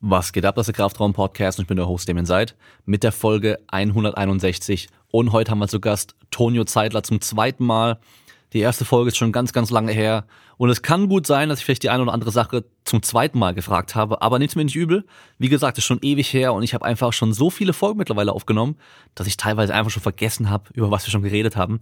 [0.00, 2.54] Was geht ab, das ist der Kraftraum-Podcast und ich bin der Host Damien Seid
[2.84, 4.88] mit der Folge 161.
[5.10, 7.98] Und heute haben wir zu Gast Tonio Zeitler zum zweiten Mal.
[8.52, 10.24] Die erste Folge ist schon ganz, ganz lange her.
[10.56, 13.40] Und es kann gut sein, dass ich vielleicht die eine oder andere Sache zum zweiten
[13.40, 15.04] Mal gefragt habe, aber nichts mir nicht übel.
[15.36, 18.32] Wie gesagt, ist schon ewig her und ich habe einfach schon so viele Folgen mittlerweile
[18.32, 18.76] aufgenommen,
[19.16, 21.80] dass ich teilweise einfach schon vergessen habe, über was wir schon geredet haben.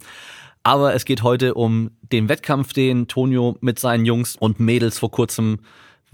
[0.62, 5.10] Aber es geht heute um den Wettkampf, den Tonio mit seinen Jungs und Mädels vor
[5.10, 5.58] kurzem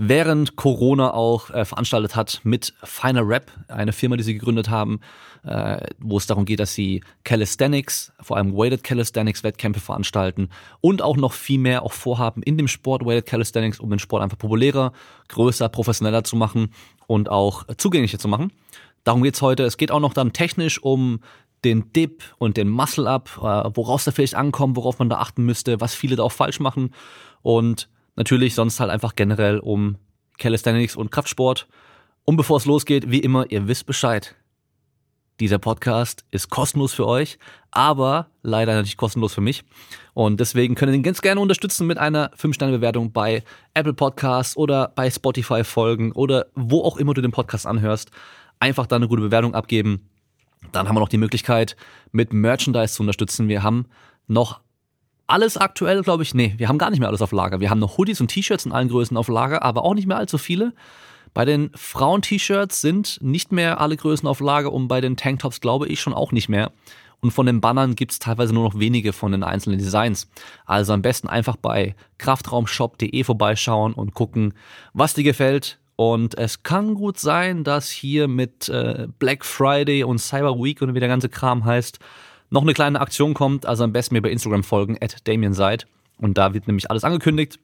[0.05, 4.99] während Corona auch äh, veranstaltet hat mit Final Rap, eine Firma, die sie gegründet haben,
[5.45, 10.49] äh, wo es darum geht, dass sie Calisthenics, vor allem Weighted Calisthenics Wettkämpfe veranstalten
[10.81, 14.25] und auch noch viel mehr auch vorhaben in dem Sport Weighted Calisthenics, um den Sport
[14.25, 14.93] einfach populärer,
[15.29, 16.73] größer, professioneller zu machen
[17.07, 18.51] und auch zugänglicher zu machen.
[19.05, 19.63] Darum geht's heute.
[19.63, 21.21] Es geht auch noch dann technisch um
[21.65, 25.81] den Dip und den Muscle-Up, äh, woraus da vielleicht ankommt, worauf man da achten müsste,
[25.81, 26.93] was viele da auch falsch machen
[27.43, 29.97] und Natürlich sonst halt einfach generell um
[30.39, 31.69] Calisthenics und Kraftsport.
[32.25, 34.37] Und bevor es losgeht, wie immer, ihr wisst Bescheid.
[35.41, 37.39] Dieser Podcast ist kostenlos für euch,
[37.71, 39.65] aber leider natürlich kostenlos für mich.
[40.15, 43.43] Und deswegen könnt ihr den ganz gerne unterstützen mit einer 5-Sterne-Bewertung bei
[43.75, 48.11] Apple Podcasts oder bei Spotify folgen oder wo auch immer du den Podcast anhörst.
[48.61, 50.09] Einfach da eine gute Bewertung abgeben.
[50.71, 51.77] Dann haben wir noch die Möglichkeit,
[52.13, 53.49] mit Merchandise zu unterstützen.
[53.49, 53.87] Wir haben
[54.29, 54.61] noch
[55.33, 57.59] alles aktuell, glaube ich, nee, wir haben gar nicht mehr alles auf Lager.
[57.59, 60.19] Wir haben noch Hoodies und T-Shirts in allen Größen auf Lager, aber auch nicht mehr
[60.19, 60.75] allzu viele.
[61.33, 65.89] Bei den Frauen-T-Shirts sind nicht mehr alle Größen auf Lager und bei den Tanktops glaube
[65.89, 66.71] ich schon auch nicht mehr.
[67.21, 70.29] Und von den Bannern gibt es teilweise nur noch wenige von den einzelnen Designs.
[70.67, 74.53] Also am besten einfach bei kraftraumshop.de vorbeischauen und gucken,
[74.93, 75.79] was dir gefällt.
[75.97, 80.95] Und es kann gut sein, dass hier mit äh, Black Friday und Cyber Week und
[80.95, 82.01] wie der ganze Kram heißt,
[82.53, 85.87] noch eine kleine Aktion kommt, also am besten mir bei Instagram folgen, at DamienSeid.
[86.19, 87.59] Und da wird nämlich alles angekündigt.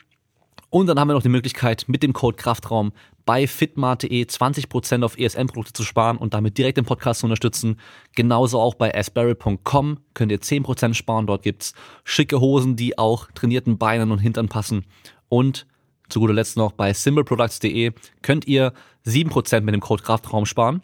[0.70, 2.92] Und dann haben wir noch die Möglichkeit, mit dem Code Kraftraum
[3.24, 7.78] bei fitmart.de 20% auf ESN-Produkte zu sparen und damit direkt den Podcast zu unterstützen.
[8.14, 11.26] Genauso auch bei asperry.com könnt ihr 10% sparen.
[11.26, 14.84] Dort gibt's schicke Hosen, die auch trainierten Beinen und Hintern passen.
[15.28, 15.66] Und
[16.08, 18.72] zu guter Letzt noch bei simpleproducts.de könnt ihr
[19.06, 20.82] 7% mit dem Code Kraftraum sparen.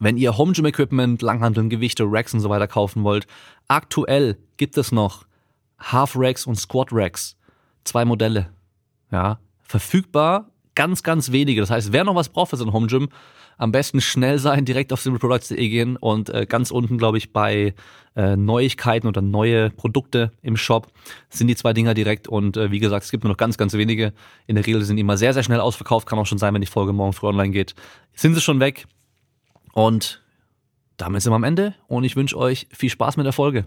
[0.00, 3.26] Wenn ihr Home Gym Equipment, Langhanteln, Gewichte, Racks und so weiter kaufen wollt,
[3.68, 5.26] aktuell gibt es noch
[5.78, 7.36] Half Racks und Squat Racks.
[7.84, 8.50] Zwei Modelle.
[9.12, 11.60] Ja, verfügbar ganz, ganz wenige.
[11.60, 13.08] Das heißt, wer noch was braucht für so ein Home Gym,
[13.58, 17.74] am besten schnell sein, direkt auf simpleproducts.de gehen und äh, ganz unten, glaube ich, bei
[18.16, 20.86] äh, Neuigkeiten oder neue Produkte im Shop
[21.28, 23.74] sind die zwei Dinger direkt und äh, wie gesagt, es gibt nur noch ganz, ganz
[23.74, 24.14] wenige.
[24.46, 26.62] In der Regel sind die immer sehr, sehr schnell ausverkauft, kann auch schon sein, wenn
[26.62, 27.74] die Folge morgen früh online geht.
[28.14, 28.86] Sind sie schon weg,
[29.72, 30.22] und
[30.96, 33.66] damit sind wir am Ende und ich wünsche euch viel Spaß mit der Folge.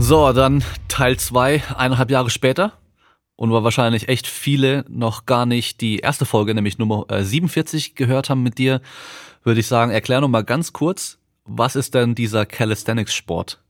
[0.00, 2.72] So, dann Teil 2, eineinhalb Jahre später.
[3.36, 7.94] Und weil wahrscheinlich echt viele noch gar nicht die erste Folge, nämlich Nummer 47, äh,
[7.94, 8.80] gehört haben mit dir,
[9.44, 13.62] würde ich sagen, erklär noch mal ganz kurz, was ist denn dieser Calisthenics-Sport?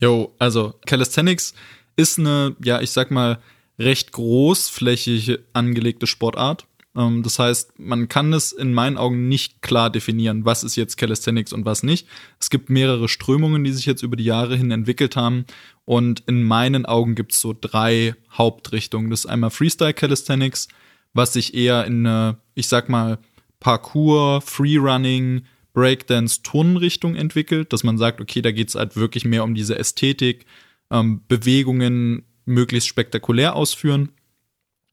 [0.00, 1.54] Jo, also Calisthenics
[2.00, 3.38] ist eine, ja, ich sag mal,
[3.78, 6.66] recht großflächig angelegte Sportart.
[6.96, 10.96] Ähm, das heißt, man kann es in meinen Augen nicht klar definieren, was ist jetzt
[10.96, 12.06] Calisthenics und was nicht.
[12.38, 15.44] Es gibt mehrere Strömungen, die sich jetzt über die Jahre hin entwickelt haben.
[15.84, 19.10] Und in meinen Augen gibt es so drei Hauptrichtungen.
[19.10, 20.68] Das ist einmal Freestyle Calisthenics,
[21.14, 23.18] was sich eher in eine, ich sag mal,
[23.58, 29.44] Parkour, Freerunning, Breakdance, Turnrichtung entwickelt, dass man sagt, okay, da geht es halt wirklich mehr
[29.44, 30.46] um diese Ästhetik,
[30.90, 34.10] ähm, Bewegungen möglichst spektakulär ausführen.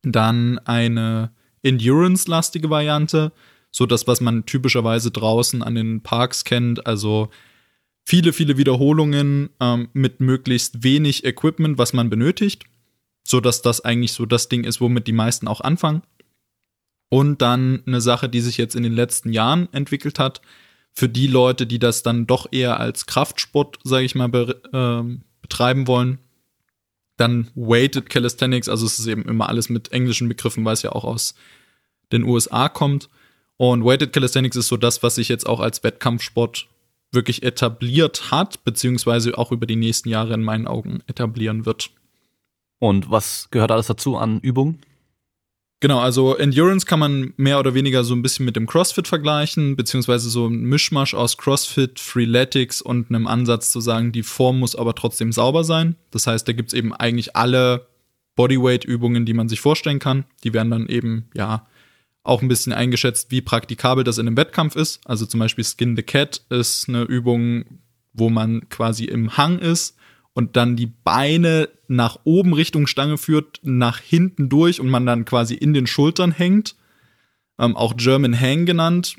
[0.03, 1.31] Dann eine
[1.63, 3.31] Endurance-lastige Variante,
[3.71, 7.29] so das, was man typischerweise draußen an den Parks kennt, also
[8.05, 12.63] viele, viele Wiederholungen ähm, mit möglichst wenig Equipment, was man benötigt,
[13.27, 16.03] so dass das eigentlich so das Ding ist, womit die meisten auch anfangen.
[17.09, 20.41] Und dann eine Sache, die sich jetzt in den letzten Jahren entwickelt hat,
[20.93, 24.31] für die Leute, die das dann doch eher als Kraftsport, sage ich mal,
[24.73, 26.19] äh, betreiben wollen.
[27.15, 30.91] Dann Weighted Calisthenics, also es ist eben immer alles mit englischen Begriffen, weil es ja
[30.91, 31.33] auch aus
[32.11, 33.09] den USA kommt.
[33.57, 36.67] Und Weighted Calisthenics ist so das, was sich jetzt auch als Wettkampfsport
[37.11, 41.89] wirklich etabliert hat, beziehungsweise auch über die nächsten Jahre in meinen Augen etablieren wird.
[42.79, 44.79] Und was gehört alles dazu an Übungen?
[45.79, 49.75] Genau, also Endurance kann man mehr oder weniger so ein bisschen mit dem CrossFit vergleichen,
[49.75, 54.75] beziehungsweise so ein Mischmasch aus CrossFit, Freeletics und einem Ansatz zu sagen, die Form muss
[54.75, 55.95] aber trotzdem sauber sein.
[56.09, 57.87] Das heißt, da gibt's eben eigentlich alle
[58.35, 60.25] Bodyweight-Übungen, die man sich vorstellen kann.
[60.43, 61.67] Die werden dann eben, ja,
[62.23, 64.99] auch ein bisschen eingeschätzt, wie praktikabel das in einem Wettkampf ist.
[65.05, 67.65] Also zum Beispiel Skin the Cat ist eine Übung,
[68.13, 69.95] wo man quasi im Hang ist
[70.37, 75.25] und dann die Beine nach oben Richtung Stange führt, nach hinten durch und man dann
[75.25, 76.75] quasi in den Schultern hängt.
[77.57, 79.15] Ähm, auch German Hang genannt.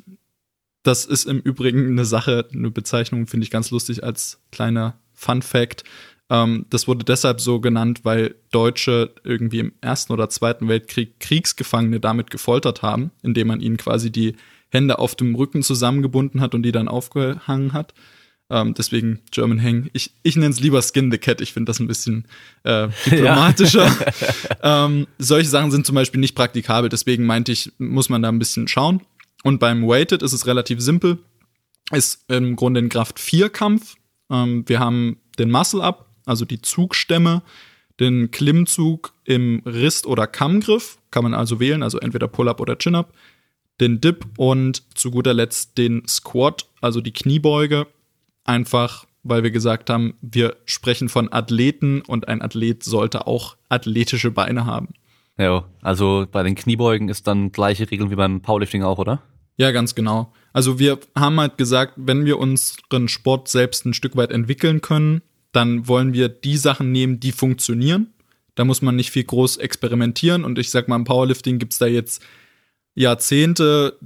[0.85, 5.43] Das ist im Übrigen eine Sache, eine Bezeichnung, finde ich ganz lustig als kleiner Fun
[5.43, 5.82] Fact.
[6.31, 11.99] Ähm, das wurde deshalb so genannt, weil Deutsche irgendwie im Ersten oder Zweiten Weltkrieg Kriegsgefangene
[11.99, 14.37] damit gefoltert haben, indem man ihnen quasi die
[14.69, 17.93] Hände auf dem Rücken zusammengebunden hat und die dann aufgehangen hat.
[18.50, 19.91] Ähm, deswegen German Hang.
[19.93, 21.41] Ich, ich nenne es lieber Skin the Cat.
[21.41, 22.27] Ich finde das ein bisschen
[22.65, 23.91] äh, diplomatischer.
[24.62, 26.89] ähm, solche Sachen sind zum Beispiel nicht praktikabel.
[26.89, 29.03] Deswegen meinte ich, muss man da ein bisschen schauen.
[29.45, 31.19] Und beim Weighted ist es relativ simpel.
[31.93, 33.97] Ist im Grunde ein Kraft-4-Kampf.
[34.31, 37.43] Ähm, wir haben den Muscle-Up, also die Zugstämme,
[38.00, 40.99] den Klimmzug im Rist- oder Kammgriff.
[41.11, 43.12] Kann man also wählen, also entweder Pull-Up oder Chin-Up.
[43.81, 47.87] Den Dip und zu guter Letzt den Squat, also die Kniebeuge
[48.49, 54.31] einfach weil wir gesagt haben, wir sprechen von Athleten und ein Athlet sollte auch athletische
[54.31, 54.89] Beine haben.
[55.37, 59.23] Ja, also bei den Kniebeugen ist dann gleiche Regeln wie beim Powerlifting auch, oder?
[59.56, 60.33] Ja, ganz genau.
[60.53, 65.23] Also wir haben halt gesagt, wenn wir unseren Sport selbst ein Stück weit entwickeln können,
[65.53, 68.09] dann wollen wir die Sachen nehmen, die funktionieren.
[68.55, 71.87] Da muss man nicht viel groß experimentieren und ich sag mal, im Powerlifting gibt's da
[71.87, 72.23] jetzt
[72.95, 73.99] Jahrzehnte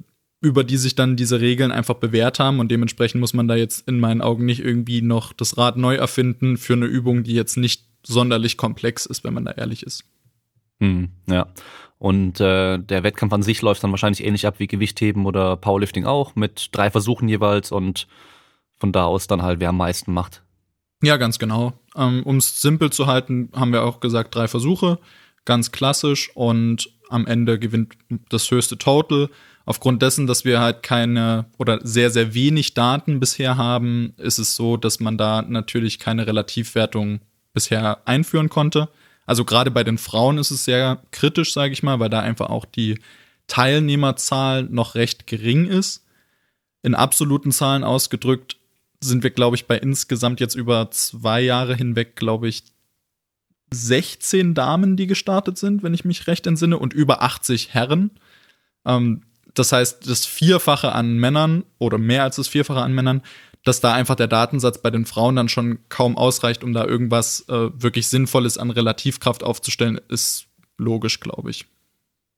[0.43, 3.87] über die sich dann diese Regeln einfach bewährt haben und dementsprechend muss man da jetzt
[3.89, 7.57] in meinen Augen nicht irgendwie noch das Rad neu erfinden für eine Übung, die jetzt
[7.57, 10.05] nicht sonderlich komplex ist, wenn man da ehrlich ist.
[10.81, 11.47] Hm, ja.
[11.99, 16.07] Und äh, der Wettkampf an sich läuft dann wahrscheinlich ähnlich ab wie Gewichtheben oder Powerlifting
[16.07, 18.09] auch, mit drei Versuchen jeweils und
[18.81, 20.43] von da aus dann halt, wer am meisten macht.
[21.05, 21.75] Ja, ganz genau.
[21.95, 24.99] Ähm, um es simpel zu halten, haben wir auch gesagt, drei Versuche,
[25.45, 27.95] ganz klassisch und am Ende gewinnt
[28.29, 29.29] das höchste Total
[29.65, 34.57] aufgrund dessen, dass wir halt keine oder sehr, sehr wenig Daten bisher haben, ist es
[34.57, 37.21] so, dass man da natürlich keine Relativwertung
[37.53, 38.89] bisher einführen konnte.
[39.27, 42.51] Also gerade bei den Frauen ist es sehr kritisch, sage ich mal, weil da einfach
[42.51, 42.99] auch die
[43.47, 46.05] Teilnehmerzahl noch recht gering ist.
[46.83, 48.57] In absoluten Zahlen ausgedrückt
[49.01, 52.65] sind wir, glaube ich, bei insgesamt jetzt über zwei Jahre hinweg, glaube ich,
[53.73, 58.11] 16 Damen, die gestartet sind, wenn ich mich recht entsinne, und über 80 Herren.
[58.85, 59.23] Ähm,
[59.55, 63.23] das heißt, das Vierfache an Männern oder mehr als das Vierfache an Männern,
[63.65, 67.49] dass da einfach der Datensatz bei den Frauen dann schon kaum ausreicht, um da irgendwas
[67.49, 70.47] äh, wirklich Sinnvolles an Relativkraft aufzustellen, ist
[70.79, 71.67] logisch, glaube ich.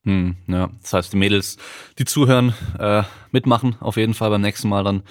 [0.05, 1.57] Hm, ja, das heißt, die Mädels,
[1.99, 5.03] die zuhören, äh, mitmachen auf jeden Fall beim nächsten Mal dann.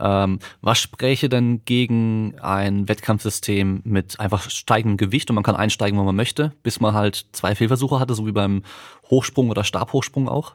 [0.00, 5.98] Ähm, was spräche denn gegen ein Wettkampfsystem mit einfach steigendem Gewicht und man kann einsteigen,
[5.98, 8.62] wo man möchte, bis man halt zwei Fehlversuche hatte, so wie beim
[9.10, 10.54] Hochsprung oder Stabhochsprung auch?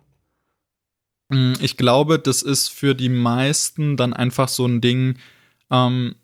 [1.34, 5.18] Mm, ich glaube, das ist für die meisten dann einfach so ein Ding,
[5.72, 6.16] ähm,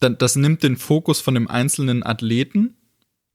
[0.00, 2.76] das nimmt den Fokus von dem einzelnen Athleten,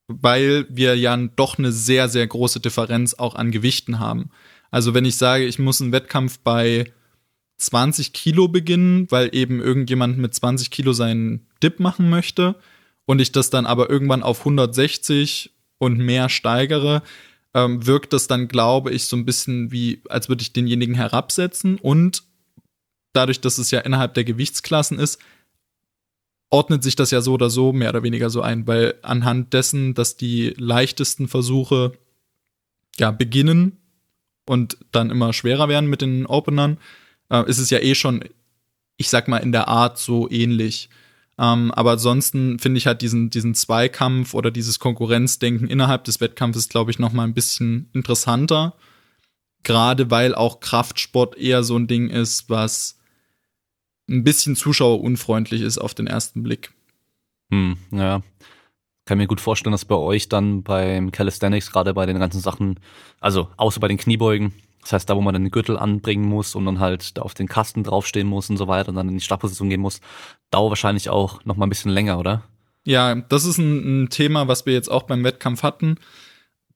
[0.08, 4.30] weil wir ja doch eine sehr, sehr große Differenz auch an Gewichten haben.
[4.72, 6.92] Also wenn ich sage, ich muss einen Wettkampf bei
[7.58, 12.56] 20 Kilo beginnen, weil eben irgendjemand mit 20 Kilo seinen Dip machen möchte
[13.06, 17.02] und ich das dann aber irgendwann auf 160 und mehr steigere,
[17.54, 21.78] ähm, wirkt das dann, glaube ich, so ein bisschen wie, als würde ich denjenigen herabsetzen.
[21.78, 22.24] Und
[23.14, 25.20] dadurch, dass es ja innerhalb der Gewichtsklassen ist,
[26.50, 29.94] ordnet sich das ja so oder so mehr oder weniger so ein, weil anhand dessen,
[29.94, 31.94] dass die leichtesten Versuche
[32.98, 33.78] ja beginnen
[34.46, 36.80] und dann immer schwerer werden mit den Openern,
[37.30, 38.24] äh, ist es ja eh schon,
[38.98, 40.90] ich sag mal, in der Art so ähnlich.
[41.40, 46.68] Ähm, aber ansonsten finde ich halt diesen, diesen Zweikampf oder dieses Konkurrenzdenken innerhalb des Wettkampfes,
[46.68, 48.76] glaube ich, noch mal ein bisschen interessanter.
[49.64, 53.00] Gerade weil auch Kraftsport eher so ein Ding ist, was
[54.10, 56.74] ein bisschen zuschauerunfreundlich ist auf den ersten Blick.
[57.52, 58.22] Hm, ja.
[59.06, 62.80] Kann mir gut vorstellen, dass bei euch dann beim Calisthenics, gerade bei den ganzen Sachen,
[63.22, 66.56] also außer bei den Kniebeugen, das heißt, da, wo man dann den Gürtel anbringen muss
[66.56, 69.16] und dann halt da auf den Kasten draufstehen muss und so weiter und dann in
[69.16, 70.00] die Startposition gehen muss,
[70.52, 72.44] dauert wahrscheinlich auch noch mal ein bisschen länger, oder?
[72.86, 75.98] Ja, das ist ein, ein Thema, was wir jetzt auch beim Wettkampf hatten,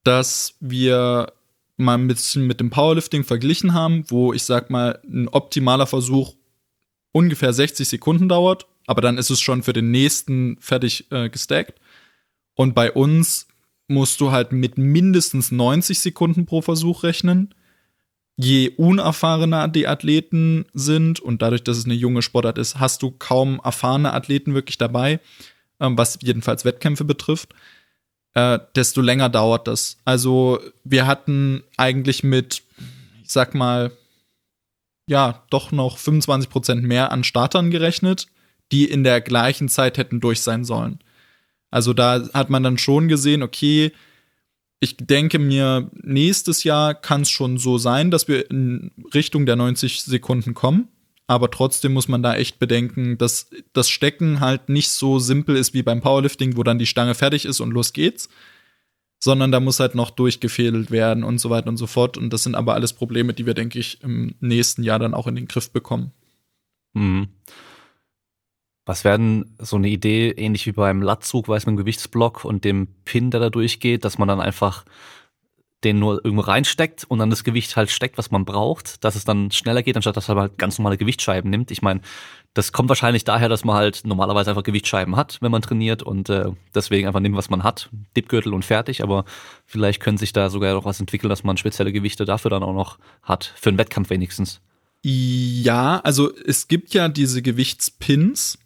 [0.04, 1.32] dass wir
[1.78, 6.36] mal ein bisschen mit dem Powerlifting verglichen haben, wo ich sag mal, ein optimaler Versuch
[7.12, 11.80] ungefähr 60 Sekunden dauert, aber dann ist es schon für den nächsten fertig äh, gestackt.
[12.54, 13.48] Und bei uns
[13.88, 17.54] musst du halt mit mindestens 90 Sekunden pro Versuch rechnen
[18.36, 23.12] je unerfahrener die Athleten sind und dadurch, dass es eine junge Sportart ist, hast du
[23.12, 25.20] kaum erfahrene Athleten wirklich dabei,
[25.80, 27.54] ähm, was jedenfalls Wettkämpfe betrifft,
[28.34, 29.98] äh, desto länger dauert das.
[30.06, 32.64] Also wir hatten eigentlich mit,
[33.24, 33.92] ich sag mal,
[35.08, 38.28] ja, doch noch 25 Prozent mehr an Startern gerechnet,
[38.72, 41.00] die in der gleichen Zeit hätten durch sein sollen.
[41.70, 43.92] Also da hat man dann schon gesehen, okay,
[44.84, 49.56] ich denke mir, nächstes Jahr kann es schon so sein, dass wir in Richtung der
[49.56, 50.90] 90 Sekunden kommen.
[51.26, 55.74] Aber trotzdem muss man da echt bedenken, dass das Stecken halt nicht so simpel ist
[55.74, 58.28] wie beim Powerlifting, wo dann die Stange fertig ist und los geht's.
[59.20, 62.18] Sondern da muss halt noch durchgefädelt werden und so weiter und so fort.
[62.18, 65.28] Und das sind aber alles Probleme, die wir, denke ich, im nächsten Jahr dann auch
[65.28, 66.12] in den Griff bekommen.
[66.94, 67.30] Mhm.
[68.86, 73.32] Was werden so eine Idee, ähnlich wie beim Latzug, weiß man, Gewichtsblock und dem Pin,
[73.32, 74.84] der da durchgeht, dass man dann einfach
[75.84, 79.26] den nur irgendwo reinsteckt und dann das Gewicht halt steckt, was man braucht, dass es
[79.26, 81.72] dann schneller geht, anstatt dass man halt ganz normale Gewichtsscheiben nimmt.
[81.72, 82.02] Ich meine,
[82.54, 86.30] das kommt wahrscheinlich daher, dass man halt normalerweise einfach Gewichtsscheiben hat, wenn man trainiert und
[86.30, 89.04] äh, deswegen einfach nimmt, was man hat, Dipgürtel und fertig.
[89.04, 89.26] Aber
[89.66, 92.74] vielleicht können sich da sogar noch was entwickeln, dass man spezielle Gewichte dafür dann auch
[92.74, 94.62] noch hat, für einen Wettkampf wenigstens.
[95.02, 98.58] Ja, also es gibt ja diese Gewichtspins,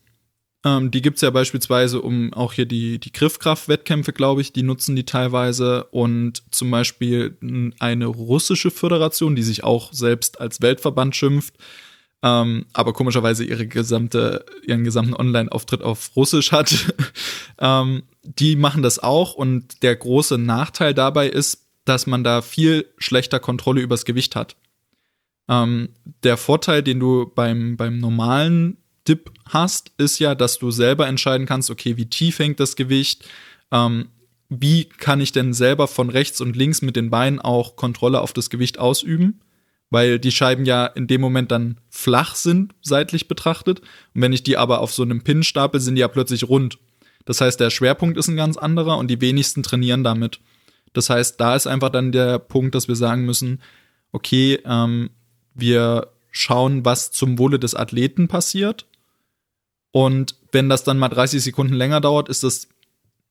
[0.65, 4.95] ähm, die gibt's ja beispielsweise um auch hier die, die Griffkraft-Wettkämpfe, glaube ich, die nutzen
[4.95, 5.85] die teilweise.
[5.85, 7.37] Und zum Beispiel
[7.79, 11.55] eine russische Föderation, die sich auch selbst als Weltverband schimpft,
[12.23, 16.93] ähm, aber komischerweise ihre gesamte, ihren gesamten Online-Auftritt auf Russisch hat.
[17.59, 22.87] ähm, die machen das auch und der große Nachteil dabei ist, dass man da viel
[22.97, 24.55] schlechter Kontrolle übers Gewicht hat.
[25.47, 25.89] Ähm,
[26.23, 31.47] der Vorteil, den du beim, beim normalen Dip hast, ist ja, dass du selber entscheiden
[31.47, 33.25] kannst, okay, wie tief hängt das Gewicht,
[33.71, 34.09] ähm,
[34.49, 38.33] wie kann ich denn selber von rechts und links mit den Beinen auch Kontrolle auf
[38.33, 39.41] das Gewicht ausüben,
[39.89, 43.81] weil die Scheiben ja in dem Moment dann flach sind, seitlich betrachtet.
[44.13, 46.77] Und wenn ich die aber auf so einem Pin stapel, sind die ja plötzlich rund.
[47.25, 50.39] Das heißt, der Schwerpunkt ist ein ganz anderer und die wenigsten trainieren damit.
[50.93, 53.61] Das heißt, da ist einfach dann der Punkt, dass wir sagen müssen,
[54.13, 55.09] okay, ähm,
[55.53, 58.86] wir schauen, was zum Wohle des Athleten passiert
[59.91, 62.67] und wenn das dann mal 30 Sekunden länger dauert, ist das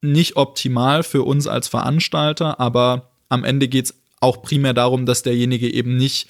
[0.02, 5.22] nicht optimal für uns als Veranstalter, aber am Ende geht es auch primär darum, dass
[5.22, 6.28] derjenige eben nicht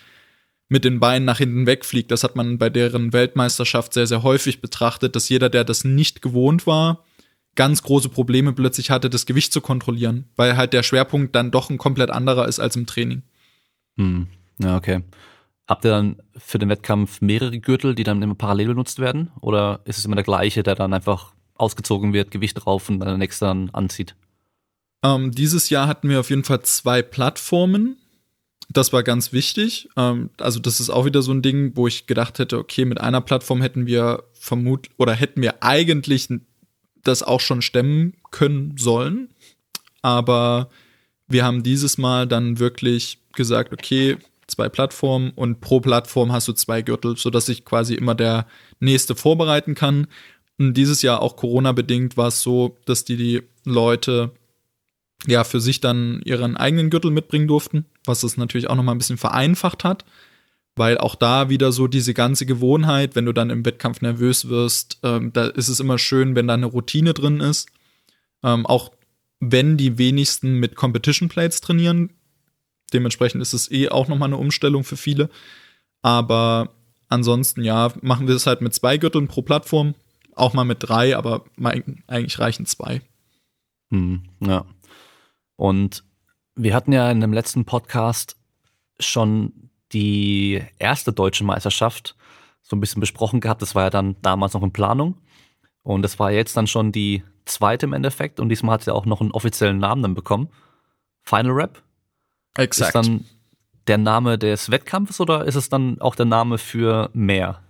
[0.69, 2.11] mit den Beinen nach hinten wegfliegt.
[2.11, 6.23] Das hat man bei deren Weltmeisterschaft sehr, sehr häufig betrachtet, dass jeder, der das nicht
[6.23, 7.05] gewohnt war,
[7.55, 11.71] ganz große Probleme plötzlich hatte, das Gewicht zu kontrollieren, weil halt der Schwerpunkt dann doch
[11.71, 13.23] ein komplett anderer ist als im Training.
[13.97, 14.27] Hm.
[14.59, 15.03] Ja, okay.
[15.67, 19.33] Habt ihr dann für den Wettkampf mehrere Gürtel, die dann immer parallel benutzt werden?
[19.41, 23.09] Oder ist es immer der gleiche, der dann einfach ausgezogen wird, Gewicht drauf und dann
[23.09, 24.15] der nächste dann anzieht?
[25.03, 27.97] Ähm, dieses Jahr hatten wir auf jeden Fall zwei Plattformen.
[28.69, 29.89] Das war ganz wichtig.
[29.97, 33.01] Ähm, also, das ist auch wieder so ein Ding, wo ich gedacht hätte, okay, mit
[33.01, 36.29] einer Plattform hätten wir vermutlich oder hätten wir eigentlich
[37.03, 39.31] das auch schon stemmen können sollen.
[40.03, 40.69] Aber
[41.27, 44.17] wir haben dieses Mal dann wirklich gesagt, okay,
[44.47, 48.47] zwei Plattformen und pro Plattform hast du zwei Gürtel, sodass sich quasi immer der
[48.81, 50.07] nächste vorbereiten kann.
[50.59, 54.33] Und dieses Jahr auch Corona-bedingt war es so, dass die, die Leute
[55.27, 58.99] ja für sich dann ihren eigenen Gürtel mitbringen durften, was es natürlich auch nochmal ein
[58.99, 60.05] bisschen vereinfacht hat,
[60.77, 64.99] weil auch da wieder so diese ganze Gewohnheit, wenn du dann im Wettkampf nervös wirst,
[65.03, 67.69] ähm, da ist es immer schön, wenn da eine Routine drin ist.
[68.43, 68.93] Ähm, auch
[69.41, 72.11] wenn die wenigsten mit Competition Plates trainieren,
[72.93, 75.29] Dementsprechend ist es eh auch nochmal eine Umstellung für viele.
[76.03, 76.71] Aber
[77.09, 79.95] ansonsten, ja, machen wir es halt mit zwei Gürteln pro Plattform.
[80.35, 81.45] Auch mal mit drei, aber
[82.07, 83.01] eigentlich reichen zwei.
[83.91, 84.65] Hm, ja.
[85.57, 86.05] Und
[86.55, 88.37] wir hatten ja in dem letzten Podcast
[89.01, 92.17] schon die erste deutsche Meisterschaft
[92.63, 93.63] so ein bisschen besprochen gehabt.
[93.63, 95.17] Das war ja dann damals noch in Planung.
[95.83, 98.41] Und das war jetzt dann schon die zweite im Endeffekt.
[98.41, 100.49] Und diesmal hat sie auch noch einen offiziellen Namen dann bekommen.
[101.23, 101.83] Final Rap.
[102.57, 102.95] Exakt.
[102.95, 103.25] Ist dann
[103.87, 107.63] der Name des Wettkampfes oder ist es dann auch der Name für mehr?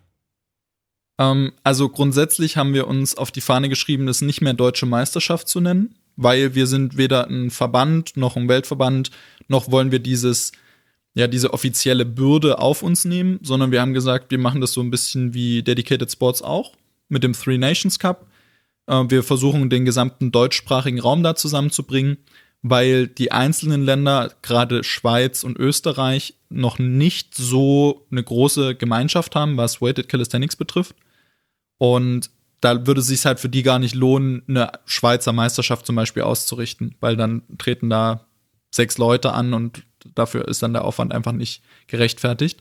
[1.19, 5.49] Ähm, also grundsätzlich haben wir uns auf die Fahne geschrieben, das nicht mehr deutsche Meisterschaft
[5.49, 9.11] zu nennen, weil wir sind weder ein Verband noch ein Weltverband,
[9.49, 10.53] noch wollen wir dieses
[11.17, 14.83] ja, diese offizielle Bürde auf uns nehmen, sondern wir haben gesagt, wir machen das so
[14.83, 16.75] ein bisschen wie Dedicated Sports auch
[17.09, 18.27] mit dem Three Nations Cup.
[18.87, 22.19] Äh, wir versuchen den gesamten deutschsprachigen Raum da zusammenzubringen
[22.63, 29.57] weil die einzelnen Länder, gerade Schweiz und Österreich, noch nicht so eine große Gemeinschaft haben,
[29.57, 30.95] was Weighted Calisthenics betrifft.
[31.79, 35.97] Und da würde es sich halt für die gar nicht lohnen, eine Schweizer Meisterschaft zum
[35.97, 38.27] Beispiel auszurichten, weil dann treten da
[38.71, 39.85] sechs Leute an und
[40.15, 42.61] dafür ist dann der Aufwand einfach nicht gerechtfertigt.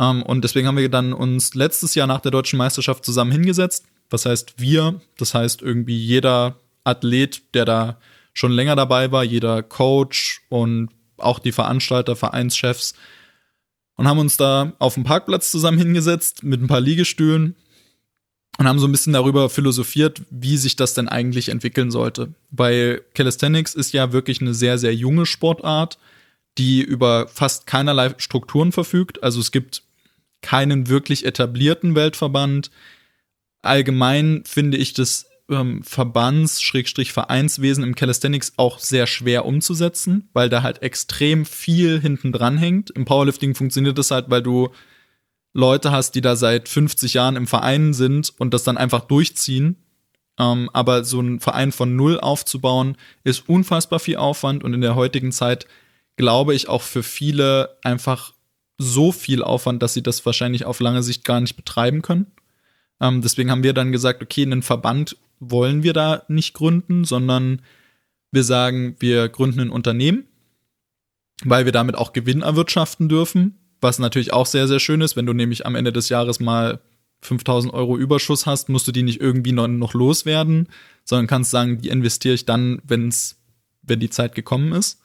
[0.00, 3.86] Ähm, und deswegen haben wir dann uns letztes Jahr nach der deutschen Meisterschaft zusammen hingesetzt.
[4.10, 5.00] Was heißt wir?
[5.16, 8.00] Das heißt irgendwie jeder Athlet, der da
[8.38, 12.94] schon länger dabei war, jeder Coach und auch die Veranstalter, Vereinschefs
[13.96, 17.56] und haben uns da auf dem Parkplatz zusammen hingesetzt mit ein paar Liegestühlen
[18.56, 22.32] und haben so ein bisschen darüber philosophiert, wie sich das denn eigentlich entwickeln sollte.
[22.50, 25.98] Weil Calisthenics ist ja wirklich eine sehr, sehr junge Sportart,
[26.58, 29.20] die über fast keinerlei Strukturen verfügt.
[29.20, 29.82] Also es gibt
[30.42, 32.70] keinen wirklich etablierten Weltverband.
[33.62, 40.82] Allgemein finde ich das ähm, Verbands-Vereinswesen im Calisthenics auch sehr schwer umzusetzen, weil da halt
[40.82, 42.90] extrem viel hinten dran hängt.
[42.90, 44.70] Im Powerlifting funktioniert das halt, weil du
[45.54, 49.76] Leute hast, die da seit 50 Jahren im Verein sind und das dann einfach durchziehen.
[50.38, 54.94] Ähm, aber so ein Verein von Null aufzubauen, ist unfassbar viel Aufwand und in der
[54.94, 55.66] heutigen Zeit
[56.16, 58.34] glaube ich auch für viele einfach
[58.76, 62.26] so viel Aufwand, dass sie das wahrscheinlich auf lange Sicht gar nicht betreiben können.
[63.00, 67.62] Ähm, deswegen haben wir dann gesagt, okay, einen Verband wollen wir da nicht gründen, sondern
[68.30, 70.24] wir sagen, wir gründen ein Unternehmen,
[71.44, 75.26] weil wir damit auch Gewinn erwirtschaften dürfen, was natürlich auch sehr, sehr schön ist, wenn
[75.26, 76.80] du nämlich am Ende des Jahres mal
[77.20, 80.68] 5000 Euro Überschuss hast, musst du die nicht irgendwie noch, loswerden,
[81.04, 83.40] sondern kannst sagen, die investiere ich dann, wenn's,
[83.82, 85.00] wenn die Zeit gekommen ist.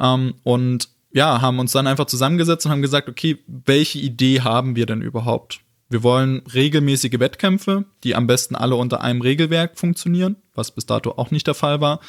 [0.00, 4.76] Ähm, und ja, haben uns dann einfach zusammengesetzt und haben gesagt, okay, welche Idee haben
[4.76, 5.60] wir denn überhaupt?
[5.88, 11.12] Wir wollen regelmäßige Wettkämpfe, die am besten alle unter einem Regelwerk funktionieren, was bis dato
[11.12, 12.00] auch nicht der Fall war.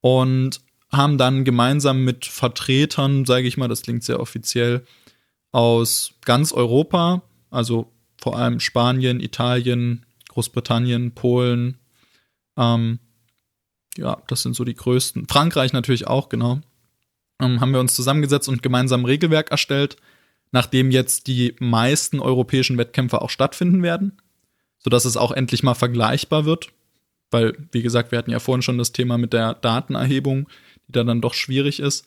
[0.00, 0.60] Und
[0.92, 4.84] haben dann gemeinsam mit Vertretern, sage ich mal, das klingt sehr offiziell,
[5.52, 11.78] aus ganz Europa, also vor allem Spanien, Italien, Großbritannien, Polen,
[12.56, 13.00] ähm,
[13.96, 15.26] ja, das sind so die größten.
[15.28, 16.60] Frankreich natürlich auch, genau.
[17.40, 19.96] Ähm, haben wir uns zusammengesetzt und gemeinsam ein Regelwerk erstellt,
[20.52, 24.20] nachdem jetzt die meisten europäischen Wettkämpfe auch stattfinden werden,
[24.78, 26.68] sodass es auch endlich mal vergleichbar wird.
[27.30, 30.48] Weil, wie gesagt, wir hatten ja vorhin schon das Thema mit der Datenerhebung,
[30.88, 32.04] die da dann doch schwierig ist.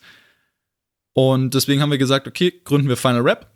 [1.14, 3.50] Und deswegen haben wir gesagt, okay, gründen wir Final Rap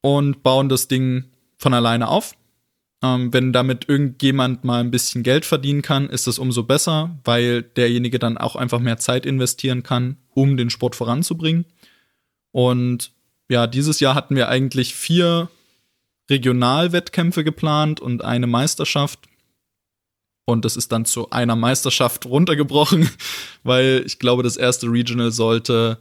[0.00, 1.24] und bauen das Ding
[1.58, 2.34] von alleine auf.
[3.02, 7.62] Ähm, wenn damit irgendjemand mal ein bisschen Geld verdienen kann, ist das umso besser, weil
[7.62, 11.66] derjenige dann auch einfach mehr Zeit investieren kann, um den Sport voranzubringen.
[12.52, 13.13] Und
[13.48, 15.50] ja, dieses Jahr hatten wir eigentlich vier
[16.30, 19.20] Regionalwettkämpfe geplant und eine Meisterschaft.
[20.46, 23.08] Und das ist dann zu einer Meisterschaft runtergebrochen,
[23.62, 25.98] weil ich glaube, das erste Regional sollte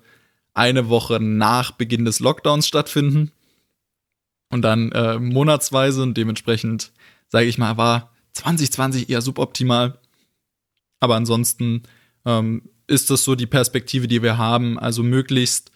[0.53, 3.31] eine Woche nach Beginn des Lockdowns stattfinden.
[4.49, 6.91] Und dann äh, monatsweise und dementsprechend,
[7.27, 9.97] sage ich mal, war 2020 eher suboptimal.
[10.99, 11.83] Aber ansonsten
[12.25, 14.77] ähm, ist das so die Perspektive, die wir haben.
[14.77, 15.72] Also möglichst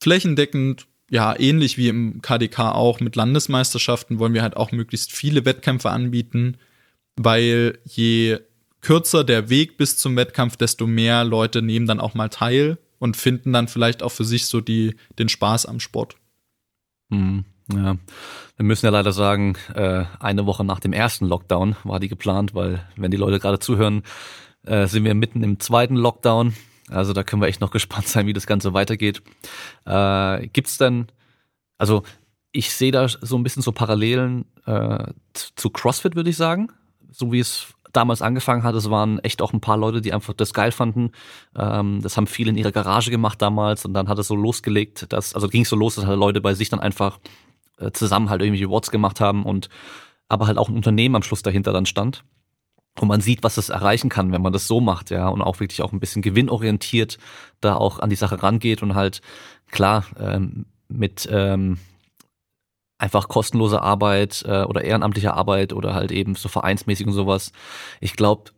[0.00, 5.44] flächendeckend, ja, ähnlich wie im KDK auch mit Landesmeisterschaften wollen wir halt auch möglichst viele
[5.44, 6.58] Wettkämpfe anbieten,
[7.16, 8.38] weil je
[8.80, 13.16] kürzer der Weg bis zum Wettkampf, desto mehr Leute nehmen dann auch mal teil und
[13.16, 16.16] finden dann vielleicht auch für sich so die, den Spaß am Sport.
[17.08, 17.44] Mhm.
[17.72, 17.98] Ja,
[18.56, 22.54] wir müssen ja leider sagen, äh, eine Woche nach dem ersten Lockdown war die geplant,
[22.54, 24.04] weil wenn die Leute gerade zuhören,
[24.64, 26.54] äh, sind wir mitten im zweiten Lockdown.
[26.90, 29.22] Also da können wir echt noch gespannt sein, wie das Ganze weitergeht.
[29.84, 31.06] Äh, gibt's denn,
[31.76, 32.02] also
[32.52, 36.72] ich sehe da so ein bisschen so Parallelen äh, zu CrossFit, würde ich sagen.
[37.10, 40.34] So wie es damals angefangen hat, es waren echt auch ein paar Leute, die einfach
[40.34, 41.12] das geil fanden.
[41.56, 45.12] Ähm, das haben viele in ihrer Garage gemacht damals und dann hat es so losgelegt,
[45.12, 47.18] dass, also ging es so los, dass halt Leute bei sich dann einfach
[47.78, 49.68] äh, zusammen halt irgendwie Awards gemacht haben und
[50.28, 52.24] aber halt auch ein Unternehmen am Schluss dahinter dann stand.
[53.00, 55.60] Und man sieht, was das erreichen kann, wenn man das so macht, ja, und auch
[55.60, 57.18] wirklich auch ein bisschen gewinnorientiert
[57.60, 59.20] da auch an die Sache rangeht und halt
[59.70, 61.78] klar ähm, mit ähm,
[62.98, 67.52] einfach kostenlose Arbeit äh, oder ehrenamtliche Arbeit oder halt eben so vereinsmäßig und sowas.
[68.00, 68.50] Ich glaube,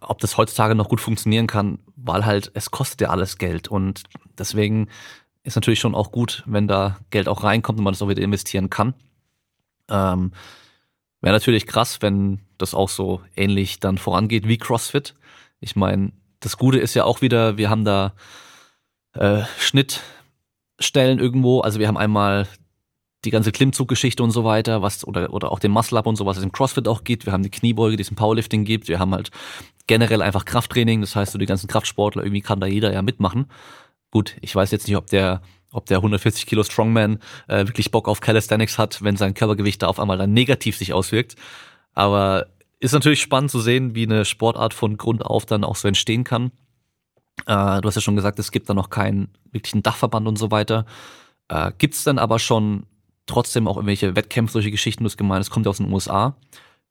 [0.00, 4.04] ob das heutzutage noch gut funktionieren kann, weil halt es kostet ja alles Geld und
[4.38, 4.88] deswegen
[5.42, 8.22] ist natürlich schon auch gut, wenn da Geld auch reinkommt und man das auch wieder
[8.22, 8.94] investieren kann.
[9.88, 10.32] Ähm,
[11.22, 15.14] Wäre natürlich krass, wenn das auch so ähnlich dann vorangeht wie CrossFit.
[15.60, 18.12] Ich meine, das Gute ist ja auch wieder, wir haben da
[19.14, 21.60] äh, Schnittstellen irgendwo.
[21.60, 22.48] Also wir haben einmal
[23.24, 26.26] die ganze Klimmzuggeschichte und so weiter, was oder oder auch den Muscle Up und so
[26.26, 27.24] was es im CrossFit auch gibt.
[27.24, 28.88] Wir haben die Kniebeuge, die es im Powerlifting gibt.
[28.88, 29.30] Wir haben halt
[29.86, 31.00] generell einfach Krafttraining.
[31.00, 33.46] Das heißt, so die ganzen Kraftsportler irgendwie kann da jeder ja mitmachen.
[34.10, 35.40] Gut, ich weiß jetzt nicht, ob der
[35.72, 39.88] ob der 140 Kilo Strongman äh, wirklich Bock auf Calisthenics hat, wenn sein Körpergewicht da
[39.88, 41.36] auf einmal dann negativ sich auswirkt.
[41.94, 42.46] Aber
[42.80, 46.24] ist natürlich spannend zu sehen, wie eine Sportart von Grund auf dann auch so entstehen
[46.24, 46.52] kann.
[47.46, 50.50] Äh, du hast ja schon gesagt, es gibt da noch keinen wirklichen Dachverband und so
[50.50, 50.86] weiter.
[51.48, 52.86] Äh, Gibt es dann aber schon
[53.26, 56.36] trotzdem auch irgendwelche Wettkämpfe, solche Geschichten, du hast gemeint, es kommt ja aus den USA.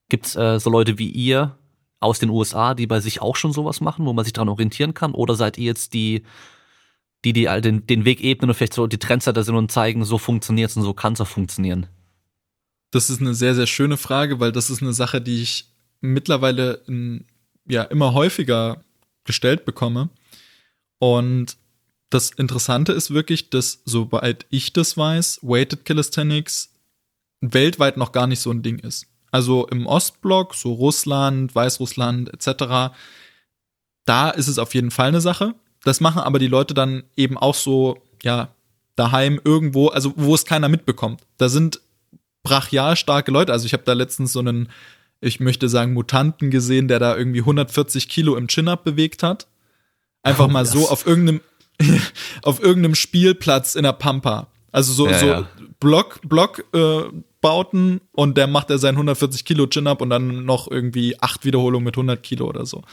[0.10, 1.58] Gibt es äh, so Leute wie ihr
[2.00, 4.94] aus den USA, die bei sich auch schon sowas machen, wo man sich daran orientieren
[4.94, 5.14] kann?
[5.14, 6.24] Oder seid ihr jetzt die
[7.24, 10.18] die die den, den Weg ebnen und vielleicht so die Trendsetter sind und zeigen, so
[10.18, 11.88] funktioniert's und so kann's auch funktionieren.
[12.92, 15.66] Das ist eine sehr, sehr schöne Frage, weil das ist eine Sache, die ich
[16.02, 17.26] mittlerweile in,
[17.68, 18.84] ja immer häufiger
[19.24, 20.10] gestellt bekomme.
[21.00, 21.58] Und
[22.10, 26.74] das Interessante ist wirklich, dass, soweit ich das weiß, Weighted Calisthenics
[27.40, 29.08] weltweit noch gar nicht so ein Ding ist.
[29.32, 32.94] Also im Ostblock, so Russland, Weißrussland etc.,
[34.06, 35.56] da ist es auf jeden Fall eine Sache.
[35.84, 38.50] Das machen aber die Leute dann eben auch so, ja,
[38.96, 41.22] daheim irgendwo, also wo es keiner mitbekommt.
[41.38, 41.82] Da sind
[42.44, 43.52] brachial starke Leute.
[43.52, 44.70] Also ich habe da letztens so einen,
[45.22, 49.48] ich möchte sagen, Mutanten gesehen, der da irgendwie 140 Kilo im Chin-Up bewegt hat.
[50.24, 51.42] Einfach oh, mal so auf irgendeinem,
[52.44, 54.48] auf irgendeinem Spielplatz in der Pampa.
[54.72, 55.48] Also so, ja, so ja.
[55.80, 57.04] Block, Block, äh,
[57.42, 61.86] Bauten und der macht er sein 140 Kilo Chin-Up und dann noch irgendwie acht Wiederholungen
[61.86, 62.84] mit 100 Kilo oder so.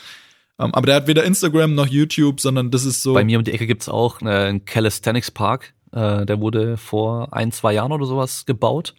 [0.59, 3.15] Um, ähm, aber der hat weder Instagram noch YouTube, sondern das ist so.
[3.15, 5.75] Bei mir um die Ecke gibt's auch einen Calisthenics Park.
[5.93, 8.95] Äh, der wurde vor ein, zwei Jahren oder sowas gebaut.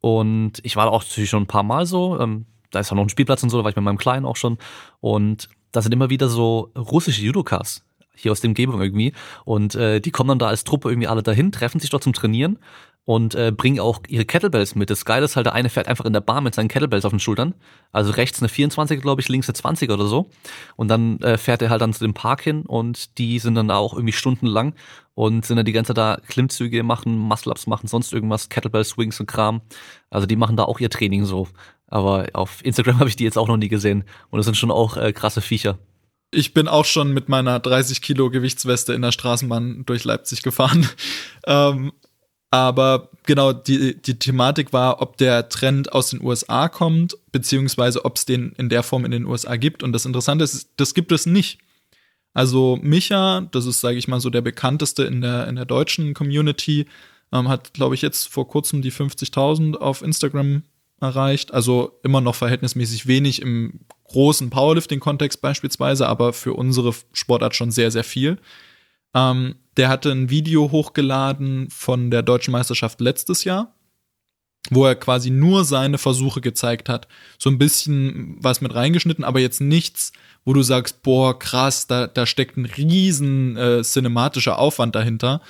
[0.00, 2.20] Und ich war da auch natürlich schon ein paar Mal so.
[2.20, 4.26] Ähm, da ist auch noch ein Spielplatz und so, da war ich mit meinem Kleinen
[4.26, 4.58] auch schon.
[5.00, 9.12] Und da sind immer wieder so russische Judokas hier aus dem Umgebung irgendwie.
[9.44, 12.12] Und äh, die kommen dann da als Truppe irgendwie alle dahin, treffen sich dort zum
[12.12, 12.58] Trainieren
[13.04, 14.88] und äh, bringen auch ihre Kettlebells mit.
[14.88, 17.12] Das Geile ist halt, der eine fährt einfach in der Bahn mit seinen Kettlebells auf
[17.12, 17.54] den Schultern.
[17.92, 20.30] Also rechts eine 24, glaube ich, links eine 20 oder so.
[20.76, 23.68] Und dann äh, fährt er halt dann zu dem Park hin und die sind dann
[23.68, 24.74] da auch irgendwie stundenlang
[25.14, 29.26] und sind dann die ganze Zeit da Klimmzüge machen, Muscle-Ups machen, sonst irgendwas, Kettlebell-Swings und
[29.26, 29.60] Kram.
[30.08, 31.48] Also die machen da auch ihr Training so.
[31.86, 34.04] Aber auf Instagram habe ich die jetzt auch noch nie gesehen.
[34.30, 35.78] Und das sind schon auch äh, krasse Viecher.
[36.30, 40.88] Ich bin auch schon mit meiner 30 Kilo Gewichtsweste in der Straßenbahn durch Leipzig gefahren.
[41.46, 41.92] ähm,
[42.54, 48.16] aber genau, die, die Thematik war, ob der Trend aus den USA kommt, beziehungsweise ob
[48.16, 49.82] es den in der Form in den USA gibt.
[49.82, 51.58] Und das Interessante ist, das gibt es nicht.
[52.32, 56.14] Also Micha, das ist, sage ich mal, so der bekannteste in der, in der deutschen
[56.14, 56.86] Community,
[57.32, 60.62] ähm, hat, glaube ich, jetzt vor kurzem die 50.000 auf Instagram
[61.00, 61.52] erreicht.
[61.52, 67.90] Also immer noch verhältnismäßig wenig im großen Powerlifting-Kontext beispielsweise, aber für unsere Sportart schon sehr,
[67.90, 68.38] sehr viel.
[69.14, 73.74] Ähm, der hatte ein Video hochgeladen von der deutschen Meisterschaft letztes Jahr,
[74.70, 77.08] wo er quasi nur seine Versuche gezeigt hat.
[77.38, 80.12] So ein bisschen was mit reingeschnitten, aber jetzt nichts,
[80.44, 85.40] wo du sagst, boah, krass, da, da steckt ein riesen äh, cinematischer Aufwand dahinter.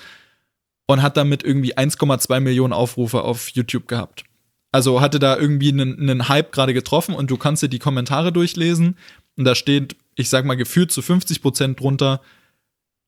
[0.87, 4.24] Und hat damit irgendwie 1,2 Millionen Aufrufe auf YouTube gehabt.
[4.70, 8.33] Also hatte da irgendwie einen, einen Hype gerade getroffen und du kannst dir die Kommentare
[8.33, 8.98] durchlesen
[9.37, 12.20] und da steht, ich sag mal, gefühlt zu 50 Prozent drunter,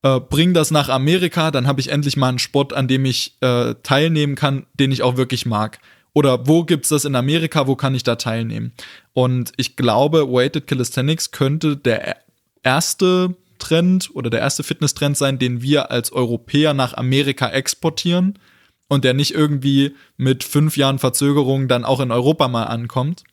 [0.06, 3.36] äh, bring das nach Amerika, dann habe ich endlich mal einen Sport, an dem ich
[3.40, 5.80] äh, teilnehmen kann, den ich auch wirklich mag.
[6.12, 8.72] Oder wo gibt's das in Amerika, wo kann ich da teilnehmen?
[9.12, 12.16] Und ich glaube, Weighted Calisthenics könnte der
[12.62, 18.38] erste Trend oder der erste Fitness-Trend sein, den wir als Europäer nach Amerika exportieren
[18.88, 23.24] und der nicht irgendwie mit fünf Jahren Verzögerung dann auch in Europa mal ankommt.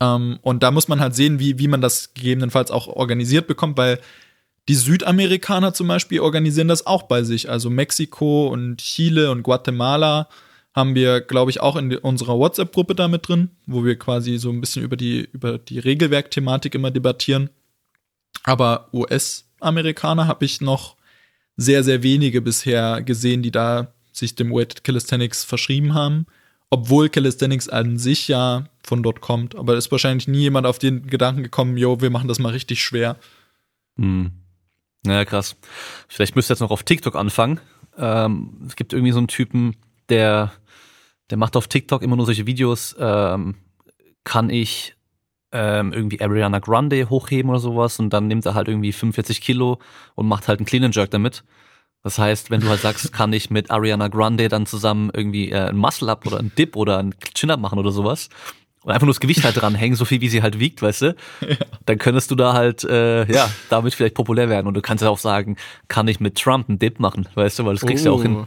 [0.00, 3.76] Ähm, und da muss man halt sehen, wie, wie man das gegebenenfalls auch organisiert bekommt,
[3.76, 3.98] weil
[4.68, 7.50] die Südamerikaner zum Beispiel organisieren das auch bei sich.
[7.50, 10.28] Also Mexiko und Chile und Guatemala
[10.74, 14.50] haben wir, glaube ich, auch in unserer WhatsApp-Gruppe da mit drin, wo wir quasi so
[14.50, 17.50] ein bisschen über die, über die Regelwerkthematik immer debattieren.
[18.42, 20.96] Aber US-Amerikaner habe ich noch
[21.56, 26.26] sehr, sehr wenige bisher gesehen, die da sich dem Weighted Calisthenics verschrieben haben.
[26.70, 29.54] Obwohl Calisthenics an sich ja von dort kommt.
[29.54, 32.82] Aber ist wahrscheinlich nie jemand auf den Gedanken gekommen, yo, wir machen das mal richtig
[32.82, 33.16] schwer.
[33.96, 34.32] Hm.
[35.04, 35.56] Naja, krass.
[36.08, 37.60] Vielleicht müsst ihr jetzt noch auf TikTok anfangen.
[37.96, 39.76] Ähm, es gibt irgendwie so einen Typen,
[40.08, 40.52] der,
[41.30, 42.96] der macht auf TikTok immer nur solche Videos.
[42.98, 43.56] Ähm,
[44.24, 44.96] kann ich
[45.52, 49.78] ähm, irgendwie Ariana Grande hochheben oder sowas und dann nimmt er halt irgendwie 45 Kilo
[50.14, 51.44] und macht halt einen Clean and Jerk damit.
[52.02, 55.68] Das heißt, wenn du halt sagst, kann ich mit Ariana Grande dann zusammen irgendwie äh,
[55.68, 58.28] ein Muscle-Up oder ein Dip oder ein Chin-Up machen oder sowas,
[58.84, 61.16] und einfach nur das Gewicht halt dranhängen, so viel wie sie halt wiegt, weißt du,
[61.40, 61.56] ja.
[61.86, 64.66] dann könntest du da halt, äh, ja, damit vielleicht populär werden.
[64.66, 65.56] Und du kannst ja auch sagen,
[65.88, 68.12] kann ich mit Trump einen Dip machen, weißt du, weil das kriegst du oh.
[68.12, 68.46] ja auch hin.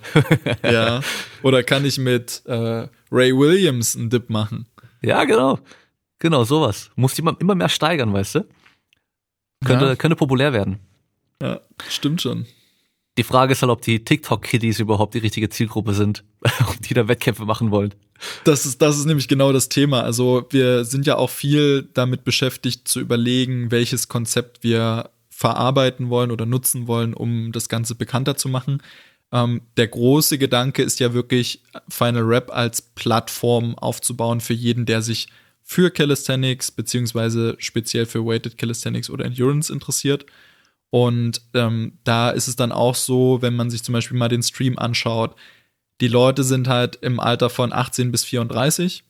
[0.63, 0.67] Oh.
[0.67, 1.01] ja.
[1.41, 4.67] Oder kann ich mit äh, Ray Williams einen Dip machen?
[5.01, 5.59] Ja, genau.
[6.19, 6.91] Genau, sowas.
[6.95, 8.47] Muss immer, immer mehr steigern, weißt du?
[9.65, 9.95] Könnte, ja.
[9.95, 10.79] könnte populär werden.
[11.41, 12.45] Ja, stimmt schon.
[13.17, 16.23] Die Frage ist halt, ob die TikTok-Kiddies überhaupt die richtige Zielgruppe sind,
[16.67, 17.93] ob die da Wettkämpfe machen wollen.
[18.43, 20.01] Das ist, das ist nämlich genau das Thema.
[20.01, 26.31] Also wir sind ja auch viel damit beschäftigt zu überlegen, welches Konzept wir verarbeiten wollen
[26.31, 28.81] oder nutzen wollen, um das Ganze bekannter zu machen.
[29.31, 35.01] Ähm, der große Gedanke ist ja wirklich, Final Rap als Plattform aufzubauen für jeden, der
[35.01, 35.27] sich
[35.63, 40.25] für Calisthenics beziehungsweise speziell für Weighted Calisthenics oder Endurance interessiert.
[40.89, 44.43] Und ähm, da ist es dann auch so, wenn man sich zum Beispiel mal den
[44.43, 45.35] Stream anschaut,
[46.01, 49.03] Die Leute sind halt im Alter von 18 bis 34.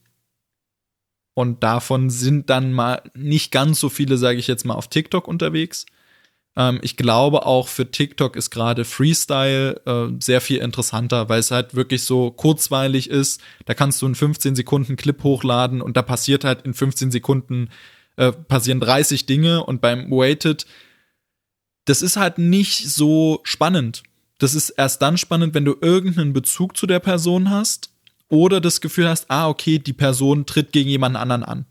[1.34, 5.28] Und davon sind dann mal nicht ganz so viele, sage ich jetzt mal, auf TikTok
[5.28, 5.86] unterwegs.
[6.56, 11.52] Ähm, ich glaube auch für TikTok ist gerade Freestyle äh, sehr viel interessanter, weil es
[11.52, 13.40] halt wirklich so kurzweilig ist.
[13.66, 17.70] Da kannst du einen 15 Sekunden Clip hochladen und da passiert halt in 15 Sekunden
[18.16, 20.66] äh, passieren 30 Dinge und beim Weighted
[21.88, 24.02] das ist halt nicht so spannend.
[24.38, 27.90] Das ist erst dann spannend, wenn du irgendeinen Bezug zu der Person hast
[28.28, 31.66] oder das Gefühl hast, ah, okay, die Person tritt gegen jemanden anderen an.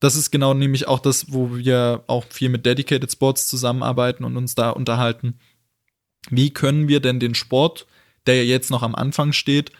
[0.00, 4.36] Das ist genau nämlich auch das, wo wir auch viel mit Dedicated Sports zusammenarbeiten und
[4.36, 5.38] uns da unterhalten.
[6.30, 7.86] Wie können wir denn den Sport,
[8.26, 9.72] der ja jetzt noch am Anfang steht,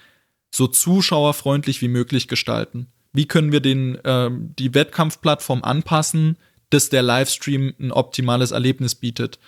[0.51, 2.89] so zuschauerfreundlich wie möglich gestalten?
[3.13, 6.37] Wie können wir den, äh, die Wettkampfplattform anpassen,
[6.71, 9.39] dass der Livestream ein optimales Erlebnis bietet?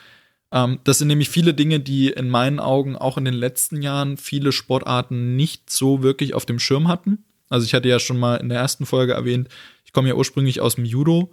[0.53, 4.17] Ähm, das sind nämlich viele Dinge, die in meinen Augen auch in den letzten Jahren
[4.17, 7.25] viele Sportarten nicht so wirklich auf dem Schirm hatten.
[7.49, 9.49] Also ich hatte ja schon mal in der ersten Folge erwähnt,
[9.85, 11.33] ich komme ja ursprünglich aus dem Judo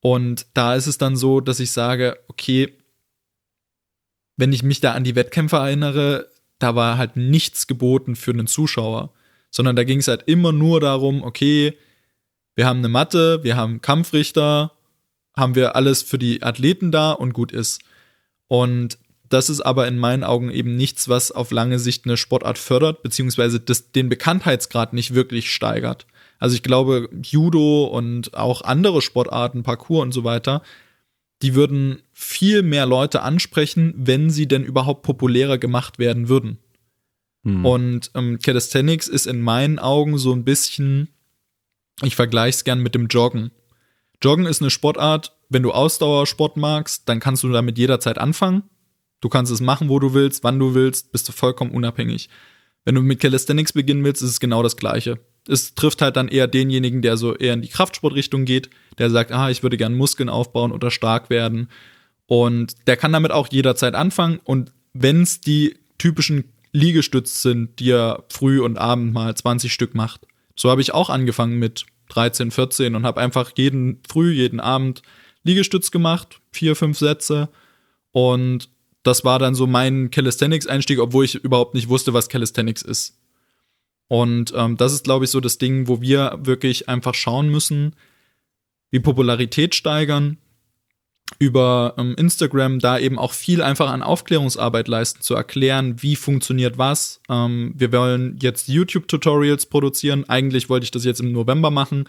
[0.00, 2.76] und da ist es dann so, dass ich sage, okay,
[4.36, 8.48] wenn ich mich da an die Wettkämpfe erinnere, da war halt nichts geboten für einen
[8.48, 9.12] Zuschauer,
[9.50, 11.78] sondern da ging es halt immer nur darum, okay,
[12.56, 14.72] wir haben eine Matte, wir haben Kampfrichter,
[15.36, 17.80] haben wir alles für die Athleten da und gut ist.
[18.52, 18.98] Und
[19.30, 23.02] das ist aber in meinen Augen eben nichts, was auf lange Sicht eine Sportart fördert,
[23.02, 26.06] beziehungsweise das, den Bekanntheitsgrad nicht wirklich steigert.
[26.38, 30.60] Also ich glaube, Judo und auch andere Sportarten, Parkour und so weiter,
[31.40, 36.58] die würden viel mehr Leute ansprechen, wenn sie denn überhaupt populärer gemacht werden würden.
[37.44, 37.64] Hm.
[37.64, 41.08] Und ähm, Calisthenics ist in meinen Augen so ein bisschen,
[42.02, 43.50] ich vergleiche es gern mit dem Joggen.
[44.20, 48.64] Joggen ist eine Sportart, wenn du Ausdauersport magst, dann kannst du damit jederzeit anfangen.
[49.20, 52.28] Du kannst es machen, wo du willst, wann du willst, bist du vollkommen unabhängig.
[52.84, 56.28] Wenn du mit Calisthenics beginnen willst, ist es genau das Gleiche es trifft halt dann
[56.28, 59.94] eher denjenigen, der so eher in die Kraftsportrichtung geht, der sagt, ah, ich würde gern
[59.94, 61.68] Muskeln aufbauen oder stark werden.
[62.26, 64.40] Und der kann damit auch jederzeit anfangen.
[64.44, 69.94] Und wenn es die typischen Liegestütze sind, die er früh und abend mal 20 Stück
[69.94, 70.26] macht.
[70.56, 75.02] So habe ich auch angefangen mit 13, 14 und habe einfach jeden früh, jeden Abend
[75.44, 77.48] Liegestütz gemacht, vier, fünf Sätze.
[78.12, 78.68] Und
[79.02, 83.18] das war dann so mein Calisthenics-Einstieg, obwohl ich überhaupt nicht wusste, was Calisthenics ist.
[84.08, 87.96] Und ähm, das ist, glaube ich, so das Ding, wo wir wirklich einfach schauen müssen,
[88.90, 90.36] wie Popularität steigern,
[91.38, 96.78] über ähm, Instagram da eben auch viel einfach an Aufklärungsarbeit leisten, zu erklären, wie funktioniert
[96.78, 97.20] was.
[97.28, 100.28] Ähm, wir wollen jetzt YouTube-Tutorials produzieren.
[100.28, 102.04] Eigentlich wollte ich das jetzt im November machen.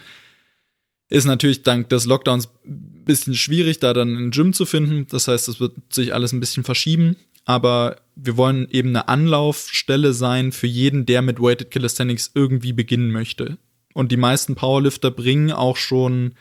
[1.10, 5.06] Ist natürlich dank des Lockdowns ein bisschen schwierig, da dann ein Gym zu finden.
[5.10, 10.14] Das heißt, das wird sich alles ein bisschen verschieben aber wir wollen eben eine Anlaufstelle
[10.14, 13.58] sein für jeden, der mit Weighted Calisthenics irgendwie beginnen möchte.
[13.94, 16.36] Und die meisten Powerlifter bringen auch schon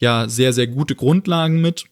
[0.00, 1.84] ja sehr, sehr gute Grundlagen mit,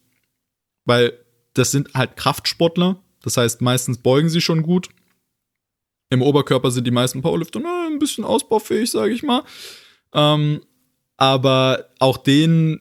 [0.85, 1.13] weil
[1.55, 3.03] das sind halt Kraftsportler.
[3.23, 4.89] Das heißt, meistens beugen sie schon gut.
[6.09, 9.43] Im Oberkörper sind die meisten Powerlifter na, ein bisschen ausbaufähig, sage ich mal.
[10.15, 10.61] Ähm,
[11.17, 12.81] aber auch denen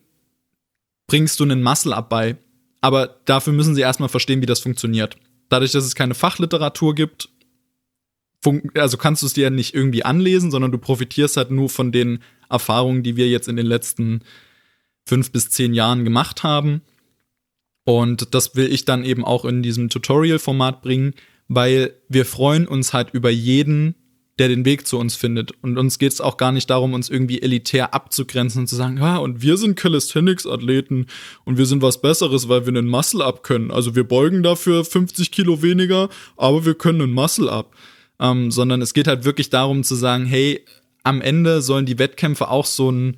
[1.07, 2.37] bringst du einen Muscle-Up bei.
[2.81, 5.17] Aber dafür müssen sie erstmal verstehen, wie das funktioniert
[5.49, 7.29] dadurch, dass es keine Fachliteratur gibt,
[8.75, 12.19] also kannst du es dir nicht irgendwie anlesen, sondern du profitierst halt nur von den
[12.49, 14.21] Erfahrungen, die wir jetzt in den letzten
[15.07, 16.81] fünf bis zehn Jahren gemacht haben.
[17.85, 21.13] Und das will ich dann eben auch in diesem Tutorial-Format bringen,
[21.47, 23.95] weil wir freuen uns halt über jeden,
[24.37, 25.51] der den Weg zu uns findet.
[25.61, 28.97] Und uns geht es auch gar nicht darum, uns irgendwie elitär abzugrenzen und zu sagen,
[28.97, 31.05] ja, und wir sind Calisthenics-Athleten
[31.45, 33.71] und wir sind was Besseres, weil wir einen Muscle-Up können.
[33.71, 37.73] Also wir beugen dafür 50 Kilo weniger, aber wir können einen Muscle-Up.
[38.17, 40.63] Ähm, sondern es geht halt wirklich darum zu sagen, hey,
[41.03, 43.17] am Ende sollen die Wettkämpfe auch so ein,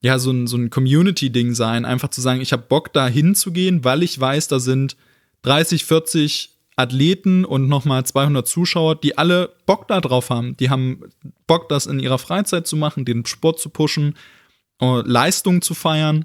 [0.00, 1.84] ja, so ein, so ein Community-Ding sein.
[1.84, 4.96] Einfach zu sagen, ich habe Bock da hinzugehen, weil ich weiß, da sind
[5.42, 10.56] 30, 40 Athleten und nochmal 200 Zuschauer, die alle Bock da drauf haben.
[10.58, 11.02] Die haben
[11.48, 14.16] Bock, das in ihrer Freizeit zu machen, den Sport zu pushen,
[14.80, 16.24] äh, Leistung zu feiern.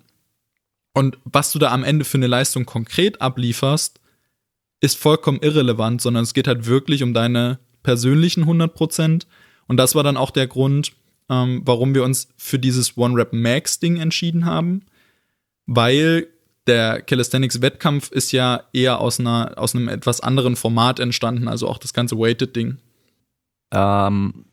[0.93, 3.99] Und was du da am Ende für eine Leistung konkret ablieferst,
[4.79, 9.25] ist vollkommen irrelevant, sondern es geht halt wirklich um deine persönlichen 100 Prozent.
[9.67, 10.91] Und das war dann auch der Grund,
[11.29, 14.85] ähm, warum wir uns für dieses One-Rap-Max-Ding entschieden haben,
[15.65, 16.27] weil
[16.67, 21.77] der Calisthenics-Wettkampf ist ja eher aus, einer, aus einem etwas anderen Format entstanden, also auch
[21.77, 22.77] das ganze Weighted-Ding.
[23.71, 24.45] Ähm,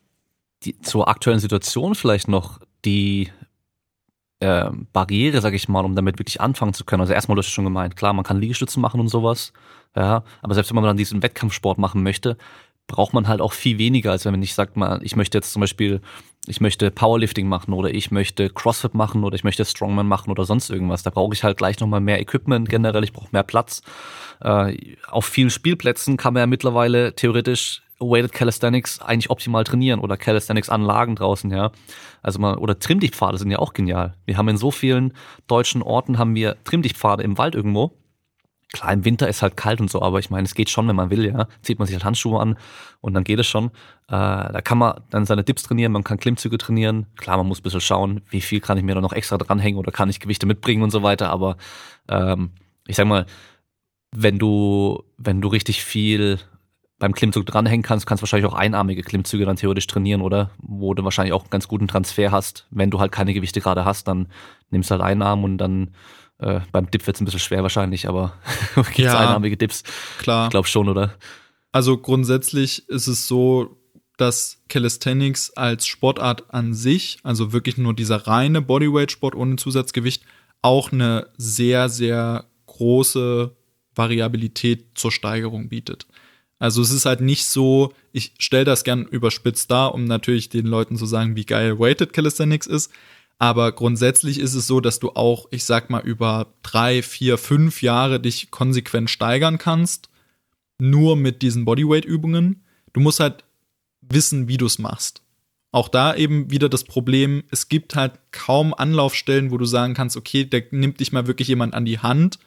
[0.83, 3.31] zur aktuellen Situation vielleicht noch die
[4.41, 7.03] äh, Barriere, sag ich mal, um damit wirklich anfangen zu können.
[7.03, 9.53] Also erstmal, du hast schon gemeint, klar, man kann Liegestützen machen und sowas,
[9.95, 12.37] ja, aber selbst wenn man dann diesen Wettkampfsport machen möchte,
[12.87, 15.61] braucht man halt auch viel weniger, als wenn ich sag mal, ich möchte jetzt zum
[15.61, 16.01] Beispiel,
[16.51, 20.45] ich möchte Powerlifting machen oder ich möchte CrossFit machen oder ich möchte Strongman machen oder
[20.45, 21.03] sonst irgendwas.
[21.03, 23.83] Da brauche ich halt gleich nochmal mehr Equipment generell, ich brauche mehr Platz.
[24.41, 30.17] Äh, auf vielen Spielplätzen kann man ja mittlerweile theoretisch Weighted Calisthenics eigentlich optimal trainieren oder
[30.17, 31.71] Calisthenics-Anlagen draußen, ja.
[32.23, 34.15] Also mal, oder Trimmdichtpfade sind ja auch genial.
[34.25, 35.13] Wir haben in so vielen
[35.47, 37.93] deutschen Orten haben wir Trimmdichtpfade im Wald irgendwo.
[38.73, 40.95] Klar, im Winter ist halt kalt und so, aber ich meine, es geht schon, wenn
[40.95, 41.49] man will, ja.
[41.63, 42.57] Zieht man sich halt Handschuhe an
[43.01, 43.67] und dann geht es schon.
[44.07, 47.07] Äh, da kann man dann seine Dips trainieren, man kann Klimmzüge trainieren.
[47.17, 49.79] Klar, man muss ein bisschen schauen, wie viel kann ich mir da noch extra dranhängen
[49.79, 51.31] oder kann ich Gewichte mitbringen und so weiter.
[51.31, 51.57] Aber
[52.09, 52.53] ähm,
[52.87, 53.27] ich sag mal,
[54.13, 56.39] wenn du, wenn du richtig viel
[57.01, 60.51] beim Klimmzug dranhängen kannst, kannst du wahrscheinlich auch einarmige Klimmzüge dann theoretisch trainieren, oder?
[60.59, 62.67] Wo du wahrscheinlich auch einen ganz guten Transfer hast.
[62.71, 64.29] Wenn du halt keine Gewichte gerade hast, dann
[64.71, 65.91] nimmst du halt einen Arm und dann
[66.41, 68.35] äh, beim Dip wird es ein bisschen schwer wahrscheinlich, aber
[68.75, 69.83] gibt ja, einarmige Dips?
[70.19, 70.47] Klar.
[70.47, 71.15] Ich glaube schon, oder?
[71.73, 73.77] Also grundsätzlich ist es so,
[74.17, 80.25] dass Calisthenics als Sportart an sich, also wirklich nur dieser reine Bodyweight-Sport ohne Zusatzgewicht,
[80.63, 83.57] auch eine sehr, sehr große
[83.95, 86.07] Variabilität zur Steigerung bietet.
[86.59, 90.67] Also es ist halt nicht so, ich stelle das gern überspitzt dar, um natürlich den
[90.67, 92.93] Leuten zu sagen, wie geil Weighted Calisthenics ist.
[93.41, 97.81] Aber grundsätzlich ist es so, dass du auch, ich sag mal, über drei, vier, fünf
[97.81, 100.11] Jahre dich konsequent steigern kannst.
[100.79, 102.63] Nur mit diesen Bodyweight-Übungen.
[102.93, 103.45] Du musst halt
[104.03, 105.23] wissen, wie du es machst.
[105.73, 110.19] Auch da eben wieder das Problem, es gibt halt kaum Anlaufstellen, wo du sagen kannst,
[110.19, 112.39] okay, da nimmt dich mal wirklich jemand an die Hand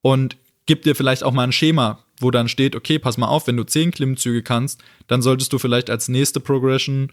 [0.00, 3.48] und gibt dir vielleicht auch mal ein Schema, wo dann steht, okay, pass mal auf,
[3.48, 7.12] wenn du zehn Klimmzüge kannst, dann solltest du vielleicht als nächste Progression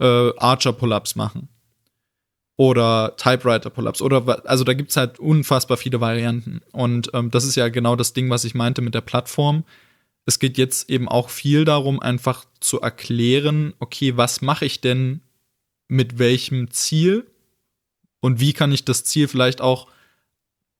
[0.00, 1.48] äh, Archer Pull-ups machen.
[2.56, 4.00] Oder Typewriter Pull-ups.
[4.00, 6.60] Oder also da gibt's halt unfassbar viele Varianten.
[6.72, 9.64] Und ähm, das ist ja genau das Ding, was ich meinte mit der Plattform.
[10.26, 15.20] Es geht jetzt eben auch viel darum, einfach zu erklären, okay, was mache ich denn
[15.88, 17.26] mit welchem Ziel
[18.20, 19.88] und wie kann ich das Ziel vielleicht auch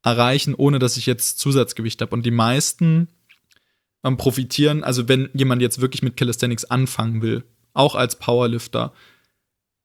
[0.02, 2.14] erreichen, ohne dass ich jetzt Zusatzgewicht habe.
[2.14, 3.08] Und die meisten
[4.04, 8.92] ähm, profitieren, also wenn jemand jetzt wirklich mit Calisthenics anfangen will, auch als Powerlifter,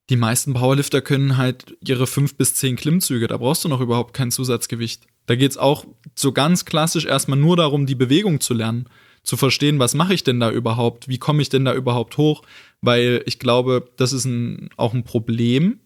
[0.09, 4.13] die meisten Powerlifter können halt ihre fünf bis zehn Klimmzüge, da brauchst du noch überhaupt
[4.13, 5.05] kein Zusatzgewicht.
[5.27, 8.89] Da geht's auch so ganz klassisch erstmal nur darum, die Bewegung zu lernen,
[9.23, 12.41] zu verstehen, was mache ich denn da überhaupt, wie komme ich denn da überhaupt hoch,
[12.81, 15.79] weil ich glaube, das ist ein, auch ein Problem,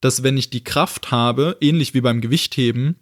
[0.00, 2.96] dass wenn ich die Kraft habe, ähnlich wie beim Gewichtheben,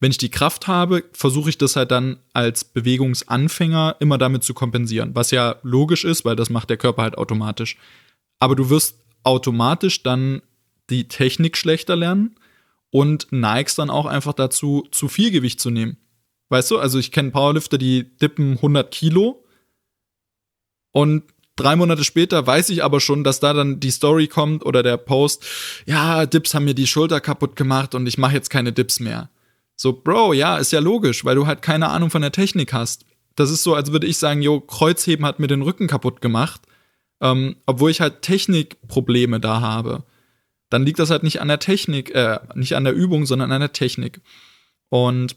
[0.00, 4.52] wenn ich die Kraft habe, versuche ich das halt dann als Bewegungsanfänger immer damit zu
[4.52, 7.76] kompensieren, was ja logisch ist, weil das macht der Körper halt automatisch.
[8.40, 10.42] Aber du wirst automatisch dann
[10.90, 12.36] die Technik schlechter lernen
[12.90, 15.96] und neigst dann auch einfach dazu, zu viel Gewicht zu nehmen.
[16.48, 19.44] Weißt du, also ich kenne Powerlifter, die dippen 100 Kilo
[20.92, 21.24] und
[21.56, 24.98] drei Monate später weiß ich aber schon, dass da dann die Story kommt oder der
[24.98, 25.44] Post,
[25.86, 29.30] ja, Dips haben mir die Schulter kaputt gemacht und ich mache jetzt keine Dips mehr.
[29.76, 33.04] So, Bro, ja, ist ja logisch, weil du halt keine Ahnung von der Technik hast.
[33.34, 36.60] Das ist so, als würde ich sagen, jo, Kreuzheben hat mir den Rücken kaputt gemacht,
[37.22, 40.04] ähm, obwohl ich halt Technikprobleme da habe.
[40.68, 43.60] Dann liegt das halt nicht an der Technik, äh, nicht an der Übung, sondern an
[43.60, 44.20] der Technik.
[44.88, 45.36] Und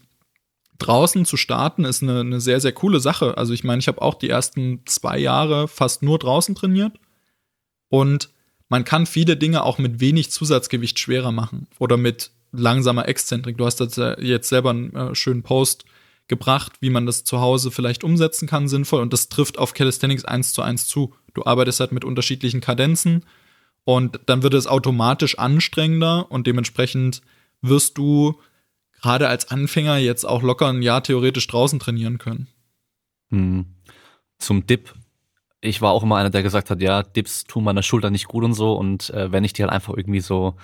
[0.78, 3.38] draußen zu starten ist eine, eine sehr, sehr coole Sache.
[3.38, 6.98] Also ich meine, ich habe auch die ersten zwei Jahre fast nur draußen trainiert.
[7.88, 8.30] Und
[8.68, 13.58] man kann viele Dinge auch mit wenig Zusatzgewicht schwerer machen oder mit langsamer Exzentrik.
[13.58, 15.84] Du hast jetzt selber einen äh, schönen Post
[16.28, 19.00] gebracht, wie man das zu Hause vielleicht umsetzen kann, sinnvoll.
[19.00, 21.14] Und das trifft auf Calisthenics eins zu eins zu.
[21.34, 23.24] Du arbeitest halt mit unterschiedlichen Kadenzen
[23.84, 27.22] und dann wird es automatisch anstrengender und dementsprechend
[27.62, 28.40] wirst du
[29.00, 32.48] gerade als Anfänger jetzt auch locker ein Jahr theoretisch draußen trainieren können.
[33.30, 33.66] Hm.
[34.38, 34.92] Zum Dip.
[35.60, 38.44] Ich war auch immer einer, der gesagt hat, ja, Dips tun meiner Schulter nicht gut
[38.44, 38.74] und so.
[38.74, 40.56] Und äh, wenn ich die halt einfach irgendwie so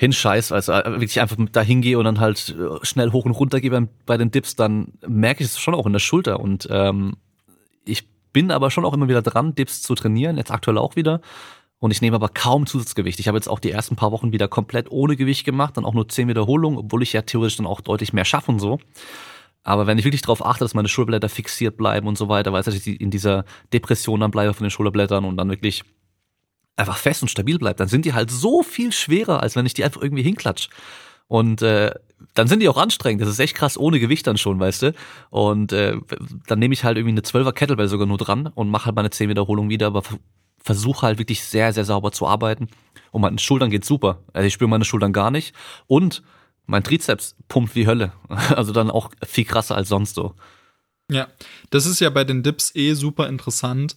[0.00, 3.60] hinscheiß, also äh, wirklich einfach da hingehe und dann halt äh, schnell hoch und runter
[3.60, 6.40] gehe bei, den Dips, dann merke ich es schon auch in der Schulter.
[6.40, 7.16] Und ähm,
[7.84, 11.20] ich bin aber schon auch immer wieder dran, Dips zu trainieren, jetzt aktuell auch wieder.
[11.78, 13.20] Und ich nehme aber kaum Zusatzgewicht.
[13.20, 15.94] Ich habe jetzt auch die ersten paar Wochen wieder komplett ohne Gewicht gemacht, dann auch
[15.94, 18.78] nur zehn Wiederholungen, obwohl ich ja theoretisch dann auch deutlich mehr schaffe und so.
[19.62, 22.68] Aber wenn ich wirklich darauf achte, dass meine Schulterblätter fixiert bleiben und so weiter, weiß
[22.68, 25.82] ich in dieser Depression dann bleibe von den Schulterblättern und dann wirklich
[26.76, 29.74] einfach fest und stabil bleibt, dann sind die halt so viel schwerer, als wenn ich
[29.74, 30.68] die einfach irgendwie hinklatsch.
[31.28, 31.92] Und äh,
[32.34, 33.22] dann sind die auch anstrengend.
[33.22, 34.94] Das ist echt krass ohne Gewicht dann schon, weißt du.
[35.30, 35.96] Und äh,
[36.46, 39.10] dann nehme ich halt irgendwie eine 12er Kettlebell sogar nur dran und mache halt meine
[39.10, 40.02] 10 Wiederholungen wieder, aber
[40.62, 42.68] versuche halt wirklich sehr, sehr sauber zu arbeiten.
[43.10, 44.20] Und meine Schultern geht super.
[44.32, 45.54] Also ich spüre meine Schultern gar nicht.
[45.86, 46.22] Und
[46.66, 48.12] mein Trizeps pumpt wie Hölle.
[48.54, 50.34] Also dann auch viel krasser als sonst so.
[51.10, 51.28] Ja,
[51.70, 53.96] das ist ja bei den Dips eh super interessant,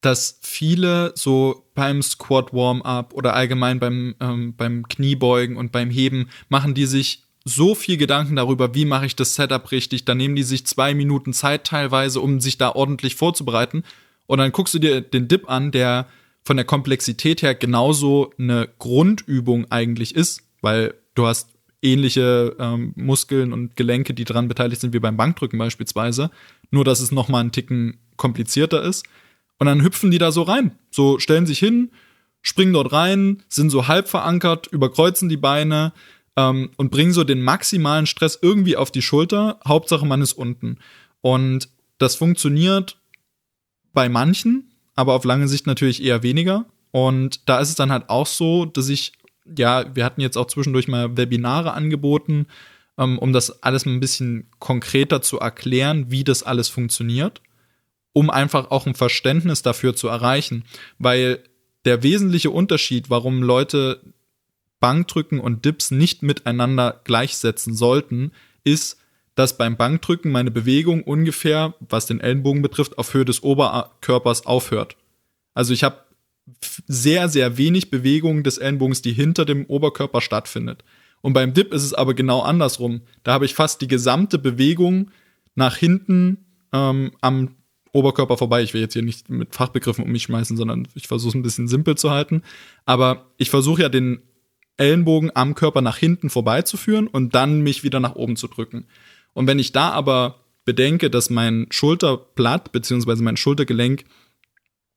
[0.00, 6.30] dass viele so beim Squat Warm-up oder allgemein beim, ähm, beim Kniebeugen und beim Heben
[6.48, 10.04] machen die sich so viel Gedanken darüber, wie mache ich das Setup richtig.
[10.04, 13.82] Da nehmen die sich zwei Minuten Zeit teilweise, um sich da ordentlich vorzubereiten.
[14.26, 16.06] Und dann guckst du dir den Dip an, der
[16.42, 21.48] von der Komplexität her genauso eine Grundübung eigentlich ist, weil du hast
[21.82, 26.30] ähnliche ähm, Muskeln und Gelenke, die daran beteiligt sind wie beim Bankdrücken beispielsweise,
[26.70, 29.06] nur dass es noch mal einen Ticken komplizierter ist.
[29.60, 31.92] Und dann hüpfen die da so rein, so stellen sich hin,
[32.42, 35.92] springen dort rein, sind so halb verankert, überkreuzen die Beine
[36.36, 39.60] ähm, und bringen so den maximalen Stress irgendwie auf die Schulter.
[39.64, 40.78] Hauptsache man ist unten.
[41.20, 42.98] Und das funktioniert
[43.92, 46.64] bei manchen, aber auf lange Sicht natürlich eher weniger.
[46.90, 49.12] Und da ist es dann halt auch so, dass ich
[49.56, 52.46] ja, wir hatten jetzt auch zwischendurch mal Webinare angeboten,
[52.98, 57.40] ähm, um das alles mal ein bisschen konkreter zu erklären, wie das alles funktioniert,
[58.12, 60.64] um einfach auch ein Verständnis dafür zu erreichen.
[60.98, 61.40] Weil
[61.84, 64.00] der wesentliche Unterschied, warum Leute
[64.80, 68.32] Bankdrücken und Dips nicht miteinander gleichsetzen sollten,
[68.64, 68.98] ist,
[69.34, 74.96] dass beim Bankdrücken meine Bewegung ungefähr, was den Ellenbogen betrifft, auf Höhe des Oberkörpers aufhört.
[75.54, 76.04] Also ich habe
[76.86, 80.84] sehr, sehr wenig Bewegung des Ellenbogens, die hinter dem Oberkörper stattfindet.
[81.22, 83.02] Und beim Dip ist es aber genau andersrum.
[83.22, 85.10] Da habe ich fast die gesamte Bewegung
[85.54, 86.38] nach hinten
[86.72, 87.56] ähm, am
[87.92, 88.62] Oberkörper vorbei.
[88.62, 91.42] Ich will jetzt hier nicht mit Fachbegriffen um mich schmeißen, sondern ich versuche es ein
[91.42, 92.42] bisschen simpel zu halten.
[92.84, 94.22] Aber ich versuche ja den
[94.76, 98.86] Ellenbogen am Körper nach hinten vorbeizuführen und dann mich wieder nach oben zu drücken.
[99.32, 103.16] Und wenn ich da aber bedenke, dass mein Schulterblatt bzw.
[103.22, 104.04] mein Schultergelenk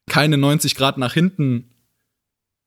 [0.08, 1.70] keine 90 Grad nach hinten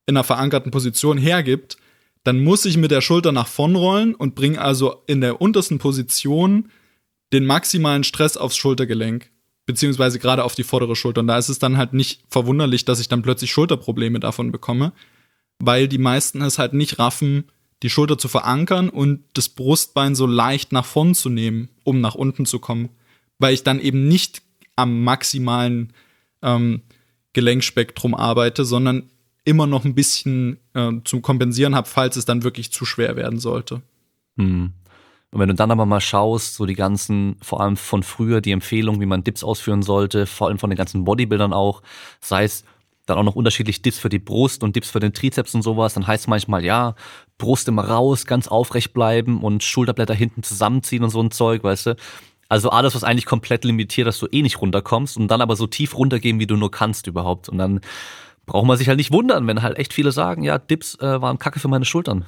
[0.06, 1.76] in einer verankerten Position hergibt,
[2.24, 5.78] dann muss ich mit der Schulter nach vorn rollen und bringe also in der untersten
[5.78, 6.70] Position
[7.32, 9.30] den maximalen Stress aufs Schultergelenk,
[9.66, 11.20] beziehungsweise gerade auf die vordere Schulter.
[11.20, 14.92] Und da ist es dann halt nicht verwunderlich, dass ich dann plötzlich Schulterprobleme davon bekomme,
[15.58, 17.44] weil die meisten es halt nicht raffen,
[17.82, 22.14] die Schulter zu verankern und das Brustbein so leicht nach vorn zu nehmen, um nach
[22.14, 22.88] unten zu kommen.
[23.38, 24.42] Weil ich dann eben nicht
[24.76, 25.92] am maximalen
[26.42, 26.82] ähm,
[27.32, 29.10] Gelenkspektrum arbeite, sondern
[29.44, 33.38] immer noch ein bisschen äh, zum Kompensieren habe, falls es dann wirklich zu schwer werden
[33.38, 33.82] sollte.
[34.38, 34.72] Hm.
[35.32, 38.52] Und wenn du dann aber mal schaust, so die ganzen, vor allem von früher, die
[38.52, 41.82] Empfehlungen, wie man Dips ausführen sollte, vor allem von den ganzen Bodybuildern auch,
[42.20, 42.64] sei es
[43.06, 45.94] dann auch noch unterschiedlich Dips für die Brust und Dips für den Trizeps und sowas,
[45.94, 46.94] dann heißt es manchmal, ja,
[47.38, 51.86] Brust immer raus, ganz aufrecht bleiben und Schulterblätter hinten zusammenziehen und so ein Zeug, weißt
[51.86, 51.96] du.
[52.48, 55.66] Also alles, was eigentlich komplett limitiert, dass du eh nicht runterkommst und dann aber so
[55.66, 57.48] tief runtergehen, wie du nur kannst überhaupt.
[57.48, 57.80] Und dann
[58.46, 61.38] braucht man sich halt nicht wundern, wenn halt echt viele sagen, ja, Dips äh, waren
[61.38, 62.24] Kacke für meine Schultern.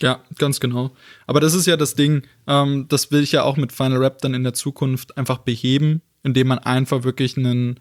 [0.00, 0.92] Ja, ganz genau.
[1.26, 4.18] Aber das ist ja das Ding, ähm, das will ich ja auch mit Final Rap
[4.22, 7.78] dann in der Zukunft einfach beheben, indem man einfach wirklich einen,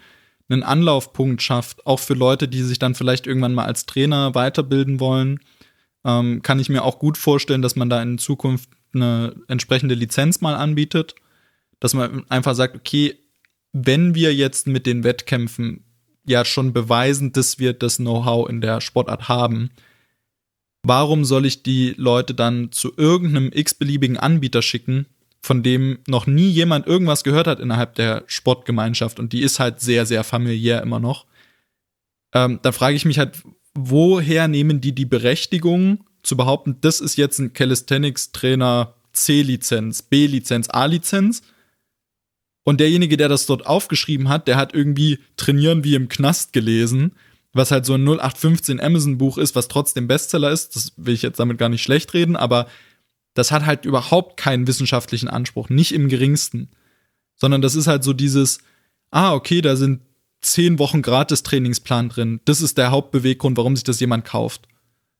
[0.49, 4.99] einen Anlaufpunkt schafft, auch für Leute, die sich dann vielleicht irgendwann mal als Trainer weiterbilden
[4.99, 5.39] wollen.
[6.03, 10.41] Ähm, kann ich mir auch gut vorstellen, dass man da in Zukunft eine entsprechende Lizenz
[10.41, 11.15] mal anbietet,
[11.79, 13.17] dass man einfach sagt, okay,
[13.71, 15.85] wenn wir jetzt mit den Wettkämpfen
[16.25, 19.69] ja schon beweisen, dass wir das Know-how in der Sportart haben,
[20.83, 25.05] warum soll ich die Leute dann zu irgendeinem x-beliebigen Anbieter schicken,
[25.41, 29.79] von dem noch nie jemand irgendwas gehört hat innerhalb der Sportgemeinschaft und die ist halt
[29.79, 31.25] sehr, sehr familiär immer noch.
[32.33, 33.41] Ähm, da frage ich mich halt,
[33.73, 41.41] woher nehmen die die Berechtigung, zu behaupten, das ist jetzt ein Calisthenics-Trainer C-Lizenz, B-Lizenz, A-Lizenz.
[42.63, 47.13] Und derjenige, der das dort aufgeschrieben hat, der hat irgendwie Trainieren wie im Knast gelesen,
[47.53, 50.75] was halt so ein 0815 Amazon-Buch ist, was trotzdem Bestseller ist.
[50.75, 52.67] Das will ich jetzt damit gar nicht schlecht reden, aber
[53.33, 56.69] das hat halt überhaupt keinen wissenschaftlichen Anspruch, nicht im geringsten.
[57.35, 58.59] Sondern das ist halt so dieses,
[59.11, 60.01] ah, okay, da sind
[60.41, 62.41] zehn Wochen gratis Trainingsplan drin.
[62.45, 64.67] Das ist der Hauptbeweggrund, warum sich das jemand kauft.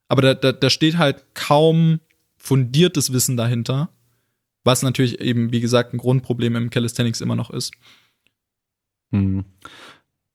[0.08, 2.00] Aber da, da, da steht halt kaum
[2.38, 3.90] fundiertes Wissen dahinter,
[4.64, 7.74] was natürlich eben, wie gesagt, ein Grundproblem im Calisthenics immer noch ist.
[9.12, 9.46] Hm.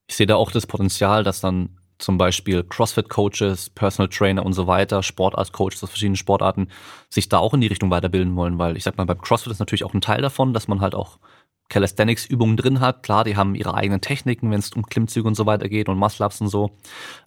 [0.07, 4.67] Ich sehe da auch das Potenzial, dass dann zum Beispiel CrossFit-Coaches, Personal Trainer und so
[4.67, 6.69] weiter, Sportart-Coaches aus verschiedenen Sportarten
[7.09, 9.59] sich da auch in die Richtung weiterbilden wollen, weil ich sag mal, beim CrossFit ist
[9.59, 11.19] natürlich auch ein Teil davon, dass man halt auch
[11.69, 13.03] Calisthenics-Übungen drin hat.
[13.03, 15.97] Klar, die haben ihre eigenen Techniken, wenn es um Klimmzüge und so weiter geht und
[15.97, 16.77] Muscle-Ups und so.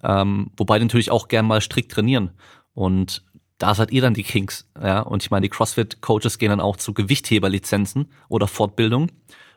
[0.02, 2.30] Ähm, wobei die natürlich auch gern mal strikt trainieren.
[2.74, 3.24] Und
[3.58, 4.70] da seid ihr dann die Kings.
[4.80, 5.00] Ja?
[5.00, 9.10] Und ich meine, die CrossFit-Coaches gehen dann auch zu Gewichtheberlizenzen oder Fortbildung,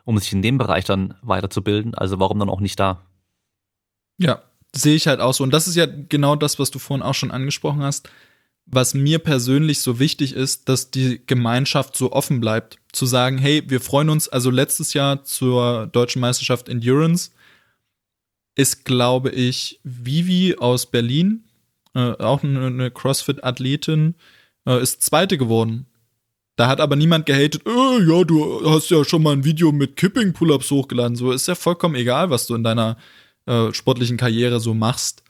[0.04, 1.94] um sich in dem Bereich dann weiterzubilden.
[1.94, 3.02] Also warum dann auch nicht da?
[4.18, 4.42] Ja,
[4.74, 5.44] sehe ich halt auch so.
[5.44, 8.08] Und das ist ja genau das, was du vorhin auch schon angesprochen hast
[8.66, 12.78] was mir persönlich so wichtig ist, dass die Gemeinschaft so offen bleibt.
[12.92, 17.30] Zu sagen, hey, wir freuen uns, also letztes Jahr zur deutschen Meisterschaft Endurance
[18.54, 21.44] ist, glaube ich, Vivi aus Berlin,
[21.94, 24.14] äh, auch eine, eine CrossFit-Athletin,
[24.66, 25.86] äh, ist Zweite geworden.
[26.56, 29.96] Da hat aber niemand gehatet, äh, ja, du hast ja schon mal ein Video mit
[29.96, 31.16] Kipping-Pull-Ups hochgeladen.
[31.16, 32.98] So ist ja vollkommen egal, was du in deiner
[33.46, 35.22] äh, sportlichen Karriere so machst.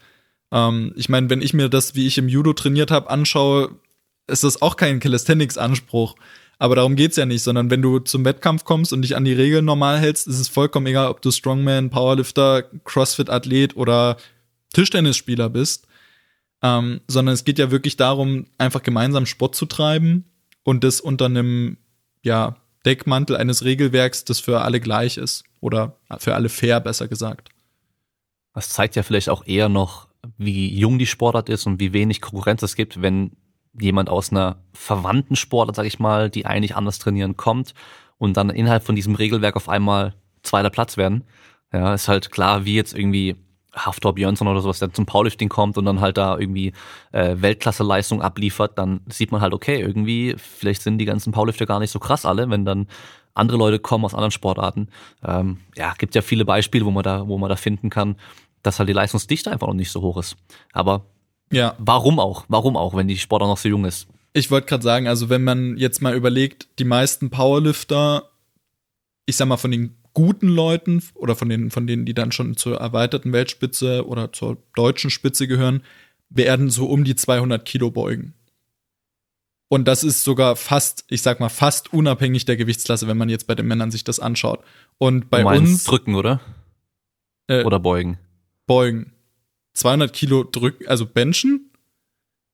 [0.51, 3.77] Ähm, ich meine, wenn ich mir das, wie ich im Judo trainiert habe, anschaue,
[4.27, 6.15] ist das auch kein Calisthenics-Anspruch.
[6.59, 9.33] Aber darum geht's ja nicht, sondern wenn du zum Wettkampf kommst und dich an die
[9.33, 14.17] Regeln normal hältst, ist es vollkommen egal, ob du Strongman, Powerlifter, Crossfit-Athlet oder
[14.73, 15.89] Tischtennisspieler bist.
[16.63, 20.27] Ähm, sondern es geht ja wirklich darum, einfach gemeinsam Sport zu treiben
[20.63, 21.79] und das unter einem,
[22.23, 25.45] ja, Deckmantel eines Regelwerks, das für alle gleich ist.
[25.61, 27.52] Oder für alle fair, besser gesagt.
[28.55, 32.21] Das zeigt ja vielleicht auch eher noch, wie jung die Sportart ist und wie wenig
[32.21, 33.33] Konkurrenz es gibt, wenn
[33.79, 37.75] jemand aus einer verwandten Sportart, sag ich mal, die eigentlich anders trainieren, kommt
[38.19, 41.25] und dann innerhalb von diesem Regelwerk auf einmal zweiter Platz werden.
[41.73, 43.37] Ja, ist halt klar, wie jetzt irgendwie
[43.75, 46.73] Haftor Björnsson oder sowas, der zum Powerlifting kommt und dann halt da irgendwie
[47.13, 51.81] äh, Weltklasse-Leistung abliefert, dann sieht man halt, okay, irgendwie, vielleicht sind die ganzen Powerlifter gar
[51.81, 52.87] nicht so krass alle, wenn dann
[53.35, 54.89] andere Leute kommen aus anderen Sportarten.
[55.25, 58.17] Ähm, ja, gibt ja viele Beispiele, wo man da, wo man da finden kann,
[58.63, 60.37] dass halt die Leistungsdichte einfach noch nicht so hoch ist.
[60.73, 61.07] Aber
[61.51, 61.75] ja.
[61.79, 62.45] warum auch?
[62.49, 64.09] Warum auch, wenn die Sportart noch so jung ist?
[64.33, 68.31] Ich wollte gerade sagen, also wenn man jetzt mal überlegt, die meisten Powerlifter,
[69.27, 72.57] ich sag mal von den guten Leuten oder von denen, von denen, die dann schon
[72.57, 75.83] zur erweiterten Weltspitze oder zur deutschen Spitze gehören,
[76.29, 78.35] werden so um die 200 Kilo beugen.
[79.69, 83.47] Und das ist sogar fast, ich sag mal, fast unabhängig der Gewichtsklasse, wenn man jetzt
[83.47, 84.63] bei den Männern sich das anschaut.
[84.99, 85.85] Und bei uns.
[85.85, 86.41] Drücken, oder?
[87.47, 88.19] Äh, oder beugen?
[88.73, 89.12] Beugen.
[89.75, 91.70] 200 Kilo drücken, also benchen?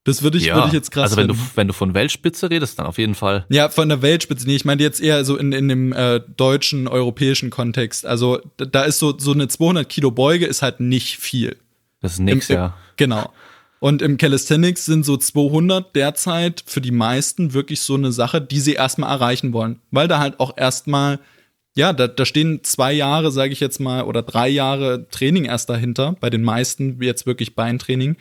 [0.05, 2.49] Das würde ich, ja, würde ich jetzt krass Also wenn du, wenn du von Weltspitze
[2.49, 3.45] redest, dann auf jeden Fall.
[3.49, 4.47] Ja, von der Weltspitze.
[4.47, 8.05] Nee, ich meine jetzt eher so in, in dem äh, deutschen, europäischen Kontext.
[8.05, 11.57] Also da ist so, so eine 200 Kilo Beuge ist halt nicht viel.
[12.01, 12.77] Das ist nix, Im, ja.
[12.97, 13.31] Genau.
[13.79, 18.59] Und im Calisthenics sind so 200 derzeit für die meisten wirklich so eine Sache, die
[18.59, 19.79] sie erstmal erreichen wollen.
[19.91, 21.19] Weil da halt auch erstmal,
[21.79, 25.69] ja, da, da stehen zwei Jahre, sage ich jetzt mal, oder drei Jahre Training erst
[25.69, 26.17] dahinter.
[26.19, 28.17] Bei den meisten jetzt wirklich Beintraining.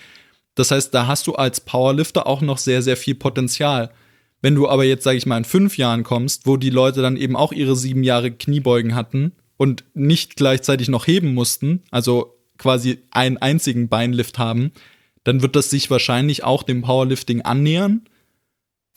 [0.55, 3.91] Das heißt, da hast du als Powerlifter auch noch sehr, sehr viel Potenzial.
[4.43, 7.17] Wenn du aber jetzt, sage ich mal, in fünf Jahren kommst, wo die Leute dann
[7.17, 12.99] eben auch ihre sieben Jahre Kniebeugen hatten und nicht gleichzeitig noch heben mussten, also quasi
[13.11, 14.71] einen einzigen Beinlift haben,
[15.25, 18.03] dann wird das sich wahrscheinlich auch dem Powerlifting annähern.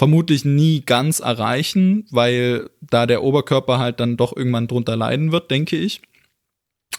[0.02, 5.52] Vermutlich nie ganz erreichen, weil da der Oberkörper halt dann doch irgendwann drunter leiden wird,
[5.52, 6.02] denke ich.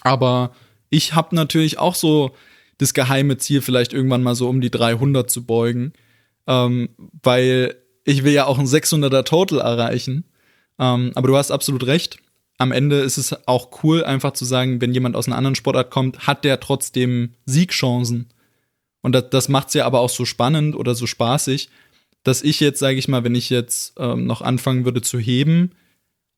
[0.02, 0.52] Aber
[0.88, 2.30] ich habe natürlich auch so
[2.78, 5.94] das geheime Ziel, vielleicht irgendwann mal so um die 300 zu beugen,
[6.46, 6.90] ähm,
[7.24, 7.74] weil
[8.04, 10.22] ich will ja auch ein 600er Total erreichen.
[10.78, 12.18] Ähm, aber du hast absolut recht.
[12.58, 15.90] Am Ende ist es auch cool, einfach zu sagen, wenn jemand aus einer anderen Sportart
[15.90, 18.28] kommt, hat der trotzdem Siegchancen.
[19.00, 21.68] Und das, das macht es ja aber auch so spannend oder so spaßig,
[22.22, 25.72] dass ich jetzt, sage ich mal, wenn ich jetzt ähm, noch anfangen würde zu heben,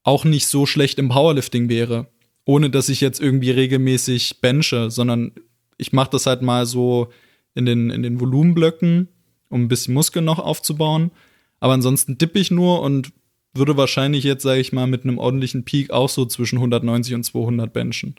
[0.02, 2.06] auch nicht so schlecht im Powerlifting wäre.
[2.44, 5.32] Ohne dass ich jetzt irgendwie regelmäßig benche, sondern
[5.78, 7.08] ich mache das halt mal so
[7.54, 9.08] in den, in den Volumenblöcken,
[9.48, 11.10] um ein bisschen Muskeln noch aufzubauen.
[11.60, 13.12] Aber ansonsten dippe ich nur und
[13.54, 17.24] würde wahrscheinlich jetzt, sage ich mal, mit einem ordentlichen Peak auch so zwischen 190 und
[17.24, 18.16] 200 benchen.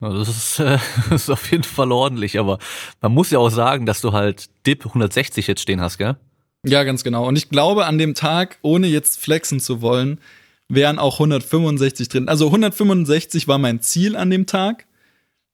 [0.00, 0.78] Das ist, äh,
[1.10, 2.58] das ist auf jeden Fall ordentlich, aber
[3.00, 6.16] man muss ja auch sagen, dass du halt Dip 160 jetzt stehen hast, gell?
[6.64, 7.26] Ja, ganz genau.
[7.26, 10.20] Und ich glaube, an dem Tag, ohne jetzt flexen zu wollen,
[10.68, 12.28] wären auch 165 drin.
[12.28, 14.86] Also 165 war mein Ziel an dem Tag.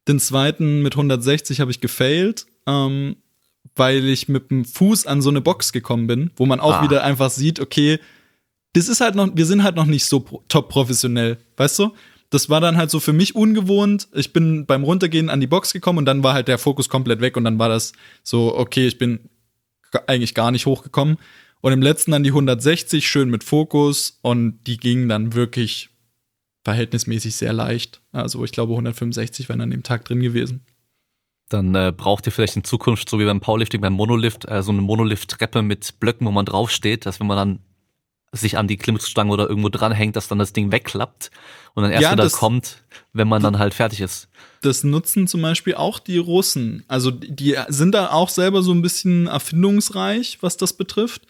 [0.09, 3.17] Den zweiten mit 160 habe ich gefailt, ähm,
[3.77, 6.83] weil ich mit dem Fuß an so eine Box gekommen bin, wo man auch ah.
[6.83, 7.99] wieder einfach sieht, okay,
[8.73, 11.93] das ist halt noch, wir sind halt noch nicht so top professionell, weißt du?
[12.35, 14.09] Das war dann halt so für mich ungewohnt.
[14.13, 17.21] Ich bin beim Runtergehen an die Box gekommen und dann war halt der Fokus komplett
[17.21, 17.93] weg und dann war das
[18.25, 19.31] so, okay, ich bin
[20.09, 21.19] eigentlich gar nicht hochgekommen.
[21.61, 25.91] Und im letzten dann die 160 schön mit Fokus und die gingen dann wirklich
[26.65, 28.03] verhältnismäßig sehr leicht.
[28.11, 30.67] Also ich glaube 165 wären an dem Tag drin gewesen.
[31.51, 34.73] Dann äh, braucht ihr vielleicht in Zukunft, so wie beim Powerlifting, beim Monolift, äh, so
[34.73, 37.59] eine Monolift-Treppe mit Blöcken, wo man draufsteht, dass wenn man dann
[38.35, 41.31] sich an die Klimmzugstange oder irgendwo dranhängt, dass dann das Ding wegklappt
[41.75, 42.83] und dann erst ja, wieder das, kommt,
[43.13, 44.29] wenn man dann halt fertig ist.
[44.63, 46.85] Das nutzen zum Beispiel auch die Russen.
[46.89, 51.23] Also die sind da auch selber so ein bisschen erfindungsreich, was das betrifft.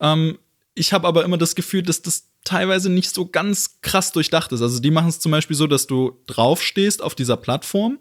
[0.00, 0.38] Ähm,
[0.74, 4.62] ich habe aber immer das Gefühl, dass das teilweise nicht so ganz krass durchdacht ist.
[4.62, 7.98] Also die machen es zum Beispiel so, dass du draufstehst auf dieser Plattform,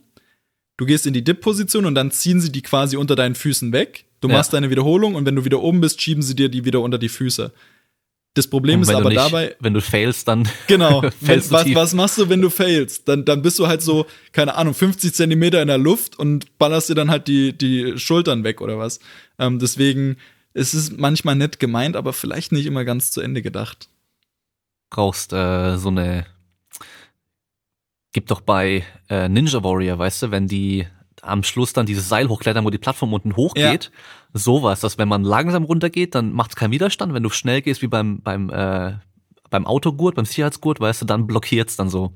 [0.78, 4.06] du gehst in die Dip-Position und dann ziehen sie die quasi unter deinen Füßen weg.
[4.22, 4.36] Du ja.
[4.36, 6.98] machst deine Wiederholung und wenn du wieder oben bist, schieben sie dir die wieder unter
[6.98, 7.52] die Füße.
[8.38, 9.56] Das Problem ist aber nicht, dabei.
[9.60, 10.48] Wenn du failst, dann.
[10.68, 11.02] Genau.
[11.22, 13.08] wenn, was, was machst du, wenn du failst?
[13.08, 16.90] Dann, dann bist du halt so, keine Ahnung, 50 Zentimeter in der Luft und ballerst
[16.90, 19.00] dir dann halt die, die Schultern weg oder was.
[19.40, 20.18] Ähm, deswegen
[20.58, 23.90] es ist manchmal nett gemeint, aber vielleicht nicht immer ganz zu Ende gedacht.
[24.90, 26.26] Brauchst äh, so eine.
[28.12, 30.88] Gibt doch bei äh, Ninja Warrior, weißt du, wenn die
[31.22, 33.86] am Schluss dann dieses Seil hochklettern, wo die Plattform unten hochgeht.
[33.86, 34.00] Ja.
[34.34, 37.14] Sowas, dass wenn man langsam runtergeht, dann macht es keinen Widerstand.
[37.14, 38.94] Wenn du schnell gehst, wie beim, beim, äh,
[39.50, 42.14] beim Autogurt, beim Sicherheitsgurt, weißt du, dann blockiert's dann so.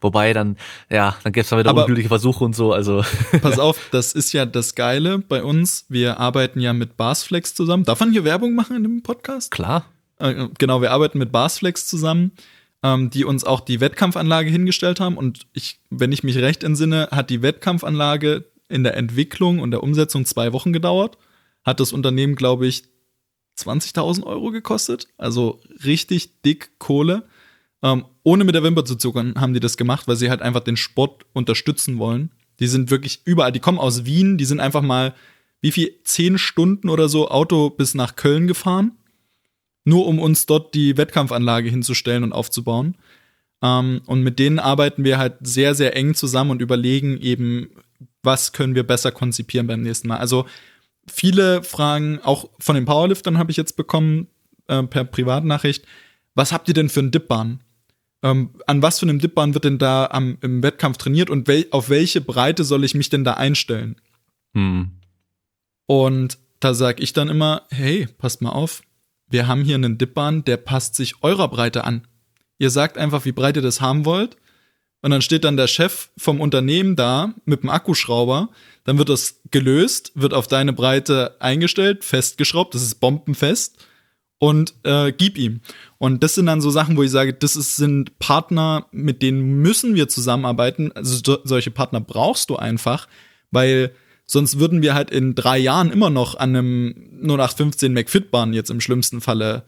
[0.00, 0.56] Wobei dann,
[0.88, 3.04] ja, dann gibt's dann wieder Aber ungültige Versuche und so, also.
[3.42, 5.84] Pass auf, das ist ja das Geile bei uns.
[5.88, 7.84] Wir arbeiten ja mit Barsflex zusammen.
[7.84, 9.50] Darf man hier Werbung machen in dem Podcast?
[9.50, 9.84] Klar.
[10.18, 12.32] Äh, genau, wir arbeiten mit Barsflex zusammen
[12.82, 15.16] ähm, die uns auch die Wettkampfanlage hingestellt haben.
[15.16, 19.82] Und ich, wenn ich mich recht entsinne, hat die Wettkampfanlage in der Entwicklung und der
[19.82, 21.18] Umsetzung zwei Wochen gedauert.
[21.64, 22.84] Hat das Unternehmen, glaube ich,
[23.58, 25.08] 20.000 Euro gekostet.
[25.18, 27.24] Also richtig dick Kohle.
[27.82, 30.60] Ähm, ohne mit der Wimper zu zuckern haben die das gemacht, weil sie halt einfach
[30.60, 32.30] den Sport unterstützen wollen.
[32.60, 33.52] Die sind wirklich überall.
[33.52, 34.38] Die kommen aus Wien.
[34.38, 35.14] Die sind einfach mal,
[35.60, 38.92] wie viel, zehn Stunden oder so Auto bis nach Köln gefahren
[39.84, 42.96] nur um uns dort die Wettkampfanlage hinzustellen und aufzubauen.
[43.62, 47.70] Ähm, und mit denen arbeiten wir halt sehr, sehr eng zusammen und überlegen eben,
[48.22, 50.18] was können wir besser konzipieren beim nächsten Mal.
[50.18, 50.46] Also
[51.08, 54.28] viele Fragen, auch von den Powerliftern habe ich jetzt bekommen,
[54.68, 55.84] äh, per Privatnachricht,
[56.34, 57.60] was habt ihr denn für einen Dipbahn?
[58.22, 61.66] Ähm, an was für einem Dipbahn wird denn da am, im Wettkampf trainiert und wel
[61.70, 63.96] auf welche Breite soll ich mich denn da einstellen?
[64.54, 64.92] Hm.
[65.86, 68.82] Und da sage ich dann immer, hey, passt mal auf,
[69.30, 72.06] wir haben hier einen Dipbahn, der passt sich eurer Breite an.
[72.58, 74.36] Ihr sagt einfach, wie breit ihr das haben wollt.
[75.02, 78.50] Und dann steht dann der Chef vom Unternehmen da mit dem Akkuschrauber.
[78.84, 83.78] Dann wird das gelöst, wird auf deine Breite eingestellt, festgeschraubt, das ist bombenfest
[84.38, 85.60] und äh, gib ihm.
[85.98, 89.62] Und das sind dann so Sachen, wo ich sage, das ist, sind Partner, mit denen
[89.62, 90.92] müssen wir zusammenarbeiten.
[90.92, 93.06] Also so, solche Partner brauchst du einfach,
[93.50, 93.92] weil
[94.30, 98.80] Sonst würden wir halt in drei Jahren immer noch an einem 0815 McFit-Bahn jetzt im
[98.80, 99.64] schlimmsten Falle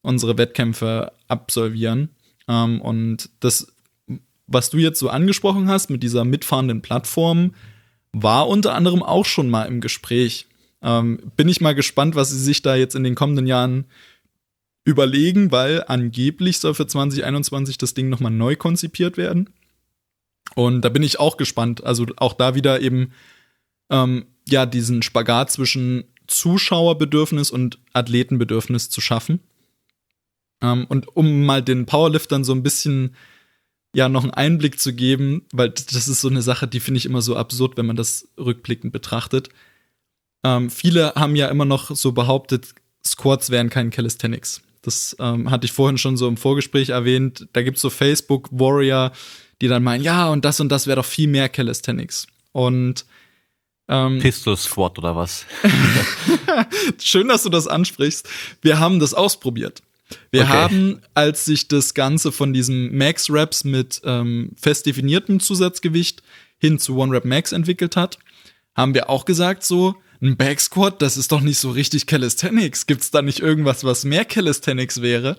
[0.00, 2.08] unsere Wettkämpfe absolvieren.
[2.48, 3.66] Ähm, und das,
[4.46, 7.54] was du jetzt so angesprochen hast mit dieser mitfahrenden Plattform,
[8.12, 10.46] war unter anderem auch schon mal im Gespräch.
[10.80, 13.84] Ähm, bin ich mal gespannt, was sie sich da jetzt in den kommenden Jahren
[14.84, 19.50] überlegen, weil angeblich soll für 2021 das Ding nochmal neu konzipiert werden.
[20.54, 21.84] Und da bin ich auch gespannt.
[21.84, 23.12] Also auch da wieder eben
[23.90, 29.40] ähm, ja, diesen Spagat zwischen Zuschauerbedürfnis und Athletenbedürfnis zu schaffen.
[30.62, 33.14] Ähm, und um mal den Powerliftern so ein bisschen
[33.94, 37.06] ja noch einen Einblick zu geben, weil das ist so eine Sache, die finde ich
[37.06, 39.48] immer so absurd, wenn man das rückblickend betrachtet.
[40.44, 42.74] Ähm, viele haben ja immer noch so behauptet,
[43.04, 44.60] Squats wären kein Calisthenics.
[44.82, 47.48] Das ähm, hatte ich vorhin schon so im Vorgespräch erwähnt.
[47.54, 49.12] Da gibt es so Facebook-Warrior,
[49.60, 52.26] die dann meinen, ja, und das und das wäre doch viel mehr Calisthenics.
[52.52, 53.06] Und
[53.88, 55.46] ähm, Pistol Squad oder was?
[57.02, 58.28] Schön, dass du das ansprichst.
[58.62, 59.82] Wir haben das ausprobiert.
[60.30, 60.52] Wir okay.
[60.52, 66.22] haben, als sich das Ganze von diesem Max Raps mit ähm, fest definiertem Zusatzgewicht
[66.58, 68.18] hin zu One Rap Max entwickelt hat,
[68.74, 72.86] haben wir auch gesagt so, ein Back Squat, das ist doch nicht so richtig Calisthenics.
[72.86, 75.38] Gibt's da nicht irgendwas, was mehr Calisthenics wäre?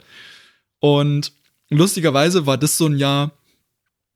[0.79, 1.33] Und
[1.69, 3.31] lustigerweise war das so ein Jahr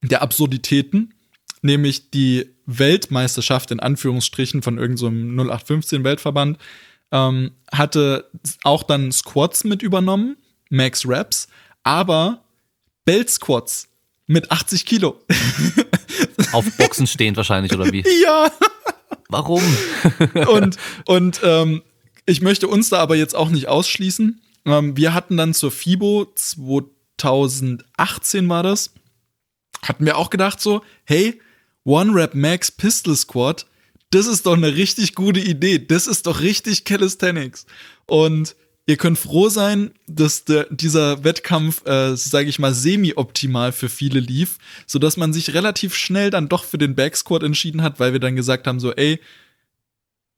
[0.03, 1.13] der Absurditäten,
[1.61, 6.57] nämlich die Weltmeisterschaft in Anführungsstrichen von irgendeinem so 0815 Weltverband,
[7.11, 8.29] ähm, hatte
[8.63, 10.37] auch dann Squats mit übernommen,
[10.69, 11.47] Max Raps,
[11.83, 12.43] aber
[13.05, 13.87] Belt Squats
[14.27, 15.19] mit 80 Kilo.
[16.53, 18.03] Auf Boxen stehend wahrscheinlich, oder wie?
[18.23, 18.51] Ja.
[19.29, 19.63] Warum?
[20.47, 21.81] und und ähm,
[22.25, 24.41] ich möchte uns da aber jetzt auch nicht ausschließen.
[24.65, 28.93] Ähm, wir hatten dann zur FIBO 2018 war das,
[29.81, 31.39] hatten wir auch gedacht so, hey,
[31.83, 33.65] One Rap Max Pistol Squad,
[34.11, 35.79] das ist doch eine richtig gute Idee.
[35.79, 37.65] Das ist doch richtig Calisthenics.
[38.05, 38.55] Und
[38.85, 44.19] ihr könnt froh sein, dass der, dieser Wettkampf, äh, sage ich mal, semi-optimal für viele
[44.19, 47.99] lief, so dass man sich relativ schnell dann doch für den Back Squad entschieden hat,
[47.99, 49.19] weil wir dann gesagt haben, so, ey,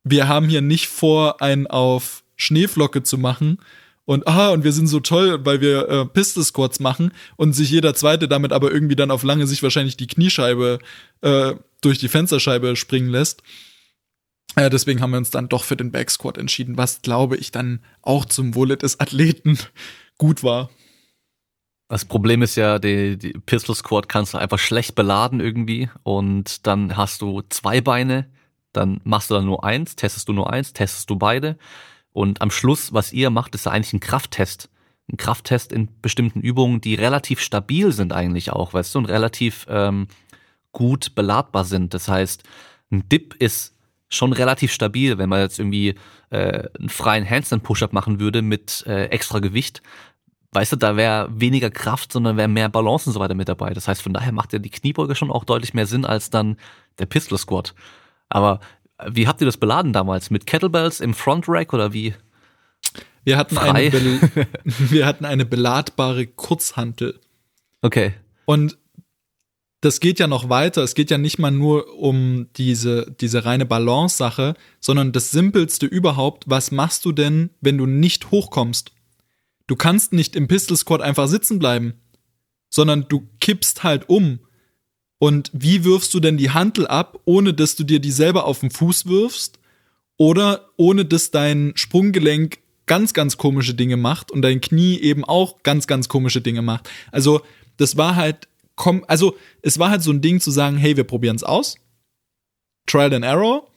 [0.03, 3.57] wir haben hier nicht vor, einen auf Schneeflocke zu machen,
[4.05, 7.69] und ah, und wir sind so toll, weil wir äh, Pistol Squats machen und sich
[7.69, 10.79] jeder zweite damit aber irgendwie dann auf lange Sicht wahrscheinlich die Kniescheibe
[11.21, 13.43] äh, durch die Fensterscheibe springen lässt.
[14.55, 17.51] Äh, deswegen haben wir uns dann doch für den Back Squat entschieden, was glaube ich
[17.51, 19.57] dann auch zum Wohle des Athleten
[20.17, 20.69] gut war.
[21.87, 26.67] Das Problem ist ja, die, die Pistol Squat kannst du einfach schlecht beladen irgendwie und
[26.67, 28.29] dann hast du zwei Beine,
[28.73, 31.57] dann machst du dann nur eins, testest du nur eins, testest du beide
[32.13, 34.69] und am Schluss, was ihr macht, ist eigentlich ein Krafttest.
[35.09, 39.65] einen Krafttest in bestimmten Übungen, die relativ stabil sind eigentlich auch, weißt du, und relativ
[39.69, 40.07] ähm,
[40.71, 41.93] gut beladbar sind.
[41.93, 42.43] Das heißt,
[42.91, 43.75] ein Dip ist
[44.09, 45.95] schon relativ stabil, wenn man jetzt irgendwie
[46.29, 49.81] äh, einen freien Handstand-Push-Up machen würde mit äh, extra Gewicht.
[50.51, 53.73] Weißt du, da wäre weniger Kraft, sondern wäre mehr Balance und so weiter mit dabei.
[53.73, 56.57] Das heißt, von daher macht ja die Kniebeuge schon auch deutlich mehr Sinn als dann
[56.99, 57.73] der Pistol Squat.
[58.29, 58.59] Aber
[59.09, 60.29] wie habt ihr das beladen damals?
[60.29, 62.13] Mit Kettlebells im Front Rack oder wie?
[63.23, 63.91] Wir hatten, eine,
[64.65, 67.19] wir hatten eine beladbare Kurzhantel.
[67.81, 68.13] Okay.
[68.45, 68.77] Und
[69.83, 70.81] das geht ja noch weiter.
[70.81, 76.45] Es geht ja nicht mal nur um diese, diese reine Balance-Sache, sondern das Simpelste überhaupt.
[76.47, 78.93] Was machst du denn, wenn du nicht hochkommst?
[79.67, 81.95] Du kannst nicht im Pistol Squat einfach sitzen bleiben,
[82.69, 84.39] sondern du kippst halt um.
[85.23, 88.59] Und wie wirfst du denn die Hantel ab, ohne dass du dir die selber auf
[88.59, 89.59] den Fuß wirfst?
[90.17, 95.63] Oder ohne dass dein Sprunggelenk ganz, ganz komische Dinge macht und dein Knie eben auch
[95.63, 96.89] ganz, ganz komische Dinge macht.
[97.11, 97.41] Also,
[97.77, 101.03] das war halt komm, also es war halt so ein Ding zu sagen, hey, wir
[101.03, 101.77] probieren es aus.
[102.85, 103.67] Trial and Error.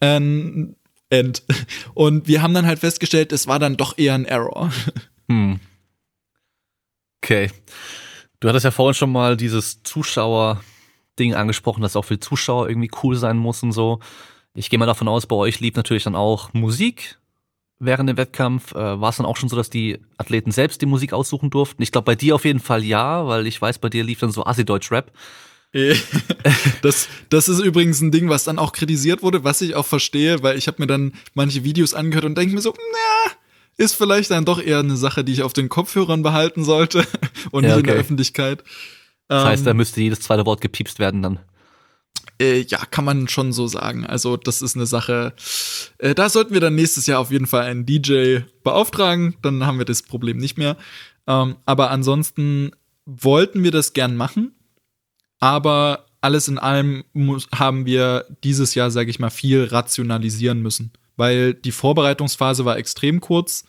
[0.00, 0.76] And,
[1.10, 1.42] and.
[1.94, 4.72] Und wir haben dann halt festgestellt, es war dann doch eher ein Error.
[5.28, 5.60] Hm.
[7.22, 7.48] Okay.
[8.40, 9.84] Du hattest ja vorhin schon mal dieses
[11.12, 14.00] Zuschauer-Ding angesprochen, dass auch für Zuschauer irgendwie cool sein muss und so.
[14.54, 17.18] Ich gehe mal davon aus, bei euch lief natürlich dann auch Musik
[17.78, 18.72] während dem Wettkampf?
[18.72, 21.82] Äh, war es dann auch schon so, dass die Athleten selbst die Musik aussuchen durften?
[21.82, 24.30] Ich glaube, bei dir auf jeden Fall ja, weil ich weiß, bei dir lief dann
[24.30, 25.10] so Assi-Deutsch-Rap.
[26.82, 30.42] das, das ist übrigens ein Ding, was dann auch kritisiert wurde, was ich auch verstehe,
[30.42, 33.32] weil ich habe mir dann manche Videos angehört und denke mir so, na,
[33.78, 37.06] ist vielleicht dann doch eher eine Sache, die ich auf den Kopfhörern behalten sollte
[37.52, 37.80] und ja, nicht okay.
[37.80, 38.64] in der Öffentlichkeit.
[39.32, 41.38] Das heißt, da ähm, müsste jedes zweite Wort gepiepst werden dann.
[42.40, 44.06] Äh, ja, kann man schon so sagen.
[44.06, 45.34] Also das ist eine Sache,
[45.98, 49.78] äh, da sollten wir dann nächstes Jahr auf jeden Fall einen DJ beauftragen, dann haben
[49.78, 50.76] wir das Problem nicht mehr.
[51.26, 52.72] Ähm, aber ansonsten
[53.06, 54.52] wollten wir das gern machen,
[55.40, 60.92] aber alles in allem muss, haben wir dieses Jahr, sage ich mal, viel rationalisieren müssen,
[61.16, 63.64] weil die Vorbereitungsphase war extrem kurz.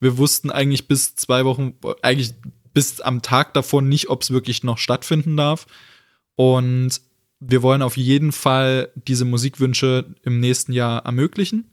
[0.00, 2.34] Wir wussten eigentlich bis zwei Wochen, eigentlich
[2.74, 5.66] bis am Tag davor nicht, ob es wirklich noch stattfinden darf.
[6.34, 7.00] Und
[7.40, 11.70] wir wollen auf jeden Fall diese Musikwünsche im nächsten Jahr ermöglichen,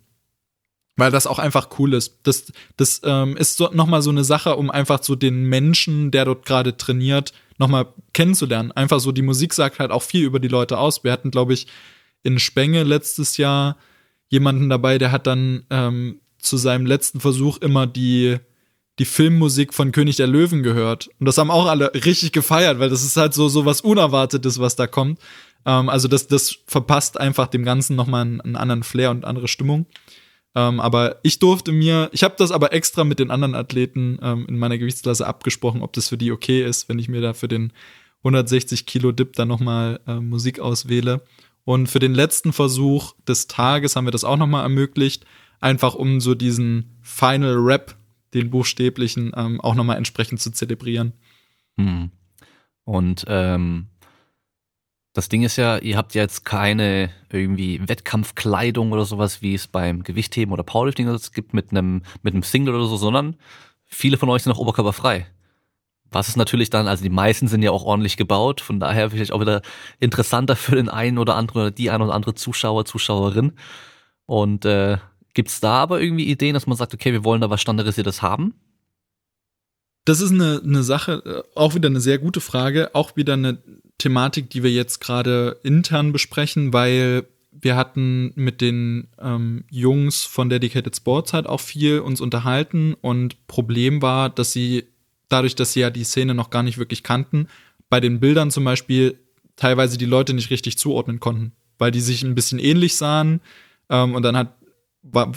[0.95, 2.20] weil das auch einfach cool ist.
[2.24, 6.12] Das, das ähm, ist so, noch mal so eine Sache, um einfach so den Menschen,
[6.12, 8.72] der dort gerade trainiert, noch mal kennenzulernen.
[8.72, 11.04] Einfach so, die Musik sagt halt auch viel über die Leute aus.
[11.04, 11.68] Wir hatten, glaube ich,
[12.24, 13.78] in Spenge letztes Jahr
[14.30, 18.38] jemanden dabei, der hat dann ähm, zu seinem letzten Versuch immer die
[19.00, 21.10] die Filmmusik von König der Löwen gehört.
[21.20, 24.60] Und das haben auch alle richtig gefeiert, weil das ist halt so, so was Unerwartetes,
[24.60, 25.20] was da kommt.
[25.66, 29.48] Ähm, also das, das verpasst einfach dem Ganzen nochmal einen, einen anderen Flair und andere
[29.48, 29.86] Stimmung.
[30.54, 34.46] Ähm, aber ich durfte mir, ich habe das aber extra mit den anderen Athleten ähm,
[34.50, 37.48] in meiner Gewichtsklasse abgesprochen, ob das für die okay ist, wenn ich mir da für
[37.48, 37.72] den
[38.20, 41.22] 160 Kilo Dip dann nochmal äh, Musik auswähle.
[41.64, 45.26] Und für den letzten Versuch des Tages haben wir das auch nochmal ermöglicht,
[45.60, 47.96] einfach um so diesen Final Rap,
[48.34, 51.14] den buchstäblichen, ähm, auch nochmal entsprechend zu zelebrieren.
[51.78, 52.12] Hm.
[52.84, 53.88] Und ähm,
[55.14, 60.04] das Ding ist ja, ihr habt jetzt keine irgendwie Wettkampfkleidung oder sowas, wie es beim
[60.04, 63.36] Gewichtheben oder Powerlifting es gibt mit einem mit einem Single oder so, sondern
[63.86, 65.28] viele von euch sind auch oberkörperfrei.
[66.10, 69.32] Was ist natürlich dann, also die meisten sind ja auch ordentlich gebaut, von daher vielleicht
[69.32, 69.62] auch wieder
[70.00, 73.54] interessanter für den einen oder anderen oder die eine oder andere Zuschauer, Zuschauerin.
[74.26, 74.98] Und äh,
[75.34, 78.54] gibt's da aber irgendwie Ideen, dass man sagt, okay, wir wollen da was Standardisiertes haben?
[80.06, 83.62] Das ist eine, eine Sache, äh, auch wieder eine sehr gute Frage, auch wieder eine
[83.98, 90.50] Thematik, die wir jetzt gerade intern besprechen, weil wir hatten mit den ähm, Jungs von
[90.50, 94.86] Dedicated Sports halt auch viel uns unterhalten und Problem war, dass sie
[95.28, 97.48] dadurch, dass sie ja die Szene noch gar nicht wirklich kannten,
[97.90, 99.20] bei den Bildern zum Beispiel
[99.56, 103.42] teilweise die Leute nicht richtig zuordnen konnten, weil die sich ein bisschen ähnlich sahen
[103.90, 104.56] ähm, und dann hat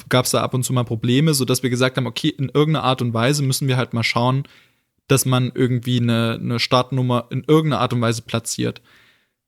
[0.08, 2.50] gab es da ab und zu mal Probleme, so dass wir gesagt haben, okay, in
[2.50, 4.44] irgendeiner Art und Weise müssen wir halt mal schauen,
[5.08, 8.82] dass man irgendwie eine, eine Startnummer in irgendeiner Art und Weise platziert.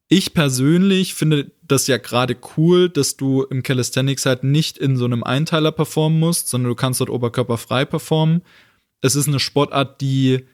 [0.09, 5.05] Ich persönlich finde das ja gerade cool, dass du im Calisthenics halt nicht in so
[5.05, 8.43] einem Einteiler performen musst, sondern du kannst dort oberkörperfrei performen.
[9.01, 10.45] Es ist eine Sportart, die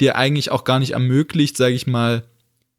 [0.00, 2.24] dir eigentlich auch gar nicht ermöglicht, sage ich mal,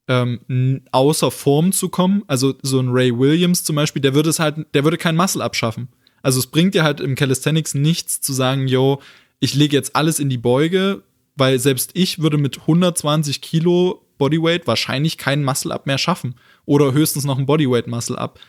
[0.08, 2.24] ähm, außer Form zu kommen.
[2.28, 5.44] Also so ein Ray Williams zum Beispiel, der würde es halt, der würde kein Muscle
[5.44, 5.88] abschaffen.
[6.22, 9.02] Also es bringt dir halt im Calisthenics nichts zu sagen, yo,
[9.40, 11.04] ich lege jetzt alles in die Beuge,
[11.36, 17.24] weil selbst ich würde mit 120 Kilo Bodyweight wahrscheinlich keinen Muscle-Up mehr schaffen oder höchstens
[17.24, 18.40] noch ein Bodyweight-Muscle-Up.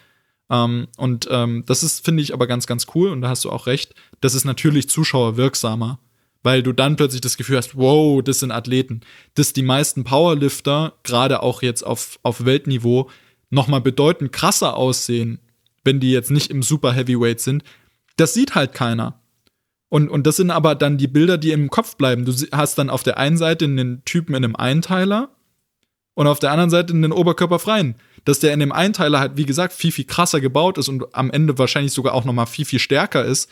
[0.51, 3.51] Ähm, und ähm, das ist, finde ich, aber ganz, ganz cool und da hast du
[3.51, 3.95] auch recht.
[4.21, 6.01] Das ist natürlich zuschauerwirksamer.
[6.43, 9.03] weil du dann plötzlich das Gefühl hast, wow, das sind Athleten.
[9.35, 13.11] Dass die meisten Powerlifter, gerade auch jetzt auf, auf Weltniveau,
[13.51, 15.39] nochmal bedeutend krasser aussehen,
[15.85, 17.65] wenn die jetzt nicht im Super Heavyweight sind,
[18.17, 19.21] das sieht halt keiner.
[19.89, 22.25] Und, und das sind aber dann die Bilder, die im Kopf bleiben.
[22.25, 25.31] Du hast dann auf der einen Seite einen Typen in einem Einteiler
[26.15, 27.97] und auf der anderen Seite einen Oberkörperfreien.
[28.25, 31.31] Dass der in dem Einteiler halt, wie gesagt, viel, viel krasser gebaut ist und am
[31.31, 33.51] Ende wahrscheinlich sogar auch nochmal viel, viel stärker ist,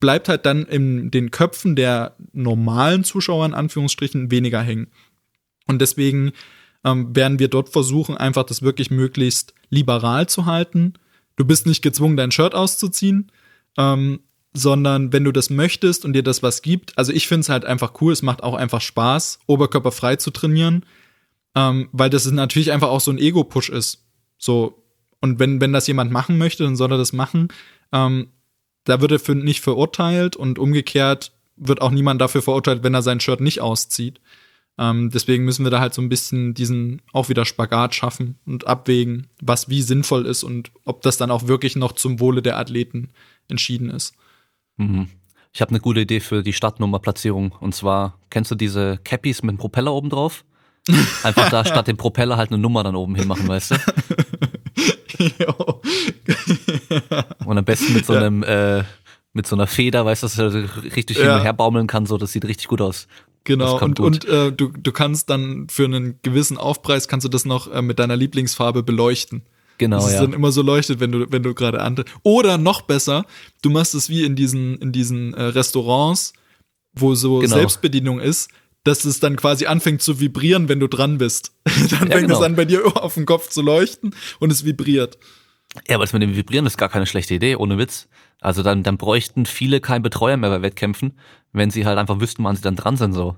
[0.00, 4.88] bleibt halt dann in den Köpfen der normalen Zuschauer in Anführungsstrichen weniger hängen.
[5.66, 6.32] Und deswegen
[6.84, 10.94] ähm, werden wir dort versuchen, einfach das wirklich möglichst liberal zu halten.
[11.36, 13.30] Du bist nicht gezwungen, dein Shirt auszuziehen,
[13.76, 14.20] ähm,
[14.52, 17.64] sondern wenn du das möchtest und dir das was gibt, also ich finde es halt
[17.64, 20.86] einfach cool, es macht auch einfach Spaß, oberkörperfrei zu trainieren,
[21.56, 24.04] ähm, weil das natürlich einfach auch so ein Ego-Push ist.
[24.38, 24.84] So,
[25.20, 27.48] und wenn, wenn das jemand machen möchte, dann soll er das machen.
[27.92, 28.28] Ähm,
[28.84, 33.02] da wird er für nicht verurteilt und umgekehrt wird auch niemand dafür verurteilt, wenn er
[33.02, 34.20] sein Shirt nicht auszieht.
[34.76, 38.66] Ähm, deswegen müssen wir da halt so ein bisschen diesen auch wieder Spagat schaffen und
[38.66, 42.58] abwägen, was wie sinnvoll ist und ob das dann auch wirklich noch zum Wohle der
[42.58, 43.10] Athleten
[43.48, 44.14] entschieden ist.
[44.76, 45.08] Mhm.
[45.52, 47.52] Ich habe eine gute Idee für die Startnummerplatzierung.
[47.52, 50.44] Und zwar, kennst du diese Cappies mit dem Propeller oben drauf?
[51.22, 53.76] Einfach da statt dem Propeller halt eine Nummer dann oben hinmachen, weißt du?
[57.44, 58.78] und am besten mit so einem, ja.
[58.78, 58.84] äh,
[59.32, 60.52] mit so einer Feder, weißt du, dass er
[60.96, 61.40] richtig ja.
[61.40, 63.06] herbaumeln kann, so, das sieht richtig gut aus.
[63.44, 67.44] Genau, und, und äh, du, du kannst dann für einen gewissen Aufpreis kannst du das
[67.44, 69.42] noch äh, mit deiner Lieblingsfarbe beleuchten.
[69.76, 70.14] Genau, dass ja.
[70.14, 72.02] es dann immer so leuchtet, wenn du, wenn du gerade an.
[72.22, 73.26] Oder noch besser,
[73.60, 76.32] du machst es wie in diesen, in diesen äh, Restaurants,
[76.94, 77.56] wo so genau.
[77.56, 78.50] Selbstbedienung ist,
[78.84, 81.52] dass es dann quasi anfängt zu vibrieren, wenn du dran bist.
[81.64, 82.38] dann ja, fängt genau.
[82.38, 85.18] es an, bei dir auf dem Kopf zu leuchten und es vibriert.
[85.88, 88.06] Ja, aber das mit dem Vibrieren ist gar keine schlechte Idee, ohne Witz.
[88.44, 91.14] Also dann, dann bräuchten viele keinen Betreuer mehr bei Wettkämpfen,
[91.52, 93.36] wenn sie halt einfach wüssten, wann sie dann dran sind so.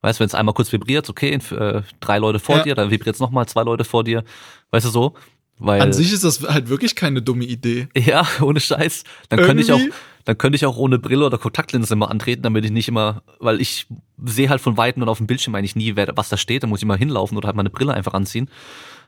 [0.00, 2.62] Weißt du, wenn es einmal kurz vibriert, okay, äh, drei Leute vor ja.
[2.62, 4.24] dir, dann vibriert es nochmal, zwei Leute vor dir.
[4.70, 5.14] Weißt du so?
[5.58, 7.88] Weil, An sich ist das halt wirklich keine dumme Idee.
[7.94, 9.04] Ja, ohne Scheiß.
[9.28, 9.80] Dann könnte ich auch,
[10.24, 13.60] dann könnte ich auch ohne Brille oder Kontaktlinse immer antreten, damit ich nicht immer, weil
[13.60, 13.86] ich
[14.24, 16.70] sehe halt von Weitem und auf dem Bildschirm eigentlich nie, wer, was da steht, dann
[16.70, 18.48] muss ich mal hinlaufen oder halt meine Brille einfach anziehen.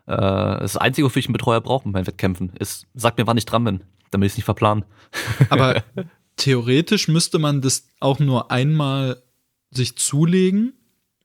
[0.06, 3.46] Äh, das Einzige, wofür ich einen Betreuer brauche bei Wettkämpfen, ist, sag mir, wann ich
[3.46, 3.80] dran bin,
[4.10, 4.84] damit ich es nicht verplanen.
[5.48, 5.82] Aber
[6.36, 9.22] theoretisch müsste man das auch nur einmal
[9.70, 10.74] sich zulegen,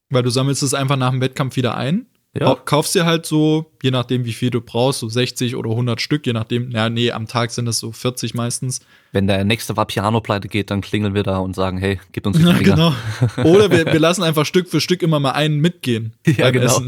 [0.09, 2.07] weil du sammelst es einfach nach dem Wettkampf wieder ein
[2.37, 2.53] ja.
[2.55, 6.27] Kaufst dir halt so, je nachdem wie viel du brauchst, so 60 oder 100 Stück,
[6.27, 8.81] je nachdem, ja, nee, am Tag sind es so 40 meistens.
[9.13, 12.37] Wenn der nächste Vapiano pleite geht, dann klingeln wir da und sagen, hey, gib uns
[12.37, 12.93] die ja, genau.
[13.37, 16.13] Oder wir, wir lassen einfach Stück für Stück immer mal einen mitgehen.
[16.25, 16.81] Ja, genau.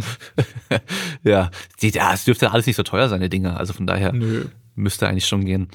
[1.24, 1.50] ja,
[1.82, 3.58] die, ja, es dürfte alles nicht so teuer sein, die Dinger.
[3.58, 4.48] Also von daher Nö.
[4.78, 5.70] Müsste eigentlich schon gehen.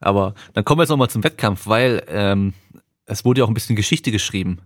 [0.00, 2.54] Aber dann kommen wir jetzt nochmal zum Wettkampf, weil ähm,
[3.06, 4.60] es wurde ja auch ein bisschen Geschichte geschrieben.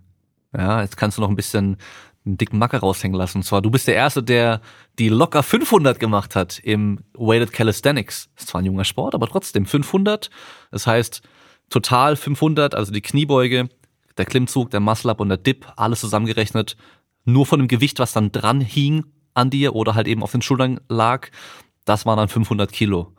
[0.55, 1.77] Ja, jetzt kannst du noch ein bisschen
[2.25, 3.39] einen dicken Macker raushängen lassen.
[3.39, 4.61] Und zwar, du bist der Erste, der
[4.99, 8.29] die locker 500 gemacht hat im Weighted Calisthenics.
[8.37, 10.29] ist zwar ein junger Sport, aber trotzdem 500.
[10.71, 11.21] Das heißt,
[11.69, 13.69] total 500, also die Kniebeuge,
[14.17, 16.77] der Klimmzug, der Muscle-Up und der Dip, alles zusammengerechnet.
[17.25, 20.41] Nur von dem Gewicht, was dann dran hing an dir oder halt eben auf den
[20.41, 21.29] Schultern lag,
[21.85, 23.13] das waren dann 500 Kilo.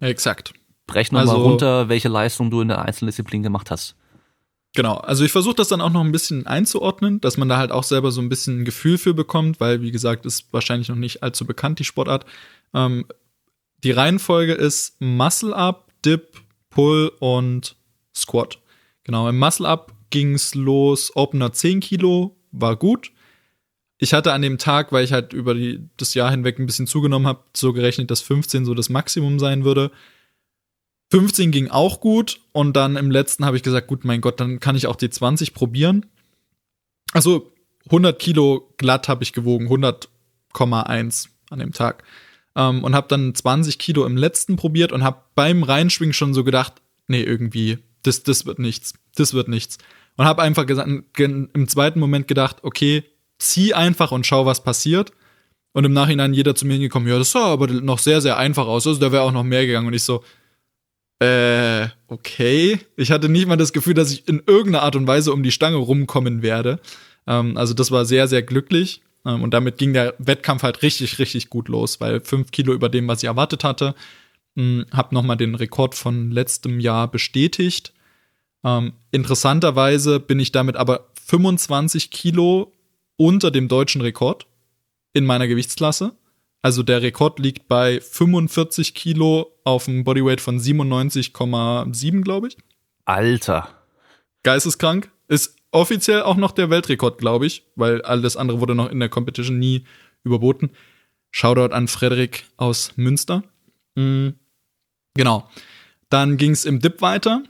[0.00, 0.52] Exakt.
[0.86, 3.96] Brech nochmal also, runter, welche Leistung du in der einzelnen Disziplin gemacht hast.
[4.74, 7.72] Genau, also ich versuche das dann auch noch ein bisschen einzuordnen, dass man da halt
[7.72, 10.96] auch selber so ein bisschen ein Gefühl für bekommt, weil, wie gesagt, ist wahrscheinlich noch
[10.96, 12.26] nicht allzu bekannt, die Sportart.
[12.74, 13.06] Ähm,
[13.82, 17.76] die Reihenfolge ist Muscle Up, Dip, Pull und
[18.14, 18.58] Squat.
[19.04, 23.12] Genau, im Muscle Up ging's los, Opener 10 Kilo, war gut.
[23.98, 26.86] Ich hatte an dem Tag, weil ich halt über die, das Jahr hinweg ein bisschen
[26.86, 29.90] zugenommen habe, so gerechnet, dass 15 so das Maximum sein würde.
[31.12, 34.60] 15 ging auch gut und dann im letzten habe ich gesagt, gut, mein Gott, dann
[34.60, 36.06] kann ich auch die 20 probieren.
[37.12, 37.52] Also
[37.86, 42.02] 100 Kilo glatt habe ich gewogen, 100,1 an dem Tag.
[42.56, 46.42] Ähm, und habe dann 20 Kilo im letzten probiert und habe beim Reinschwingen schon so
[46.42, 49.78] gedacht, nee, irgendwie, das, das wird nichts, das wird nichts.
[50.16, 53.04] Und habe einfach gesagt, im zweiten Moment gedacht, okay,
[53.38, 55.12] zieh einfach und schau, was passiert.
[55.72, 58.66] Und im Nachhinein jeder zu mir hingekommen, ja, das sah aber noch sehr, sehr einfach
[58.66, 58.86] aus.
[58.86, 59.86] Also da wäre auch noch mehr gegangen.
[59.86, 60.24] Und ich so,
[61.18, 62.80] äh, okay.
[62.96, 65.52] Ich hatte nicht mal das Gefühl, dass ich in irgendeiner Art und Weise um die
[65.52, 66.80] Stange rumkommen werde.
[67.26, 69.02] Ähm, also das war sehr, sehr glücklich.
[69.24, 72.88] Ähm, und damit ging der Wettkampf halt richtig, richtig gut los, weil fünf Kilo über
[72.88, 73.94] dem, was ich erwartet hatte.
[74.56, 77.92] Hm, hab nochmal den Rekord von letztem Jahr bestätigt.
[78.64, 82.72] Ähm, interessanterweise bin ich damit aber 25 Kilo
[83.16, 84.46] unter dem deutschen Rekord
[85.12, 86.12] in meiner Gewichtsklasse.
[86.62, 92.56] Also der Rekord liegt bei 45 Kilo auf einem Bodyweight von 97,7, glaube ich.
[93.04, 93.68] Alter.
[94.42, 95.10] Geisteskrank.
[95.28, 99.08] Ist offiziell auch noch der Weltrekord, glaube ich, weil alles andere wurde noch in der
[99.08, 99.84] Competition nie
[100.24, 100.70] überboten.
[101.30, 103.42] Shoutout an Frederik aus Münster.
[103.94, 104.34] Mhm.
[105.14, 105.48] Genau.
[106.08, 107.42] Dann ging es im Dip weiter.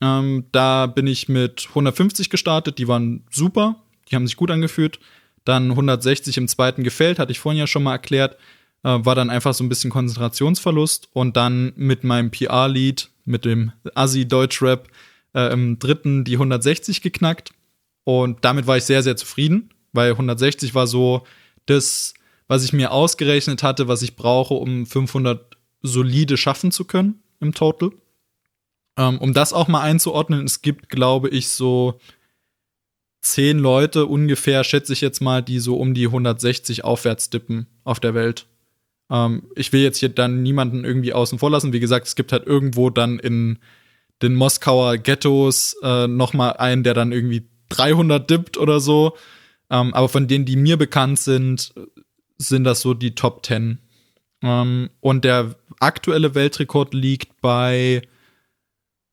[0.00, 4.98] Ähm, da bin ich mit 150 gestartet, die waren super, die haben sich gut angefühlt.
[5.44, 8.36] Dann 160 im zweiten gefällt, hatte ich vorhin ja schon mal erklärt.
[8.82, 11.08] Äh, war dann einfach so ein bisschen Konzentrationsverlust.
[11.12, 14.88] Und dann mit meinem PR-Lead, mit dem Assi Deutschrap,
[15.34, 17.52] äh, im dritten die 160 geknackt.
[18.04, 21.26] Und damit war ich sehr, sehr zufrieden, weil 160 war so
[21.66, 22.14] das,
[22.48, 27.54] was ich mir ausgerechnet hatte, was ich brauche, um 500 solide schaffen zu können im
[27.54, 27.90] Total.
[28.96, 31.98] Ähm, um das auch mal einzuordnen, es gibt, glaube ich, so
[33.24, 38.00] zehn Leute ungefähr, schätze ich jetzt mal, die so um die 160 aufwärts dippen auf
[38.00, 38.46] der Welt.
[39.10, 41.72] Ähm, ich will jetzt hier dann niemanden irgendwie außen vor lassen.
[41.72, 43.58] Wie gesagt, es gibt halt irgendwo dann in
[44.22, 49.16] den Moskauer Ghettos äh, noch einen, der dann irgendwie 300 dippt oder so.
[49.70, 51.74] Ähm, aber von denen, die mir bekannt sind,
[52.38, 53.78] sind das so die Top 10.
[54.42, 58.02] Ähm, und der aktuelle Weltrekord liegt bei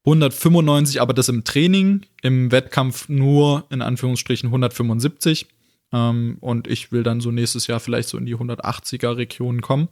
[0.05, 5.47] 195, aber das im Training, im Wettkampf nur in Anführungsstrichen 175.
[5.93, 9.89] Ähm, und ich will dann so nächstes Jahr vielleicht so in die 180er Region kommen.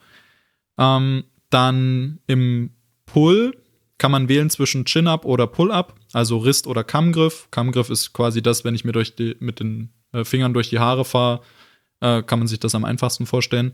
[0.78, 2.72] Ähm, dann im
[3.06, 3.56] Pull
[3.98, 7.50] kann man wählen zwischen Chin-Up oder Pull-Up, also Rist oder Kammgriff.
[7.52, 10.80] Kammgriff ist quasi das, wenn ich mir durch die, mit den äh, Fingern durch die
[10.80, 11.42] Haare fahre,
[12.00, 13.74] äh, kann man sich das am einfachsten vorstellen.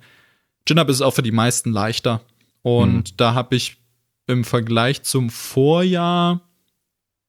[0.65, 2.21] Chin-Up ist auch für die meisten leichter.
[2.63, 3.17] Und mhm.
[3.17, 3.77] da habe ich
[4.27, 6.41] im Vergleich zum Vorjahr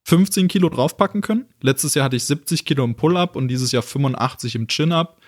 [0.04, 1.46] 15 Kilo draufpacken können.
[1.60, 5.20] Letztes Jahr hatte ich 70 Kilo im Pull-Up und dieses Jahr 85 im Chin-Up.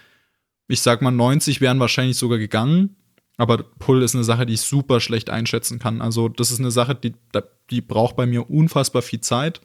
[0.68, 2.96] Ich sag mal, 90 wären wahrscheinlich sogar gegangen.
[3.38, 6.02] Aber Pull ist eine Sache, die ich super schlecht einschätzen kann.
[6.02, 7.14] Also, das ist eine Sache, die,
[7.70, 9.60] die braucht bei mir unfassbar viel Zeit,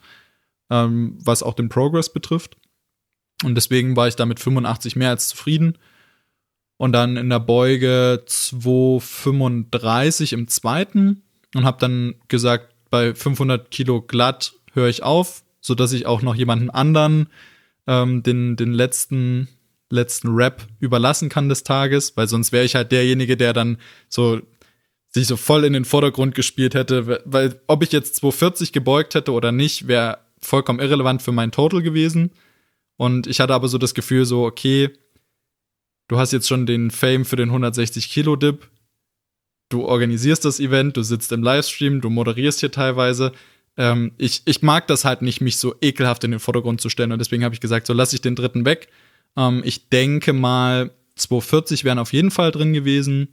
[0.69, 2.57] ähm, was auch den Progress betrifft.
[3.43, 5.79] Und deswegen war ich damit 85 mehr als zufrieden.
[6.77, 11.23] Und dann in der Beuge 235 im zweiten
[11.53, 16.21] und habe dann gesagt, bei 500 Kilo glatt höre ich auf, so dass ich auch
[16.21, 17.27] noch jemanden anderen
[17.87, 19.47] ähm, den, den letzten,
[19.89, 23.77] letzten Rap überlassen kann des Tages, weil sonst wäre ich halt derjenige, der dann
[24.09, 24.41] so
[25.09, 29.31] sich so voll in den Vordergrund gespielt hätte, weil ob ich jetzt 240 gebeugt hätte
[29.31, 32.31] oder nicht, wäre vollkommen irrelevant für mein Total gewesen.
[32.97, 34.89] Und ich hatte aber so das Gefühl, so, okay,
[36.07, 38.69] du hast jetzt schon den Fame für den 160 Kilo Dip,
[39.73, 43.31] du organisierst das Event, du sitzt im Livestream, du moderierst hier teilweise.
[43.75, 47.11] Ähm, ich, ich mag das halt nicht, mich so ekelhaft in den Vordergrund zu stellen
[47.11, 48.89] und deswegen habe ich gesagt, so lasse ich den dritten weg.
[49.35, 53.29] Ähm, ich denke mal, 240 wären auf jeden Fall drin gewesen.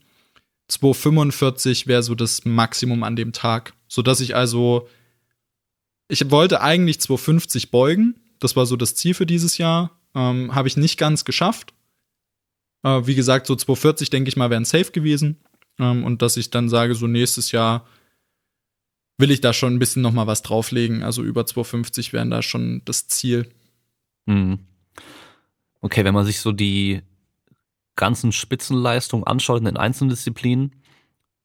[0.69, 4.89] 245 wäre so das Maximum an dem Tag, sodass ich also
[6.09, 10.69] ich wollte eigentlich 250 beugen, das war so das Ziel für dieses Jahr, ähm, habe
[10.69, 11.75] ich nicht ganz geschafft.
[12.83, 15.37] Äh, wie gesagt, so 240 denke ich mal wären safe gewesen.
[15.81, 17.87] Ähm, und dass ich dann sage, so nächstes Jahr
[19.19, 21.03] will ich da schon ein bisschen noch mal was drauflegen.
[21.03, 23.51] Also über 250 wären da schon das Ziel.
[24.27, 24.61] Mhm.
[25.81, 27.03] Okay, wenn man sich so die
[27.97, 30.77] ganzen Spitzenleistungen anschaut in den einzelnen Disziplinen,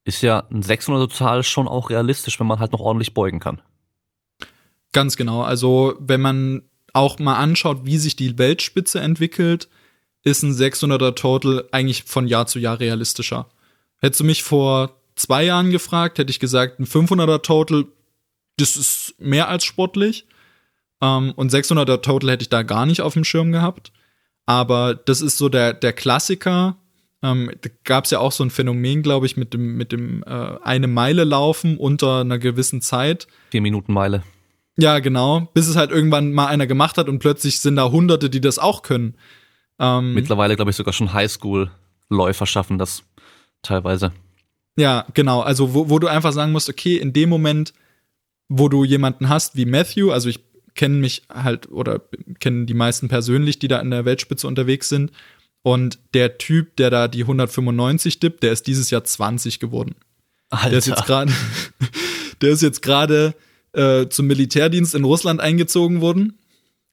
[0.03, 3.61] ist ja ein 600 total schon auch realistisch, wenn man halt noch ordentlich beugen kann.
[4.93, 5.41] Ganz genau.
[5.41, 6.61] Also wenn man
[6.93, 9.67] auch mal anschaut, wie sich die Weltspitze entwickelt,
[10.23, 13.47] ist ein 600er Total eigentlich von Jahr zu Jahr realistischer.
[13.99, 17.85] Hättest du mich vor zwei Jahren gefragt, hätte ich gesagt, ein 500er Total,
[18.57, 20.25] das ist mehr als sportlich.
[21.01, 23.91] Ähm, und 600er Total hätte ich da gar nicht auf dem Schirm gehabt.
[24.45, 26.77] Aber das ist so der, der Klassiker.
[27.23, 30.23] Ähm, da gab es ja auch so ein Phänomen, glaube ich, mit dem, mit dem
[30.23, 33.27] äh, eine Meile laufen unter einer gewissen Zeit.
[33.49, 34.23] Vier Minuten Meile.
[34.77, 35.49] Ja, genau.
[35.53, 38.59] Bis es halt irgendwann mal einer gemacht hat und plötzlich sind da Hunderte, die das
[38.59, 39.15] auch können.
[39.79, 43.03] Ähm, Mittlerweile, glaube ich, sogar schon Highschool-Läufer schaffen das
[43.65, 44.11] teilweise.
[44.77, 45.41] Ja, genau.
[45.41, 47.73] Also, wo, wo du einfach sagen musst, okay, in dem Moment,
[48.49, 50.39] wo du jemanden hast wie Matthew, also ich
[50.75, 52.01] kenne mich halt oder
[52.39, 55.11] kenne die meisten persönlich, die da in der Weltspitze unterwegs sind.
[55.63, 59.95] Und der Typ, der da die 195 dippt, der ist dieses Jahr 20 geworden.
[60.49, 60.69] Alter.
[60.69, 61.33] Der ist jetzt gerade,
[62.41, 63.33] der ist jetzt gerade
[63.71, 66.37] äh, zum Militärdienst in Russland eingezogen worden.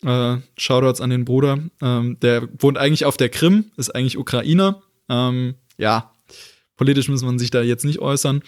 [0.02, 1.58] Äh, Shoutouts an den Bruder.
[1.82, 4.82] Ähm, der wohnt eigentlich auf der Krim, ist eigentlich Ukrainer.
[5.08, 6.11] Ähm, ja,
[6.82, 8.42] Politisch muss man sich da jetzt nicht äußern.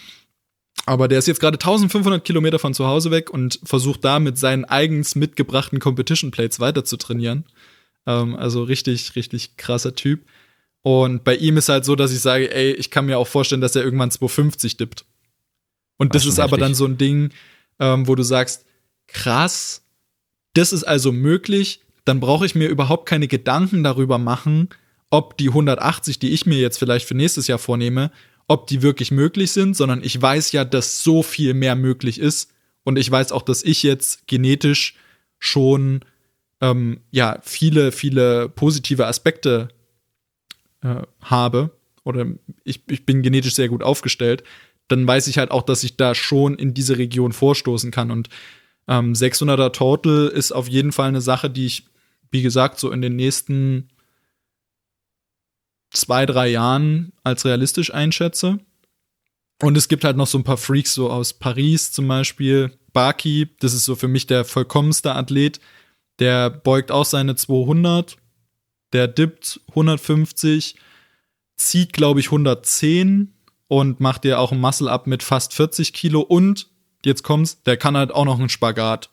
[0.85, 4.37] Aber der ist jetzt gerade 1500 Kilometer von zu Hause weg und versucht da mit
[4.37, 7.45] seinen eigens mitgebrachten Competition Plates weiter zu trainieren.
[8.05, 10.25] Ähm, also richtig, richtig krasser Typ.
[10.81, 13.61] Und bei ihm ist halt so, dass ich sage, ey, ich kann mir auch vorstellen,
[13.61, 15.05] dass er irgendwann 250 dippt.
[15.95, 17.31] Und das, das ist aber dann so ein Ding,
[17.79, 18.65] ähm, wo du sagst,
[19.07, 19.81] krass,
[20.55, 21.79] das ist also möglich.
[22.03, 24.69] dann brauche ich mir überhaupt keine Gedanken darüber machen,
[25.09, 28.11] ob die 180, die ich mir jetzt vielleicht für nächstes Jahr vornehme,
[28.47, 32.51] ob die wirklich möglich sind, sondern ich weiß ja, dass so viel mehr möglich ist.
[32.83, 34.95] Und ich weiß auch, dass ich jetzt genetisch
[35.39, 36.01] schon
[36.61, 39.69] ähm, ja viele, viele positive Aspekte
[40.81, 41.71] äh, habe
[42.03, 42.27] oder
[42.63, 44.43] ich, ich bin genetisch sehr gut aufgestellt,
[44.87, 48.11] dann weiß ich halt auch, dass ich da schon in diese Region vorstoßen kann.
[48.11, 48.29] Und
[48.87, 51.87] ähm, 600er Total ist auf jeden Fall eine Sache, die ich,
[52.29, 53.89] wie gesagt, so in den nächsten
[55.95, 58.59] zwei, drei Jahren als realistisch einschätze.
[59.61, 62.71] Und es gibt halt noch so ein paar Freaks, so aus Paris zum Beispiel.
[62.93, 65.59] Baki, das ist so für mich der vollkommenste Athlet.
[66.19, 68.17] Der beugt auch seine 200,
[68.93, 70.75] der dippt 150,
[71.57, 73.33] zieht, glaube ich, 110
[73.67, 76.21] und macht dir auch ein Muscle-Up mit fast 40 Kilo.
[76.21, 76.69] Und,
[77.03, 79.09] jetzt kommt's, der kann halt auch noch einen Spagat.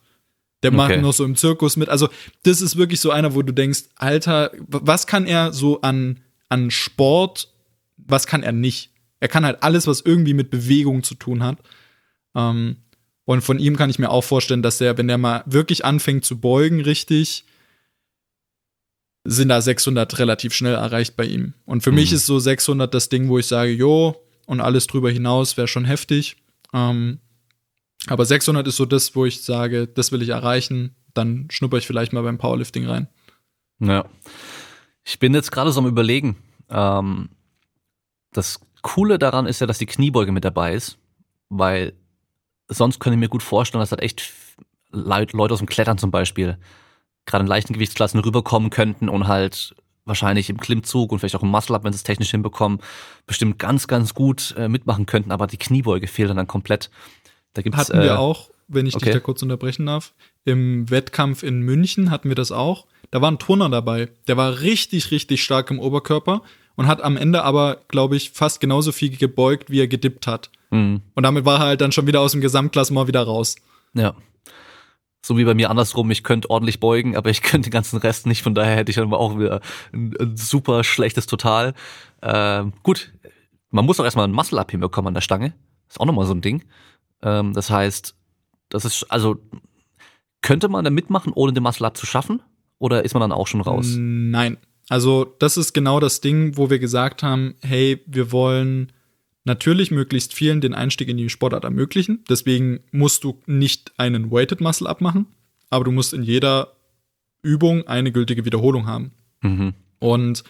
[0.62, 0.76] Der okay.
[0.76, 1.88] macht noch so im Zirkus mit.
[1.88, 2.08] Also,
[2.44, 6.20] das ist wirklich so einer, wo du denkst, Alter, was kann er so an
[6.52, 7.48] an Sport,
[7.96, 8.90] was kann er nicht?
[9.20, 11.58] Er kann halt alles, was irgendwie mit Bewegung zu tun hat.
[12.34, 12.76] Ähm,
[13.24, 16.26] und von ihm kann ich mir auch vorstellen, dass er, wenn er mal wirklich anfängt
[16.26, 17.44] zu beugen, richtig,
[19.24, 21.54] sind da 600 relativ schnell erreicht bei ihm.
[21.64, 21.96] Und für mhm.
[21.96, 25.68] mich ist so 600 das Ding, wo ich sage, jo, und alles drüber hinaus wäre
[25.68, 26.36] schon heftig.
[26.74, 27.20] Ähm,
[28.08, 30.96] aber 600 ist so das, wo ich sage, das will ich erreichen.
[31.14, 33.08] Dann schnupper ich vielleicht mal beim Powerlifting rein.
[33.78, 34.04] Ja.
[35.04, 36.36] Ich bin jetzt gerade so am Überlegen.
[36.68, 37.30] Ähm,
[38.32, 40.98] das Coole daran ist ja, dass die Kniebeuge mit dabei ist,
[41.48, 41.92] weil
[42.68, 44.32] sonst könnte ich mir gut vorstellen, dass halt echt
[44.90, 46.58] Leute aus dem Klettern zum Beispiel
[47.26, 49.74] gerade in leichten Gewichtsklassen rüberkommen könnten und halt
[50.04, 52.80] wahrscheinlich im Klimmzug und vielleicht auch im Muscle-Up, wenn sie es technisch hinbekommen,
[53.26, 56.90] bestimmt ganz, ganz gut äh, mitmachen könnten, aber die Kniebeuge fehlt dann, komplett.
[57.54, 59.06] Da gibt's, hatten wir äh, auch, wenn ich okay.
[59.06, 60.12] dich da kurz unterbrechen darf,
[60.44, 62.86] im Wettkampf in München hatten wir das auch.
[63.12, 66.42] Da war ein Turner dabei, der war richtig, richtig stark im Oberkörper
[66.76, 70.50] und hat am Ende aber, glaube ich, fast genauso viel gebeugt, wie er gedippt hat.
[70.70, 71.02] Mhm.
[71.14, 73.56] Und damit war er halt dann schon wieder aus dem Gesamtklassement wieder raus.
[73.92, 74.14] Ja.
[75.24, 78.26] So wie bei mir andersrum, ich könnte ordentlich beugen, aber ich könnte den ganzen Rest
[78.26, 79.60] nicht, von daher hätte ich dann auch wieder
[79.92, 81.74] ein, ein super schlechtes Total.
[82.22, 83.12] Ähm, gut,
[83.70, 85.52] man muss auch erstmal ein Muscle-Up hinbekommen an der Stange.
[85.86, 86.64] Ist auch nochmal so ein Ding.
[87.22, 88.16] Ähm, das heißt,
[88.70, 89.36] das ist, also,
[90.40, 92.40] könnte man da mitmachen, ohne den Muscle-Up zu schaffen?
[92.82, 93.94] Oder ist man dann auch schon raus?
[93.96, 94.56] Nein.
[94.88, 98.90] Also, das ist genau das Ding, wo wir gesagt haben, hey, wir wollen
[99.44, 102.24] natürlich möglichst vielen den Einstieg in die Sportart ermöglichen.
[102.28, 105.26] Deswegen musst du nicht einen Weighted Muscle abmachen,
[105.70, 106.72] aber du musst in jeder
[107.42, 109.12] Übung eine gültige Wiederholung haben.
[109.42, 109.74] Mhm.
[110.00, 110.42] Und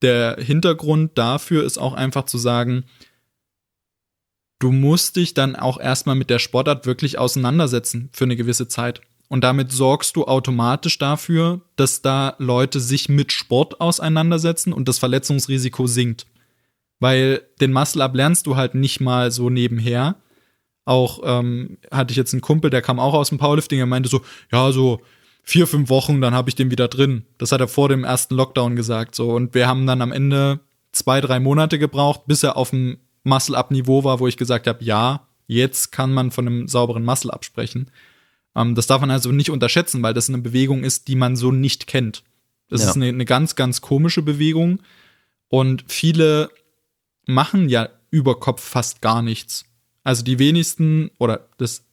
[0.00, 2.84] der Hintergrund dafür ist auch einfach zu sagen,
[4.60, 9.00] du musst dich dann auch erstmal mit der Sportart wirklich auseinandersetzen für eine gewisse Zeit.
[9.28, 14.98] Und damit sorgst du automatisch dafür, dass da Leute sich mit Sport auseinandersetzen und das
[14.98, 16.26] Verletzungsrisiko sinkt.
[16.98, 20.16] Weil den Muscle-Up lernst du halt nicht mal so nebenher.
[20.86, 24.08] Auch ähm, hatte ich jetzt einen Kumpel, der kam auch aus dem Powerlifting, er meinte
[24.08, 25.02] so, ja, so
[25.42, 27.24] vier, fünf Wochen, dann habe ich den wieder drin.
[27.36, 29.14] Das hat er vor dem ersten Lockdown gesagt.
[29.14, 29.30] So.
[29.30, 30.60] Und wir haben dann am Ende
[30.92, 35.26] zwei, drei Monate gebraucht, bis er auf dem Muscle-Up-Niveau war, wo ich gesagt habe, ja,
[35.46, 37.90] jetzt kann man von einem sauberen Muscle-Up sprechen.
[38.54, 41.52] Ähm, das darf man also nicht unterschätzen, weil das eine Bewegung ist, die man so
[41.52, 42.22] nicht kennt.
[42.68, 42.90] Das ja.
[42.90, 44.80] ist eine, eine ganz, ganz komische Bewegung.
[45.48, 46.50] Und viele
[47.26, 49.64] machen ja über Kopf fast gar nichts.
[50.04, 51.84] Also die wenigsten, oder das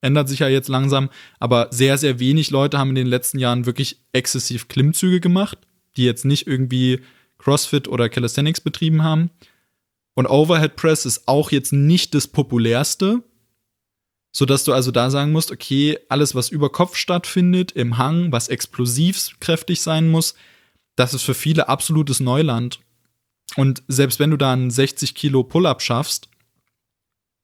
[0.00, 3.66] ändert sich ja jetzt langsam, aber sehr, sehr wenig Leute haben in den letzten Jahren
[3.66, 5.58] wirklich exzessiv Klimmzüge gemacht,
[5.96, 7.00] die jetzt nicht irgendwie
[7.38, 9.30] CrossFit oder Calisthenics betrieben haben.
[10.14, 13.22] Und Overhead Press ist auch jetzt nicht das populärste,
[14.36, 18.48] sodass du also da sagen musst, okay, alles, was über Kopf stattfindet, im Hang, was
[18.48, 20.34] explosivkräftig sein muss,
[20.94, 22.80] das ist für viele absolutes Neuland.
[23.56, 26.28] Und selbst wenn du da einen 60 Kilo Pull-up schaffst,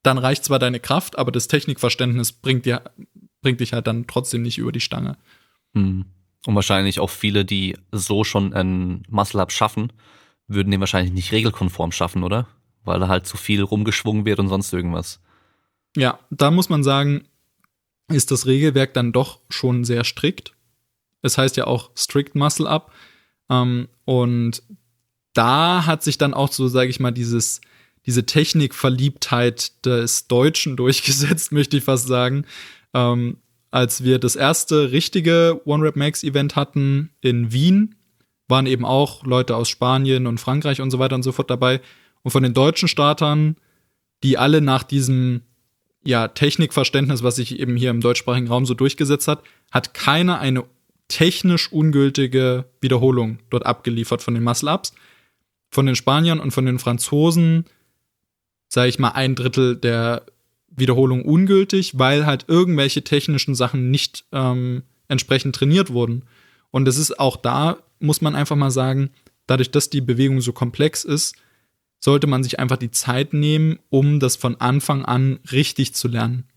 [0.03, 2.83] dann reicht zwar deine Kraft, aber das Technikverständnis bringt dir,
[3.41, 5.17] bringt dich halt dann trotzdem nicht über die Stange.
[5.73, 6.05] Hm.
[6.45, 9.95] Und wahrscheinlich auch viele, die so schon ein Muscle-Up schaffen,
[10.47, 12.49] würden den wahrscheinlich nicht regelkonform schaffen, oder?
[12.85, 15.22] Weil da halt zu viel rumgeschwungen wird und sonst irgendwas.
[15.97, 17.25] Ja, da muss man sagen,
[18.09, 20.55] ist das Regelwerk dann doch schon sehr strikt.
[21.23, 22.93] Es heißt ja auch Strict Muscle Up.
[23.49, 24.63] Ähm, und
[25.35, 27.61] da hat sich dann auch so, sage ich mal, dieses,
[28.07, 32.45] diese Technikverliebtheit des Deutschen durchgesetzt, möchte ich fast sagen.
[32.95, 33.39] Ähm,
[33.71, 37.95] als wir das erste richtige One Rep Max Event hatten in Wien,
[38.49, 41.81] waren eben auch Leute aus Spanien und Frankreich und so weiter und so fort dabei.
[42.23, 43.57] Und von den deutschen Startern,
[44.23, 45.43] die alle nach diesem
[46.05, 50.65] ja, Technikverständnis, was sich eben hier im deutschsprachigen Raum so durchgesetzt hat, hat keiner eine
[51.09, 54.95] technisch ungültige Wiederholungen dort abgeliefert von den Muscle-Ups.
[55.71, 57.65] Von den Spaniern und von den Franzosen,
[58.69, 60.27] sage ich mal, ein Drittel der
[60.69, 66.25] Wiederholung ungültig, weil halt irgendwelche technischen Sachen nicht ähm, entsprechend trainiert wurden.
[66.71, 69.11] Und es ist auch da, muss man einfach mal sagen,
[69.47, 71.37] dadurch, dass die Bewegung so komplex ist,
[72.05, 76.49] sollte man sich einfach die Zeit nehmen, um das von Anfang an richtig zu lernen.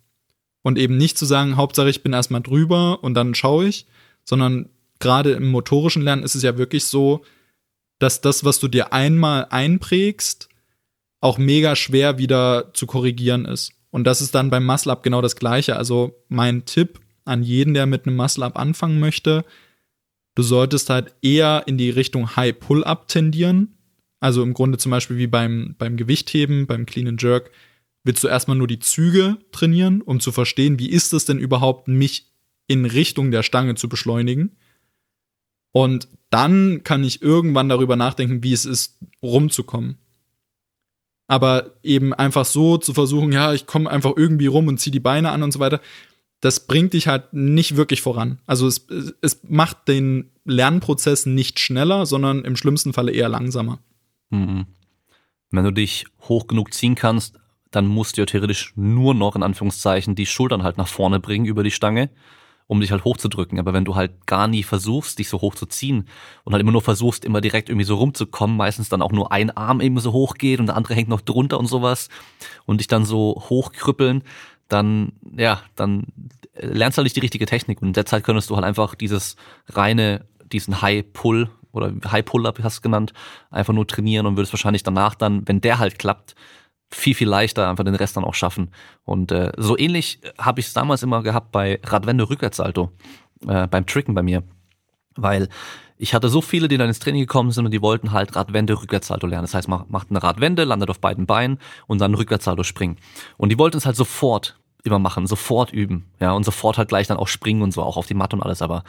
[0.63, 3.85] Und eben nicht zu sagen, Hauptsache ich bin erstmal drüber und dann schaue ich,
[4.23, 4.69] sondern
[4.99, 7.23] gerade im motorischen Lernen ist es ja wirklich so,
[7.99, 10.49] dass das, was du dir einmal einprägst,
[11.21, 13.71] auch mega schwer wieder zu korrigieren ist.
[13.91, 15.75] Und das ist dann beim Muscle Up genau das Gleiche.
[15.75, 19.45] Also mein Tipp an jeden, der mit einem Muscle Up anfangen möchte,
[20.33, 23.74] du solltest halt eher in die Richtung High Pull-Up tendieren.
[24.25, 27.51] Also im Grunde zum Beispiel wie beim, beim Gewichtheben, beim Clean and Jerk,
[28.03, 31.87] willst du erstmal nur die Züge trainieren, um zu verstehen, wie ist es denn überhaupt,
[31.87, 32.33] mich
[32.65, 34.57] in Richtung der Stange zu beschleunigen.
[35.71, 39.99] Und dann kann ich irgendwann darüber nachdenken, wie es ist, rumzukommen.
[41.27, 44.99] Aber eben einfach so zu versuchen, ja, ich komme einfach irgendwie rum und ziehe die
[44.99, 45.81] Beine an und so weiter,
[46.39, 48.39] das bringt dich halt nicht wirklich voran.
[48.47, 48.87] Also es,
[49.21, 53.77] es macht den Lernprozess nicht schneller, sondern im schlimmsten Falle eher langsamer.
[54.29, 54.67] Mhm.
[55.51, 57.37] Wenn du dich hoch genug ziehen kannst,
[57.71, 61.45] dann musst du ja theoretisch nur noch in Anführungszeichen die Schultern halt nach vorne bringen
[61.45, 62.09] über die Stange,
[62.67, 63.59] um dich halt hochzudrücken.
[63.59, 66.07] Aber wenn du halt gar nie versuchst, dich so hoch zu ziehen
[66.43, 69.51] und halt immer nur versuchst, immer direkt irgendwie so rumzukommen, meistens dann auch nur ein
[69.51, 72.09] Arm eben so hoch geht und der andere hängt noch drunter und sowas
[72.65, 74.23] und dich dann so hochkrüppeln,
[74.67, 76.07] dann, ja, dann
[76.55, 77.81] lernst du halt nicht die richtige Technik.
[77.81, 79.35] Und in der Zeit könntest du halt einfach dieses
[79.67, 83.13] reine, diesen High Pull oder High Pull-Up hast du genannt,
[83.51, 86.35] einfach nur trainieren und würdest wahrscheinlich danach dann, wenn der halt klappt,
[86.91, 88.71] viel, viel leichter einfach den Rest dann auch schaffen.
[89.03, 92.91] Und äh, so ähnlich habe ich es damals immer gehabt bei Radwende Rückwärtssalto,
[93.47, 94.43] äh, beim Tricken bei mir.
[95.15, 95.49] Weil
[95.97, 98.79] ich hatte so viele, die dann ins Training gekommen sind und die wollten halt Radwende
[98.79, 99.43] Rückwärtssalto lernen.
[99.43, 102.97] Das heißt, man macht eine Radwende, landet auf beiden Beinen und dann Rückwärtssalto springen.
[103.37, 107.07] Und die wollten es halt sofort immer machen, sofort üben, ja, und sofort halt gleich
[107.07, 108.61] dann auch springen und so, auch auf die Matte und alles.
[108.61, 108.83] Aber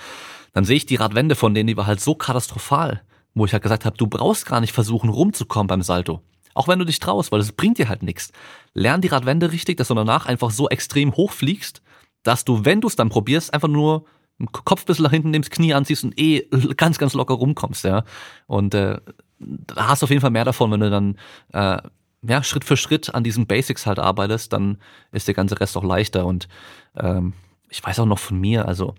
[0.52, 3.02] dann sehe ich die Radwende von denen, die war halt so katastrophal,
[3.34, 6.20] wo ich halt gesagt habe, du brauchst gar nicht versuchen rumzukommen beim Salto.
[6.54, 8.32] Auch wenn du dich traust, weil es bringt dir halt nichts.
[8.72, 11.82] Lern die Radwende richtig, dass du danach einfach so extrem hoch fliegst,
[12.22, 14.06] dass du, wenn du es dann probierst, einfach nur
[14.38, 18.04] einen Kopf bis nach hinten nimmst, Knie anziehst und eh ganz, ganz locker rumkommst, ja.
[18.46, 18.98] Und äh,
[19.38, 21.18] da hast du auf jeden Fall mehr davon, wenn du dann
[21.52, 21.82] äh,
[22.28, 24.78] ja, Schritt für Schritt an diesen Basics halt arbeitest, dann
[25.12, 26.26] ist der ganze Rest auch leichter.
[26.26, 26.48] Und
[26.96, 27.34] ähm,
[27.68, 28.94] ich weiß auch noch von mir, also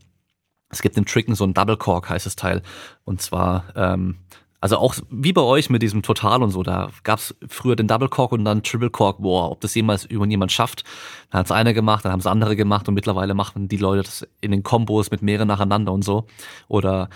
[0.70, 2.62] es gibt im Tricken so ein Double Cork, heißt das Teil.
[3.06, 4.18] Und zwar ähm,
[4.60, 8.10] also auch wie bei euch mit diesem Total und so, da gab's früher den Double
[8.10, 9.20] Cork und dann Triple Cork.
[9.20, 10.84] Boah, ob das jemals irgendjemand schafft.
[11.30, 14.52] Dann hat's einer gemacht, dann haben's andere gemacht und mittlerweile machen die Leute das in
[14.52, 16.26] den Kombos mit mehreren nacheinander und so.
[16.68, 17.10] Oder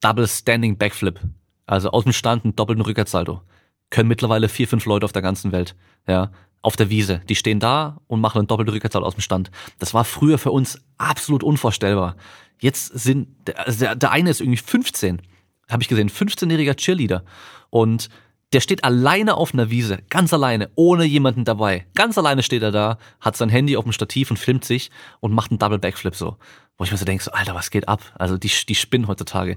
[0.00, 1.20] Double Standing Backflip.
[1.66, 3.40] Also aus dem Stand einen doppelten Rückwärtssalto.
[3.90, 5.74] Können mittlerweile vier, fünf Leute auf der ganzen Welt.
[6.06, 6.30] Ja,
[6.62, 7.22] auf der Wiese.
[7.28, 9.50] Die stehen da und machen einen doppelten Rückwärtssalto aus dem Stand.
[9.78, 12.16] Das war früher für uns absolut unvorstellbar.
[12.60, 15.22] Jetzt sind, der, der, der eine ist irgendwie 15
[15.70, 17.24] habe ich gesehen, 15-jähriger Cheerleader.
[17.70, 18.08] Und
[18.52, 21.86] der steht alleine auf einer Wiese, ganz alleine, ohne jemanden dabei.
[21.94, 24.90] Ganz alleine steht er da, hat sein Handy auf dem Stativ und filmt sich
[25.20, 26.36] und macht einen Double Backflip so.
[26.76, 28.02] Wo ich mir so denke, so, Alter, was geht ab?
[28.18, 29.56] Also die, die spinnen heutzutage.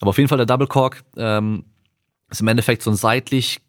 [0.00, 1.64] Aber auf jeden Fall der Double Cork ähm,
[2.32, 3.60] ist im Endeffekt so ein seitlich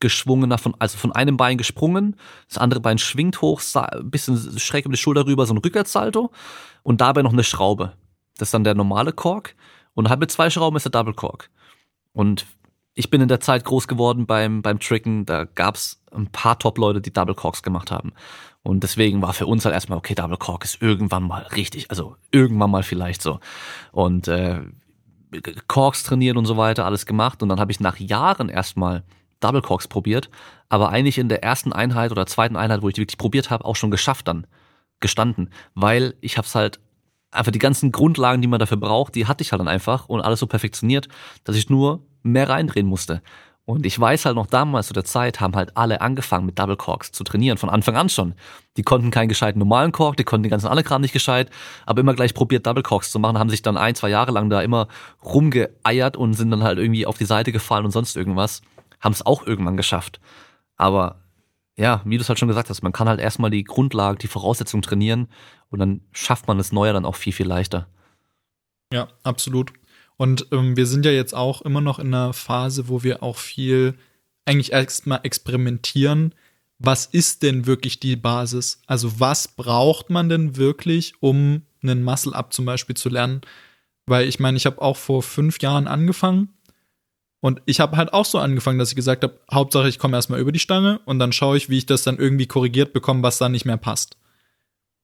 [0.00, 2.16] geschwungener, von, also von einem Bein gesprungen,
[2.48, 6.30] das andere Bein schwingt hoch, ein bisschen schräg über die Schulter rüber, so ein Rückwärtssalto
[6.82, 7.92] und dabei noch eine Schraube.
[8.36, 9.54] Das ist dann der normale Kork.
[9.94, 11.50] Und halt mit zwei Schrauben ist der Double Cork.
[12.12, 12.46] Und
[12.94, 17.00] ich bin in der Zeit groß geworden beim, beim Tricken, da gab's ein paar Top-Leute,
[17.00, 18.12] die Double Corks gemacht haben.
[18.62, 22.16] Und deswegen war für uns halt erstmal, okay, Double Cork ist irgendwann mal richtig, also
[22.30, 23.40] irgendwann mal vielleicht so.
[23.92, 24.60] Und äh,
[25.68, 27.42] Corks trainiert und so weiter, alles gemacht.
[27.42, 29.02] Und dann habe ich nach Jahren erstmal
[29.40, 30.30] Double Corks probiert,
[30.68, 33.64] aber eigentlich in der ersten Einheit oder zweiten Einheit, wo ich die wirklich probiert habe,
[33.64, 34.46] auch schon geschafft dann,
[35.00, 35.50] gestanden.
[35.74, 36.80] Weil ich hab's halt
[37.30, 40.20] einfach die ganzen Grundlagen, die man dafür braucht, die hatte ich halt dann einfach und
[40.20, 41.08] alles so perfektioniert,
[41.44, 43.22] dass ich nur mehr reindrehen musste.
[43.64, 46.76] Und ich weiß halt noch damals zu der Zeit haben halt alle angefangen mit Double
[46.76, 48.34] Corks zu trainieren, von Anfang an schon.
[48.76, 51.48] Die konnten keinen gescheiten normalen Cork, die konnten die ganzen alle Kram nicht gescheit,
[51.86, 54.50] aber immer gleich probiert Double Corks zu machen, haben sich dann ein, zwei Jahre lang
[54.50, 54.88] da immer
[55.24, 58.62] rumgeeiert und sind dann halt irgendwie auf die Seite gefallen und sonst irgendwas.
[59.00, 60.20] Haben es auch irgendwann geschafft.
[60.76, 61.20] Aber
[61.76, 64.26] ja, wie du es halt schon gesagt hast, man kann halt erstmal die Grundlage, die
[64.26, 65.28] Voraussetzungen trainieren
[65.70, 67.86] und dann schafft man das Neue dann auch viel, viel leichter.
[68.92, 69.72] Ja, absolut.
[70.22, 73.38] Und ähm, wir sind ja jetzt auch immer noch in einer Phase, wo wir auch
[73.38, 73.94] viel
[74.44, 76.32] eigentlich erstmal experimentieren.
[76.78, 78.80] Was ist denn wirklich die Basis?
[78.86, 83.40] Also was braucht man denn wirklich, um einen Muscle-Up zum Beispiel zu lernen?
[84.06, 86.50] Weil ich meine, ich habe auch vor fünf Jahren angefangen
[87.40, 90.38] und ich habe halt auch so angefangen, dass ich gesagt habe, Hauptsache ich komme erstmal
[90.38, 93.38] über die Stange und dann schaue ich, wie ich das dann irgendwie korrigiert bekomme, was
[93.38, 94.18] da nicht mehr passt.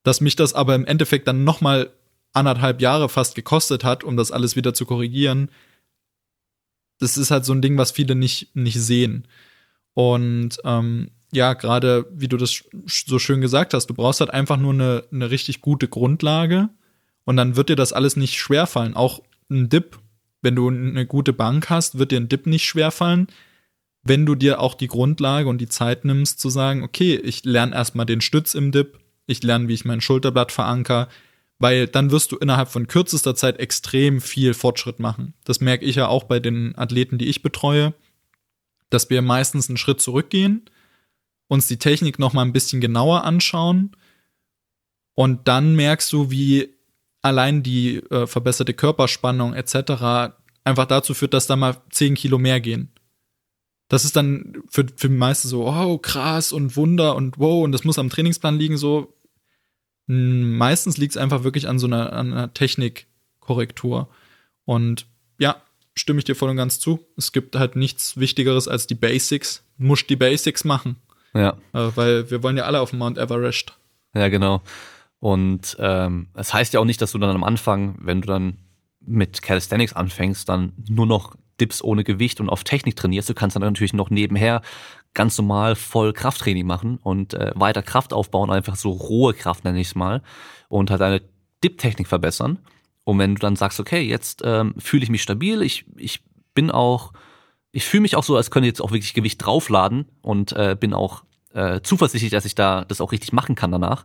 [0.05, 1.90] Dass mich das aber im Endeffekt dann nochmal
[2.39, 5.51] anderthalb Jahre fast gekostet hat, um das alles wieder zu korrigieren,
[6.98, 9.28] das ist halt so ein Ding, was viele nicht, nicht sehen.
[9.94, 14.56] Und ähm, ja, gerade wie du das so schön gesagt hast, du brauchst halt einfach
[14.56, 16.70] nur eine, eine richtig gute Grundlage
[17.24, 18.94] und dann wird dir das alles nicht schwerfallen.
[18.94, 19.98] Auch ein Dip
[20.43, 23.28] wenn du eine gute Bank hast, wird dir ein Dip nicht schwerfallen,
[24.02, 27.74] wenn du dir auch die Grundlage und die Zeit nimmst, zu sagen, okay, ich lerne
[27.74, 31.09] erstmal den Stütz im Dip, ich lerne, wie ich mein Schulterblatt veranker,
[31.59, 35.35] weil dann wirst du innerhalb von kürzester Zeit extrem viel Fortschritt machen.
[35.44, 37.94] Das merke ich ja auch bei den Athleten, die ich betreue,
[38.90, 40.70] dass wir meistens einen Schritt zurückgehen,
[41.48, 43.97] uns die Technik noch mal ein bisschen genauer anschauen
[45.14, 46.74] und dann merkst du, wie
[47.22, 50.35] allein die äh, verbesserte Körperspannung etc.
[50.62, 52.93] einfach dazu führt, dass da mal 10 Kilo mehr gehen.
[53.89, 57.72] Das ist dann für, für die meisten so, oh, krass und Wunder und wow, und
[57.72, 59.14] das muss am Trainingsplan liegen, so.
[60.09, 64.09] Meistens liegt es einfach wirklich an so einer, an einer Technikkorrektur.
[64.64, 65.06] Und
[65.39, 65.62] ja,
[65.94, 67.06] stimme ich dir voll und ganz zu.
[67.16, 69.62] Es gibt halt nichts Wichtigeres als die Basics.
[69.76, 70.97] Du musst die Basics machen.
[71.35, 71.59] Ja.
[71.74, 73.76] Äh, weil wir wollen ja alle auf Mount Everest.
[74.14, 74.62] Ja, genau.
[75.20, 78.56] Und ähm, es heißt ja auch nicht, dass du dann am Anfang, wenn du dann
[79.01, 83.28] mit Calisthenics anfängst, dann nur noch Dips ohne Gewicht und auf Technik trainierst.
[83.28, 84.62] Du kannst dann natürlich noch nebenher
[85.14, 89.80] ganz normal voll Krafttraining machen und äh, weiter Kraft aufbauen, einfach so rohe Kraft nenne
[89.80, 90.22] ich es mal
[90.68, 91.22] und halt deine
[91.64, 92.59] Dip-Technik verbessern.
[93.05, 96.22] Und wenn du dann sagst, okay, jetzt ähm, fühle ich mich stabil, ich, ich
[96.55, 97.12] bin auch,
[97.72, 100.76] ich fühle mich auch so, als könnte ich jetzt auch wirklich Gewicht draufladen und äh,
[100.78, 101.24] bin auch
[101.55, 104.05] äh, zuversichtlich, dass ich da das auch richtig machen kann danach,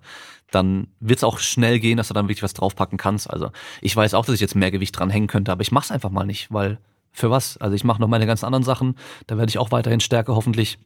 [0.51, 3.30] dann wird es auch schnell gehen, dass du dann wirklich was draufpacken kannst.
[3.30, 3.51] Also
[3.81, 6.09] ich weiß auch, dass ich jetzt mehr Gewicht dran hängen könnte, aber ich mach's einfach
[6.09, 6.80] mal nicht, weil
[7.14, 7.57] für was?
[7.57, 8.95] Also ich mache noch meine ganzen anderen Sachen,
[9.27, 10.80] da werde ich auch weiterhin stärker hoffentlich.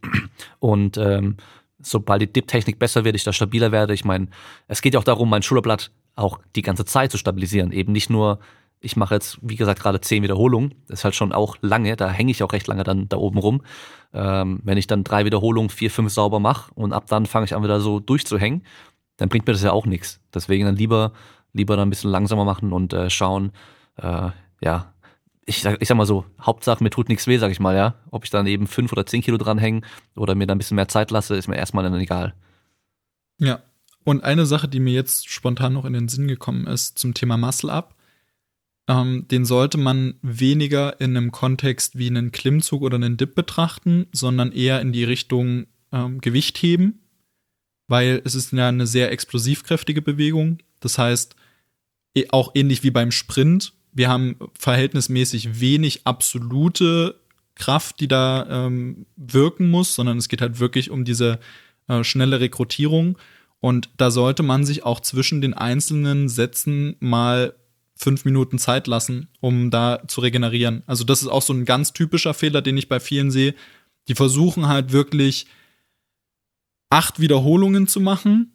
[0.60, 1.38] Und ähm,
[1.80, 3.94] sobald die Dip-Technik besser wird, ich da stabiler werde.
[3.94, 4.28] Ich meine,
[4.68, 7.72] es geht ja auch darum, mein Schulterblatt auch die ganze Zeit zu stabilisieren.
[7.72, 8.40] Eben nicht nur,
[8.80, 10.76] ich mache jetzt, wie gesagt, gerade zehn Wiederholungen.
[10.88, 13.38] Das ist halt schon auch lange, da hänge ich auch recht lange dann da oben
[13.38, 13.62] rum.
[14.14, 17.56] Ähm, wenn ich dann drei Wiederholungen, vier, fünf sauber mache und ab dann fange ich
[17.56, 18.64] an wieder so durchzuhängen,
[19.18, 20.20] dann bringt mir das ja auch nichts.
[20.34, 21.14] Deswegen dann lieber,
[21.54, 23.52] lieber dann ein bisschen langsamer machen und äh, schauen,
[23.98, 24.30] äh,
[24.62, 24.94] ja,
[25.48, 27.96] ich sag, ich sag mal so, Hauptsache mir tut nichts weh, sag ich mal, ja.
[28.12, 29.82] Ob ich dann eben fünf oder zehn Kilo dranhänge
[30.16, 32.36] oder mir dann ein bisschen mehr Zeit lasse, ist mir erstmal dann egal.
[33.40, 33.64] Ja.
[34.04, 37.38] Und eine Sache, die mir jetzt spontan noch in den Sinn gekommen ist zum Thema
[37.38, 37.96] Muscle Up,
[38.88, 44.08] ähm, den sollte man weniger in einem Kontext wie einen Klimmzug oder einen Dip betrachten,
[44.14, 47.02] sondern eher in die Richtung ähm, Gewicht heben
[47.88, 50.60] weil es ist ja eine sehr explosivkräftige Bewegung.
[50.80, 51.36] Das heißt,
[52.16, 57.20] eh, auch ähnlich wie beim Sprint, wir haben verhältnismäßig wenig absolute
[57.56, 61.40] Kraft, die da ähm, wirken muss, sondern es geht halt wirklich um diese
[61.88, 63.18] äh, schnelle Rekrutierung.
[63.60, 67.56] Und da sollte man sich auch zwischen den einzelnen Sätzen mal
[67.96, 70.84] fünf Minuten Zeit lassen, um da zu regenerieren.
[70.86, 73.56] Also das ist auch so ein ganz typischer Fehler, den ich bei vielen sehe.
[74.08, 75.48] Die versuchen halt wirklich
[76.92, 78.54] acht Wiederholungen zu machen,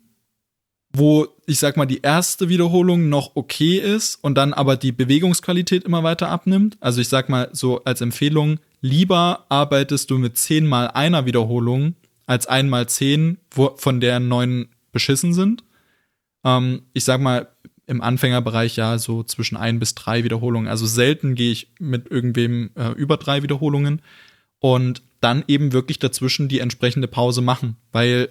[0.92, 5.84] wo ich sag mal die erste Wiederholung noch okay ist und dann aber die Bewegungsqualität
[5.84, 6.76] immer weiter abnimmt.
[6.80, 11.94] Also ich sag mal so als Empfehlung, lieber arbeitest du mit zehn mal einer Wiederholung
[12.26, 15.64] als einmal zehn, wo, von der neun beschissen sind.
[16.44, 17.48] Ähm, ich sag mal
[17.86, 20.68] im Anfängerbereich ja so zwischen ein bis drei Wiederholungen.
[20.68, 24.02] Also selten gehe ich mit irgendwem äh, über drei Wiederholungen.
[24.58, 28.28] Und dann eben wirklich dazwischen die entsprechende Pause machen, weil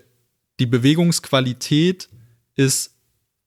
[0.60, 2.10] die Bewegungsqualität
[2.56, 2.96] ist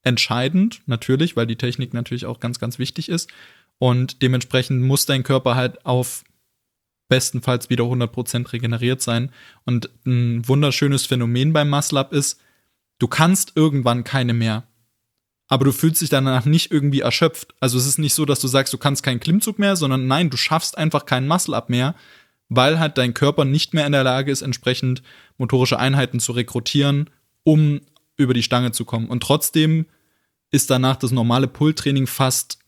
[0.03, 3.31] entscheidend, natürlich, weil die Technik natürlich auch ganz, ganz wichtig ist.
[3.79, 6.25] Und dementsprechend muss dein Körper halt auf
[7.09, 9.31] bestenfalls wieder 100% regeneriert sein.
[9.65, 12.41] Und ein wunderschönes Phänomen beim Muscle Up ist,
[12.99, 14.65] du kannst irgendwann keine mehr.
[15.49, 17.55] Aber du fühlst dich danach nicht irgendwie erschöpft.
[17.61, 20.31] Also es ist nicht so, dass du sagst, du kannst keinen Klimmzug mehr, sondern nein,
[20.31, 21.95] du schaffst einfach keinen Muscle Up mehr,
[22.49, 25.03] weil halt dein Körper nicht mehr in der Lage ist, entsprechend
[25.37, 27.11] motorische Einheiten zu rekrutieren,
[27.43, 27.81] um
[28.17, 29.09] über die Stange zu kommen.
[29.09, 29.87] Und trotzdem
[30.51, 32.59] ist danach das normale Pull-Training fast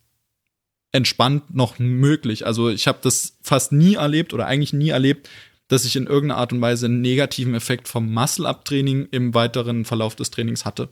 [0.93, 2.47] entspannt noch möglich.
[2.47, 5.29] Also ich habe das fast nie erlebt oder eigentlich nie erlebt,
[5.69, 10.17] dass ich in irgendeiner Art und Weise einen negativen Effekt vom Muscle-Up-Training im weiteren Verlauf
[10.17, 10.89] des Trainings hatte.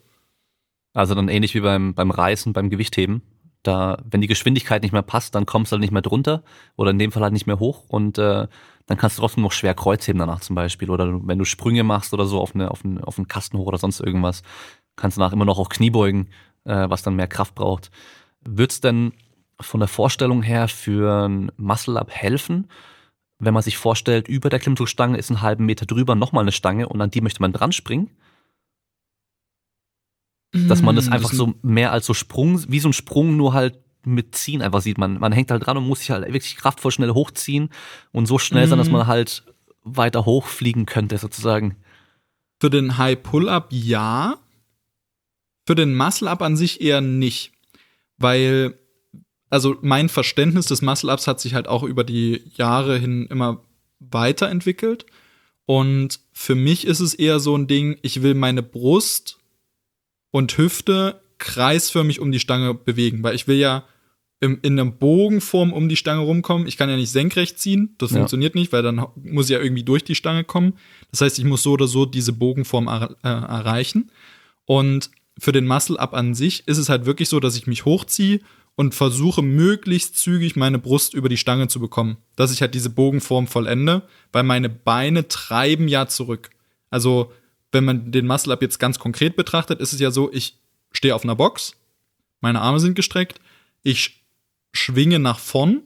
[0.92, 3.22] Also dann ähnlich wie beim, beim Reißen, beim Gewichtheben.
[3.62, 6.44] Da, wenn die Geschwindigkeit nicht mehr passt, dann kommst du halt nicht mehr drunter
[6.76, 8.46] oder in dem Fall halt nicht mehr hoch und äh,
[8.86, 10.90] dann kannst du trotzdem noch schwer Kreuzheben danach zum Beispiel.
[10.90, 13.66] Oder wenn du Sprünge machst oder so auf, eine, auf, eine, auf einen Kasten hoch
[13.66, 14.42] oder sonst irgendwas,
[14.96, 16.28] kannst du danach immer noch auch Knie beugen,
[16.64, 17.90] äh, was dann mehr Kraft braucht.
[18.42, 19.12] Wird's denn
[19.60, 22.68] von der Vorstellung her für ein Muscle-Up helfen,
[23.38, 26.88] wenn man sich vorstellt, über der Klimmzugstange ist einen halben Meter drüber nochmal eine Stange
[26.88, 28.10] und an die möchte man dran springen?
[30.52, 33.54] Dass man das Mm, einfach so mehr als so Sprung, wie so ein Sprung nur
[33.54, 34.98] halt mit Ziehen einfach sieht.
[34.98, 37.70] Man, man hängt halt dran und muss sich halt wirklich kraftvoll schnell hochziehen
[38.12, 38.94] und so schnell sein, dass Mhm.
[38.94, 39.44] man halt
[39.82, 41.76] weiter hochfliegen könnte sozusagen.
[42.60, 44.38] Für den High Pull-Up ja.
[45.66, 47.52] Für den Muscle-Up an sich eher nicht.
[48.16, 48.78] Weil,
[49.50, 53.62] also mein Verständnis des Muscle-Ups hat sich halt auch über die Jahre hin immer
[53.98, 55.06] weiterentwickelt.
[55.66, 59.38] Und für mich ist es eher so ein Ding, ich will meine Brust
[60.30, 63.84] und Hüfte kreisförmig um die Stange bewegen, weil ich will ja
[64.44, 66.66] im, in einer Bogenform um die Stange rumkommen.
[66.66, 68.18] Ich kann ja nicht senkrecht ziehen, das Ja.
[68.18, 70.74] funktioniert nicht, weil dann muss ich ja irgendwie durch die Stange kommen.
[71.10, 74.10] Das heißt, ich muss so oder so diese Bogenform er, äh, erreichen.
[74.66, 78.40] Und für den Muscle-Up an sich ist es halt wirklich so, dass ich mich hochziehe
[78.76, 82.90] und versuche möglichst zügig meine Brust über die Stange zu bekommen, dass ich halt diese
[82.90, 84.02] Bogenform vollende,
[84.32, 86.50] weil meine Beine treiben ja zurück.
[86.90, 87.32] Also,
[87.72, 90.58] wenn man den Muscle-Up jetzt ganz konkret betrachtet, ist es ja so, ich
[90.92, 91.76] stehe auf einer Box,
[92.40, 93.40] meine Arme sind gestreckt,
[93.82, 94.23] ich
[94.74, 95.82] schwinge nach vorn,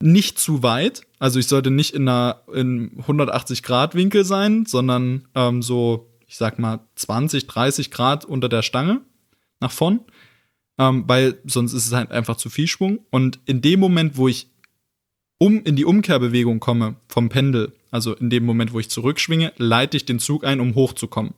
[0.00, 5.28] nicht zu weit, also ich sollte nicht in einer in 180 Grad Winkel sein, sondern
[5.34, 9.00] ähm, so, ich sag mal 20, 30 Grad unter der Stange
[9.60, 10.00] nach vorn,
[10.78, 13.00] ähm, weil sonst ist es halt einfach zu viel Schwung.
[13.10, 14.48] Und in dem Moment, wo ich
[15.38, 19.96] um in die Umkehrbewegung komme vom Pendel, also in dem Moment, wo ich zurückschwinge, leite
[19.96, 21.34] ich den Zug ein, um hochzukommen.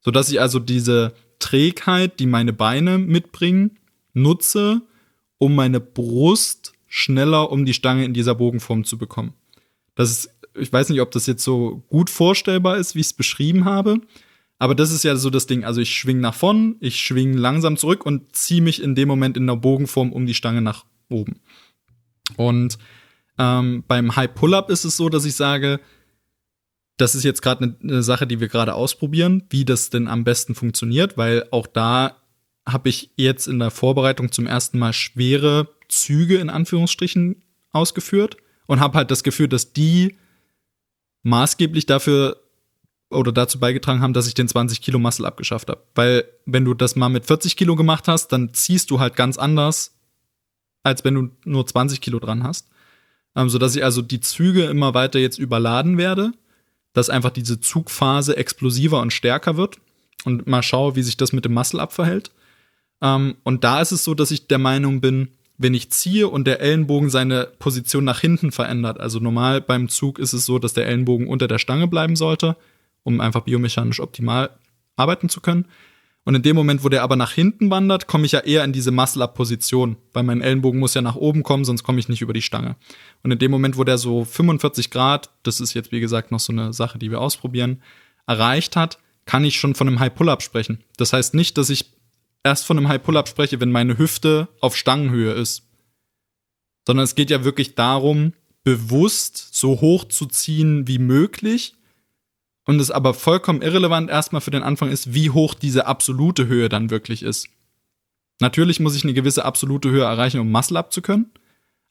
[0.00, 3.78] Sodass ich also diese Trägheit, die meine Beine mitbringen,
[4.12, 4.82] nutze,
[5.44, 9.34] um meine Brust schneller um die Stange in dieser Bogenform zu bekommen.
[9.94, 13.12] Das ist, ich weiß nicht, ob das jetzt so gut vorstellbar ist, wie ich es
[13.12, 14.00] beschrieben habe,
[14.58, 15.62] aber das ist ja so das Ding.
[15.62, 19.36] Also ich schwing nach vorn, ich schwing langsam zurück und ziehe mich in dem Moment
[19.36, 21.40] in der Bogenform um die Stange nach oben.
[22.38, 22.78] Und
[23.36, 25.78] ähm, beim High Pull-Up ist es so, dass ich sage,
[26.96, 30.24] das ist jetzt gerade eine ne Sache, die wir gerade ausprobieren, wie das denn am
[30.24, 32.23] besten funktioniert, weil auch da
[32.66, 37.42] habe ich jetzt in der Vorbereitung zum ersten Mal schwere Züge in Anführungsstrichen
[37.72, 38.36] ausgeführt
[38.66, 40.16] und habe halt das Gefühl, dass die
[41.22, 42.40] maßgeblich dafür
[43.10, 45.82] oder dazu beigetragen haben, dass ich den 20 Kilo Muscle abgeschafft habe.
[45.94, 49.38] Weil wenn du das mal mit 40 Kilo gemacht hast, dann ziehst du halt ganz
[49.38, 49.94] anders,
[50.82, 52.68] als wenn du nur 20 Kilo dran hast.
[53.36, 56.32] Ähm, sodass ich also die Züge immer weiter jetzt überladen werde,
[56.92, 59.78] dass einfach diese Zugphase explosiver und stärker wird
[60.24, 62.30] und mal schaue, wie sich das mit dem Muscle abverhält.
[63.04, 65.28] Ähm, und da ist es so, dass ich der Meinung bin,
[65.58, 70.18] wenn ich ziehe und der Ellenbogen seine Position nach hinten verändert, also normal beim Zug
[70.18, 72.56] ist es so, dass der Ellenbogen unter der Stange bleiben sollte,
[73.04, 74.50] um einfach biomechanisch optimal
[74.96, 75.66] arbeiten zu können.
[76.24, 78.72] Und in dem Moment, wo der aber nach hinten wandert, komme ich ja eher in
[78.72, 82.32] diese Muscle-Up-Position, weil mein Ellenbogen muss ja nach oben kommen, sonst komme ich nicht über
[82.32, 82.76] die Stange.
[83.22, 86.40] Und in dem Moment, wo der so 45 Grad, das ist jetzt wie gesagt noch
[86.40, 87.82] so eine Sache, die wir ausprobieren,
[88.26, 90.82] erreicht hat, kann ich schon von einem High Pull-Up sprechen.
[90.96, 91.93] Das heißt nicht, dass ich
[92.44, 95.66] erst von einem High Pull-Up spreche, wenn meine Hüfte auf Stangenhöhe ist.
[96.86, 101.74] Sondern es geht ja wirklich darum, bewusst so hoch zu ziehen wie möglich.
[102.66, 106.68] Und es aber vollkommen irrelevant erstmal für den Anfang ist, wie hoch diese absolute Höhe
[106.68, 107.48] dann wirklich ist.
[108.40, 111.30] Natürlich muss ich eine gewisse absolute Höhe erreichen, um Muscle up zu können.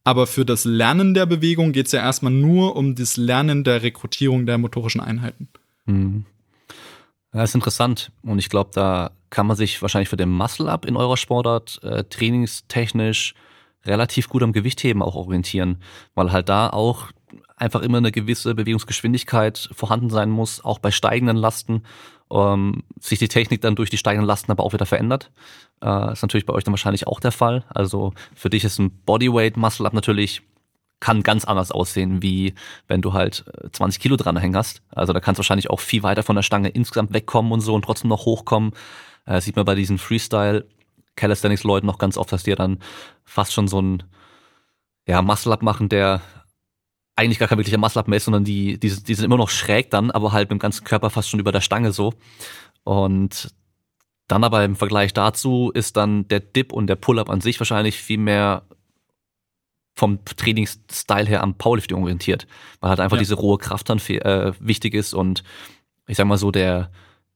[0.04, 3.84] Aber für das Lernen der Bewegung geht es ja erstmal nur um das Lernen der
[3.84, 5.48] Rekrutierung der motorischen Einheiten.
[5.86, 6.26] Mhm.
[7.34, 8.11] Ja, ist interessant.
[8.22, 12.03] Und ich glaube, da kann man sich wahrscheinlich für den Muscle-Up in eurer Sportart äh,
[12.03, 13.34] trainingstechnisch
[13.85, 15.81] relativ gut am Gewichtheben auch orientieren,
[16.14, 17.11] weil halt da auch
[17.57, 21.84] einfach immer eine gewisse Bewegungsgeschwindigkeit vorhanden sein muss, auch bei steigenden Lasten,
[22.31, 25.31] ähm, sich die Technik dann durch die steigenden Lasten aber auch wieder verändert.
[25.81, 27.65] Äh, ist natürlich bei euch dann wahrscheinlich auch der Fall.
[27.69, 30.43] Also für dich ist ein Bodyweight Muscle Up natürlich
[31.04, 32.54] kann ganz anders aussehen, wie
[32.88, 34.82] wenn du halt äh, 20 Kilo dranhängen hast.
[34.90, 37.76] Also da kannst du wahrscheinlich auch viel weiter von der Stange insgesamt wegkommen und so
[37.76, 38.72] und trotzdem noch hochkommen.
[39.26, 40.66] Äh, sieht man bei diesen Freestyle
[41.18, 42.80] Calisthenics Leuten noch ganz oft, dass die dann
[43.26, 44.04] fast schon so ein
[45.06, 46.22] ja, Muscle Up machen, der
[47.18, 49.50] eigentlich gar kein wirklicher Muscle Up mehr ist, sondern die, die, die sind immer noch
[49.50, 52.14] schräg dann, aber halt mit dem ganzen Körper fast schon über der Stange so.
[52.86, 53.54] Und
[54.30, 57.98] dann aber im Vergleich dazu ist dann der Dip und der Pull-Up an sich wahrscheinlich
[57.98, 58.64] viel mehr
[59.94, 62.48] vom Trainingsstyle her am Powerlifting orientiert,
[62.80, 63.22] weil halt einfach Ja.
[63.22, 65.44] diese rohe Kraft dann äh, wichtig ist und
[66.07, 66.91] ich sag mal so, der,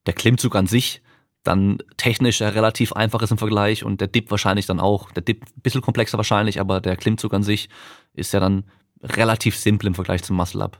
[0.06, 1.00] der Klimmzug an sich
[1.44, 5.22] dann technisch ja relativ einfach ist im Vergleich und der Dip wahrscheinlich dann auch, der
[5.22, 7.68] Dip ein bisschen komplexer wahrscheinlich, aber der Klimmzug an sich
[8.12, 8.64] ist ja dann
[9.02, 10.78] relativ simpel im Vergleich zum Muscle-Up.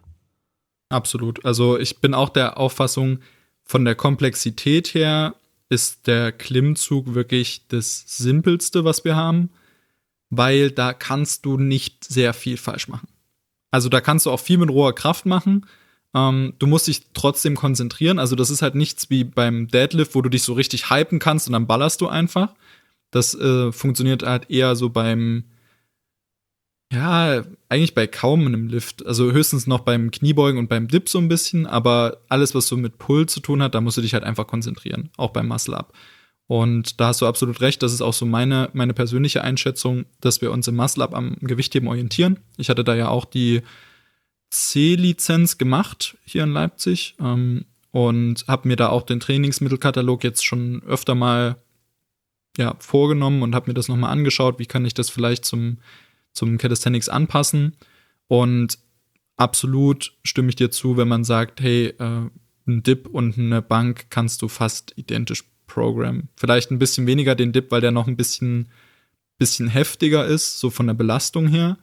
[0.90, 1.44] Absolut.
[1.44, 3.20] Also ich bin auch der Auffassung,
[3.64, 5.34] von der Komplexität her
[5.68, 9.50] ist der Klimmzug wirklich das Simpelste, was wir haben.
[10.30, 13.09] Weil da kannst du nicht sehr viel falsch machen.
[13.70, 15.66] Also da kannst du auch viel mit roher Kraft machen.
[16.14, 18.18] Ähm, du musst dich trotzdem konzentrieren.
[18.18, 21.46] Also das ist halt nichts wie beim Deadlift, wo du dich so richtig hypen kannst
[21.46, 22.55] und dann ballerst du einfach.
[23.10, 25.44] Das äh, funktioniert halt eher so beim,
[26.92, 29.05] ja, eigentlich bei kaum einem Lift.
[29.06, 32.76] Also höchstens noch beim Kniebeugen und beim Dip so ein bisschen, aber alles, was so
[32.76, 35.76] mit Pull zu tun hat, da musst du dich halt einfach konzentrieren, auch beim Muscle
[35.76, 35.92] Up.
[36.48, 40.40] Und da hast du absolut recht, das ist auch so meine, meine persönliche Einschätzung, dass
[40.40, 42.38] wir uns im Muscle Up am Gewichtheben orientieren.
[42.56, 43.60] Ich hatte da ja auch die
[44.50, 50.82] C-Lizenz gemacht hier in Leipzig ähm, und habe mir da auch den Trainingsmittelkatalog jetzt schon
[50.84, 51.56] öfter mal
[52.56, 55.76] ja, vorgenommen und habe mir das nochmal angeschaut, wie kann ich das vielleicht zum,
[56.32, 57.76] zum Calisthenics anpassen.
[58.26, 58.78] Und
[59.36, 62.30] absolut stimme ich dir zu, wenn man sagt, hey, äh,
[62.66, 66.28] ein Dip und eine Bank kannst du fast identisch Program.
[66.34, 68.68] Vielleicht ein bisschen weniger den Dip, weil der noch ein bisschen,
[69.38, 71.78] bisschen heftiger ist, so von der Belastung her.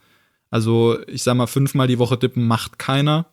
[0.49, 3.27] Also ich sag mal, fünfmal die Woche dippen macht keiner.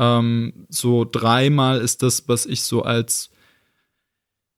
[0.00, 3.30] Ähm, so dreimal ist das, was ich so als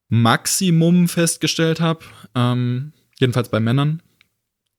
[0.08, 2.00] Maximum festgestellt habe.
[2.34, 4.02] Ähm, jedenfalls bei Männern.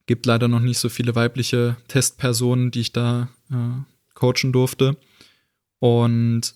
[0.08, 4.96] Gibt leider noch nicht so viele weibliche Testpersonen, die ich da äh, coachen durfte.
[5.80, 6.56] Und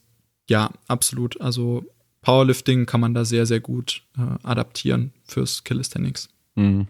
[0.50, 1.40] ja, absolut.
[1.42, 1.86] Also
[2.22, 6.30] Powerlifting kann man da sehr, sehr gut äh, adaptieren fürs Calisthenics.
[6.56, 6.88] Mhm.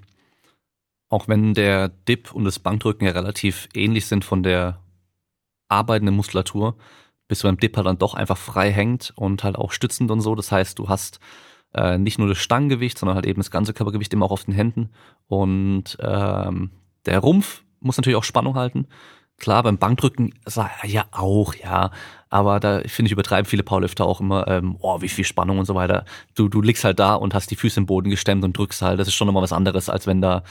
[1.09, 4.81] Auch wenn der Dip und das Bankdrücken ja relativ ähnlich sind von der
[5.67, 6.77] arbeitenden Muskulatur,
[7.27, 10.35] bis beim Dip halt dann doch einfach frei hängt und halt auch stützend und so.
[10.35, 11.19] Das heißt, du hast
[11.73, 14.53] äh, nicht nur das Stangengewicht, sondern halt eben das ganze Körpergewicht immer auch auf den
[14.53, 14.89] Händen.
[15.27, 16.71] Und ähm,
[17.05, 18.87] der Rumpf muss natürlich auch Spannung halten.
[19.37, 20.33] Klar, beim Bankdrücken
[20.83, 21.91] ja auch, ja.
[22.31, 25.65] Aber da finde ich übertreiben viele Powerlifter auch immer, ähm, oh, wie viel Spannung und
[25.65, 26.05] so weiter.
[26.33, 28.99] Du, du liegst halt da und hast die Füße im Boden gestemmt und drückst halt.
[28.99, 30.43] Das ist schon nochmal was anderes, als wenn da,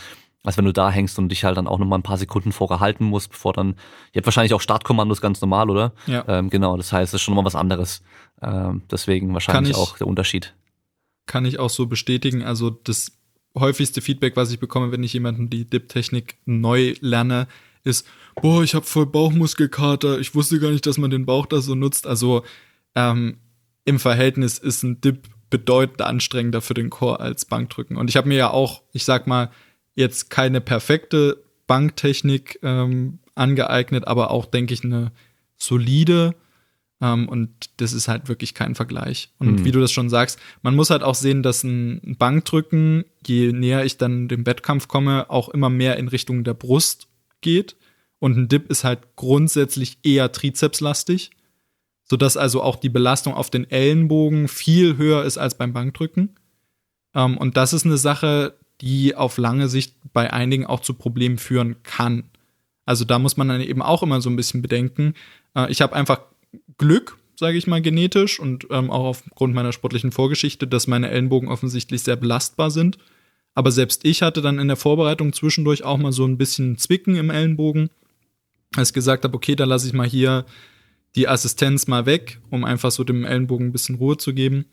[0.44, 2.80] als wenn du da hängst und dich halt dann auch nochmal ein paar Sekunden vorher
[2.80, 3.76] halten musst, bevor dann,
[4.12, 5.92] ihr habt wahrscheinlich auch Startkommandos ganz normal, oder?
[6.06, 6.22] Ja.
[6.28, 8.02] Ähm, genau, das heißt, das ist schon nochmal was anderes.
[8.42, 10.54] Ähm, deswegen wahrscheinlich ich, auch der Unterschied.
[11.24, 12.42] Kann ich auch so bestätigen.
[12.44, 13.12] Also das
[13.58, 17.48] häufigste Feedback, was ich bekomme, wenn ich jemanden die Dip-Technik neu lerne,
[17.84, 18.06] ist,
[18.40, 21.74] boah, ich habe voll Bauchmuskelkater, ich wusste gar nicht, dass man den Bauch da so
[21.74, 22.06] nutzt.
[22.06, 22.44] Also
[22.94, 23.38] ähm,
[23.84, 27.96] im Verhältnis ist ein Dip bedeutend anstrengender für den Chor als Bankdrücken.
[27.96, 29.50] Und ich habe mir ja auch, ich sag mal,
[29.94, 35.12] jetzt keine perfekte Banktechnik ähm, angeeignet, aber auch, denke ich, eine
[35.56, 36.34] solide.
[37.00, 39.30] Ähm, und das ist halt wirklich kein Vergleich.
[39.38, 39.64] Und mhm.
[39.64, 43.84] wie du das schon sagst, man muss halt auch sehen, dass ein Bankdrücken, je näher
[43.84, 47.08] ich dann dem Wettkampf komme, auch immer mehr in Richtung der Brust
[47.40, 47.76] geht.
[48.20, 51.30] Und ein Dip ist halt grundsätzlich eher trizepslastig,
[52.04, 56.36] sodass also auch die Belastung auf den Ellenbogen viel höher ist als beim Bankdrücken.
[57.14, 61.38] Ähm, und das ist eine Sache, die auf lange Sicht bei einigen auch zu Problemen
[61.38, 62.24] führen kann.
[62.86, 65.14] Also da muss man dann eben auch immer so ein bisschen bedenken.
[65.56, 66.20] Äh, ich habe einfach
[66.78, 71.48] Glück, sage ich mal, genetisch und ähm, auch aufgrund meiner sportlichen Vorgeschichte, dass meine Ellenbogen
[71.48, 72.98] offensichtlich sehr belastbar sind.
[73.54, 77.16] Aber selbst ich hatte dann in der Vorbereitung zwischendurch auch mal so ein bisschen Zwicken
[77.16, 77.90] im Ellenbogen,
[78.76, 80.44] als ich gesagt habe, okay, da lasse ich mal hier
[81.16, 84.66] die Assistenz mal weg, um einfach so dem Ellenbogen ein bisschen Ruhe zu geben.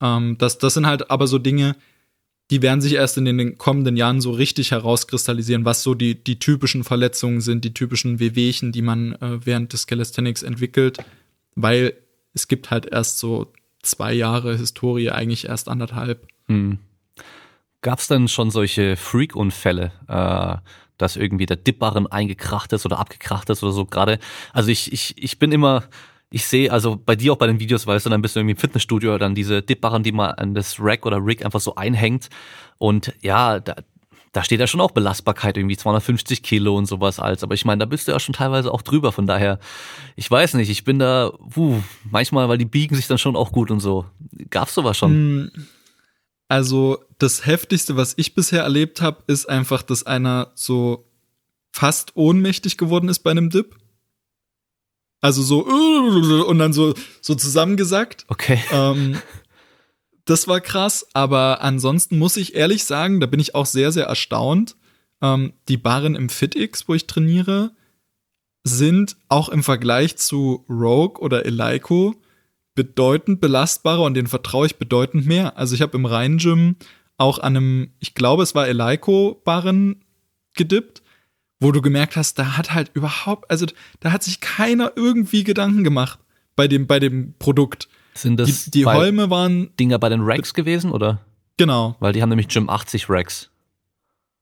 [0.00, 1.76] Ähm, das, das sind halt aber so Dinge,
[2.50, 6.38] die werden sich erst in den kommenden Jahren so richtig herauskristallisieren, was so die, die
[6.38, 10.98] typischen Verletzungen sind, die typischen Wehwehchen, die man äh, während des Calisthenics entwickelt,
[11.54, 11.94] weil
[12.34, 13.52] es gibt halt erst so
[13.82, 16.26] zwei Jahre Historie, eigentlich erst anderthalb.
[16.48, 16.78] Mhm.
[17.80, 20.56] Gab es denn schon solche Freak-Unfälle, äh,
[20.98, 24.18] dass irgendwie der Dipbarren eingekracht ist oder abgekracht ist oder so gerade?
[24.52, 25.84] Also ich, ich, ich bin immer,
[26.30, 28.54] ich sehe, also bei dir auch bei den Videos, weißt du, dann bist du irgendwie
[28.54, 32.28] im Fitnessstudio, dann diese Dipbarren, die man an das Rack oder Rig einfach so einhängt.
[32.78, 33.76] Und ja, da,
[34.34, 37.44] da steht ja schon auch Belastbarkeit, irgendwie 250 Kilo und sowas als.
[37.44, 39.12] Aber ich meine, da bist du ja schon teilweise auch drüber.
[39.12, 39.60] Von daher,
[40.16, 41.80] ich weiß nicht, ich bin da, wuh,
[42.10, 44.04] manchmal, weil die biegen sich dann schon auch gut und so.
[44.50, 45.52] Gab's sowas schon?
[46.48, 51.08] Also das Heftigste, was ich bisher erlebt habe, ist einfach, dass einer so
[51.72, 53.76] fast ohnmächtig geworden ist bei einem Dip.
[55.20, 55.64] Also so
[56.46, 58.26] und dann so, so zusammengesackt.
[58.28, 58.62] Okay.
[58.70, 59.18] Ähm,
[60.26, 64.06] das war krass, aber ansonsten muss ich ehrlich sagen, da bin ich auch sehr, sehr
[64.06, 64.76] erstaunt.
[65.22, 67.72] Ähm, die Barren im FitX, wo ich trainiere,
[68.64, 72.14] sind auch im Vergleich zu Rogue oder Eleiko
[72.74, 75.56] bedeutend belastbarer und den vertraue ich bedeutend mehr.
[75.56, 76.76] Also ich habe im Rhein-Gym
[77.16, 80.04] auch an einem, ich glaube, es war Eleiko-Barren
[80.54, 81.02] gedippt,
[81.60, 83.66] wo du gemerkt hast, da hat halt überhaupt, also
[84.00, 86.18] da hat sich keiner irgendwie Gedanken gemacht
[86.56, 87.88] bei dem, bei dem Produkt.
[88.14, 91.20] Sind das die, die Holme waren Dinger bei den Racks gewesen, oder?
[91.56, 91.96] Genau.
[92.00, 93.50] Weil die haben nämlich Gym 80 Racks.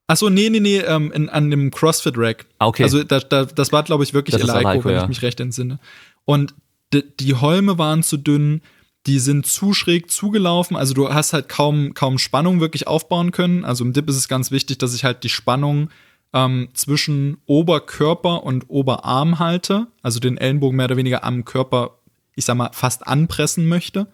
[0.07, 2.45] Achso, nee, nee, nee, ähm, in, an dem CrossFit-Rack.
[2.59, 2.83] Ah, okay.
[2.83, 5.03] Also da, da, das war, glaube ich, wirklich Das Eleiko, wenn ja.
[5.03, 5.79] ich mich recht entsinne.
[6.25, 6.53] Und
[7.01, 8.61] die, Holme waren zu dünn,
[9.05, 13.65] die sind zu schräg zugelaufen, also du hast halt kaum, kaum Spannung wirklich aufbauen können.
[13.65, 15.89] Also im Dip ist es ganz wichtig, dass ich halt die Spannung
[16.33, 21.97] ähm, zwischen Oberkörper und Oberarm halte, also den Ellenbogen mehr oder weniger am Körper,
[22.35, 24.07] ich sag mal, fast anpressen möchte.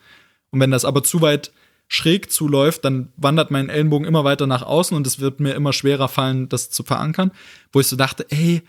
[0.49, 1.51] Und wenn das aber zu weit
[1.87, 5.73] schräg zuläuft, dann wandert mein Ellenbogen immer weiter nach außen und es wird mir immer
[5.73, 7.31] schwerer fallen, das zu verankern.
[7.71, 8.61] Wo ich so dachte, ey,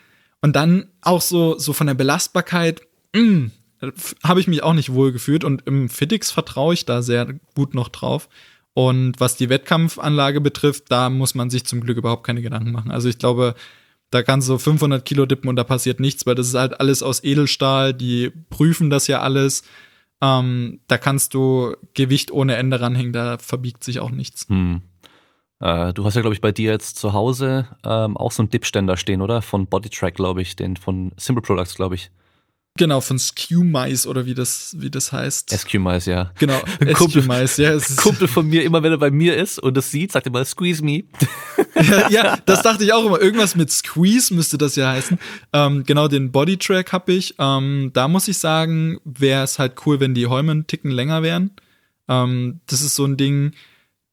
[0.43, 2.83] und dann auch so, so von der Belastbarkeit,
[3.15, 3.51] mh,
[4.23, 7.75] habe ich mich auch nicht wohl gefühlt und im Fittix vertraue ich da sehr gut
[7.75, 8.29] noch drauf.
[8.73, 12.91] Und was die Wettkampfanlage betrifft, da muss man sich zum Glück überhaupt keine Gedanken machen.
[12.91, 13.55] Also ich glaube,
[14.11, 17.03] da kannst du 500 Kilo dippen und da passiert nichts, weil das ist halt alles
[17.03, 17.95] aus Edelstahl.
[17.95, 19.63] Die prüfen das ja alles.
[20.21, 24.47] Ähm, da kannst du Gewicht ohne Ende ranhängen, da verbiegt sich auch nichts.
[24.49, 24.83] Hm.
[25.61, 28.51] Äh, du hast ja, glaube ich, bei dir jetzt zu Hause ähm, auch so einen
[28.51, 29.43] Dipständer stehen, oder?
[29.43, 32.11] Von Bodytrack, glaube ich, den von Simple Products, glaube ich.
[32.79, 35.51] Genau, von Skew-Mice oder wie das, wie das heißt.
[35.51, 36.33] SQ-Mais, ja.
[36.39, 36.59] genau,
[36.95, 37.79] Skew-Mice, ja.
[37.97, 40.45] Kumpel von mir, immer wenn er bei mir ist und das sieht, sagt er mal,
[40.45, 41.03] squeeze me.
[42.11, 43.21] ja, das dachte ich auch immer.
[43.21, 45.19] Irgendwas mit Squeeze müsste das ja heißen.
[45.53, 47.35] Ähm, genau, den Bodytrack habe ich.
[47.39, 51.23] Ähm, da muss ich sagen, wäre es halt cool, wenn die Holme einen Ticken länger
[51.23, 51.51] wären.
[52.09, 53.53] Ähm, das ist so ein Ding,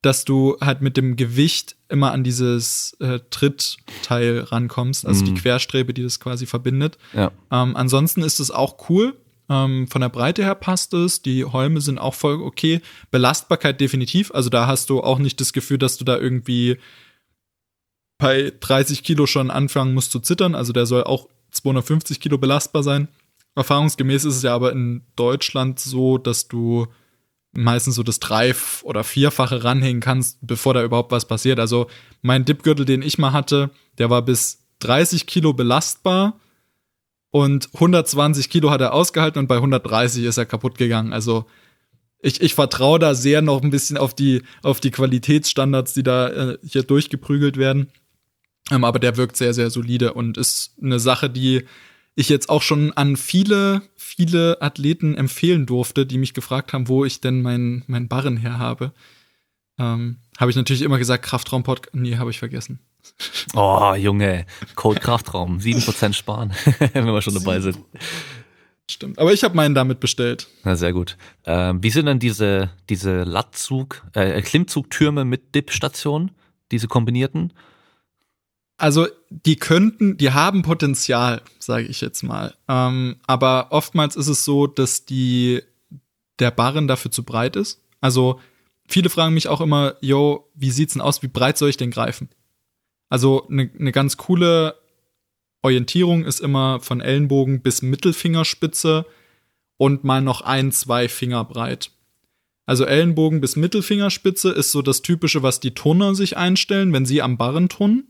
[0.02, 5.94] dass du halt mit dem Gewicht immer an dieses äh, Trittteil rankommst, also die Querstrebe,
[5.94, 6.98] die das quasi verbindet.
[7.14, 7.32] Ja.
[7.52, 9.16] Ähm, ansonsten ist es auch cool.
[9.50, 11.22] Ähm, von der Breite her passt es.
[11.22, 12.82] Die Holme sind auch voll okay.
[13.12, 14.32] Belastbarkeit definitiv.
[14.34, 16.78] Also da hast du auch nicht das Gefühl, dass du da irgendwie
[18.18, 20.54] bei 30 Kilo schon anfangen musst zu zittern.
[20.54, 23.08] Also der soll auch 250 Kilo belastbar sein.
[23.56, 26.88] Erfahrungsgemäß ist es ja aber in Deutschland so, dass du
[27.58, 31.60] meistens so das Dreif- oder Vierfache ranhängen kannst, bevor da überhaupt was passiert.
[31.60, 31.88] Also
[32.22, 36.40] mein Dipgürtel, den ich mal hatte, der war bis 30 Kilo belastbar
[37.32, 41.14] und 120 Kilo hat er ausgehalten und bei 130 ist er kaputt gegangen.
[41.14, 41.46] Also
[42.20, 46.28] ich, ich vertraue da sehr noch ein bisschen auf die, auf die Qualitätsstandards, die da
[46.30, 47.92] äh, hier durchgeprügelt werden.
[48.70, 51.66] Ähm, aber der wirkt sehr, sehr solide und ist eine Sache, die
[52.18, 57.06] ich jetzt auch schon an viele, viele Athleten empfehlen durfte, die mich gefragt haben, wo
[57.06, 58.92] ich denn mein, mein Barren her habe.
[59.78, 61.94] Ähm, habe ich natürlich immer gesagt, Kraftraum-Podcast.
[61.94, 62.80] Nee, habe ich vergessen.
[63.54, 64.46] Oh, Junge.
[64.76, 65.60] Code Kraftraum.
[65.60, 66.54] 7% sparen,
[66.94, 67.78] wenn wir schon dabei sind.
[68.90, 69.18] Stimmt.
[69.18, 70.48] Aber ich habe meinen damit bestellt.
[70.64, 71.18] Na, sehr gut.
[71.46, 76.32] Ähm, wie sind denn diese, diese Lattzug, äh, Klimmzugtürme mit Dip-Stationen?
[76.72, 77.54] Diese kombinierten?
[78.78, 82.54] Also, die könnten, die haben Potenzial, sage ich jetzt mal.
[82.68, 85.64] Ähm, aber oftmals ist es so, dass die,
[86.40, 87.82] der Barren dafür zu breit ist.
[88.02, 88.40] Also,
[88.88, 91.24] viele fragen mich auch immer, yo, wie sieht's denn aus?
[91.24, 92.30] Wie breit soll ich denn greifen?
[93.10, 94.76] Also, eine ne ganz coole
[95.64, 99.06] Orientierung ist immer von Ellenbogen bis Mittelfingerspitze
[99.78, 101.92] und mal noch ein, zwei Finger breit.
[102.66, 107.22] Also Ellenbogen bis Mittelfingerspitze ist so das Typische, was die Turner sich einstellen, wenn sie
[107.22, 108.08] am Barren turnen.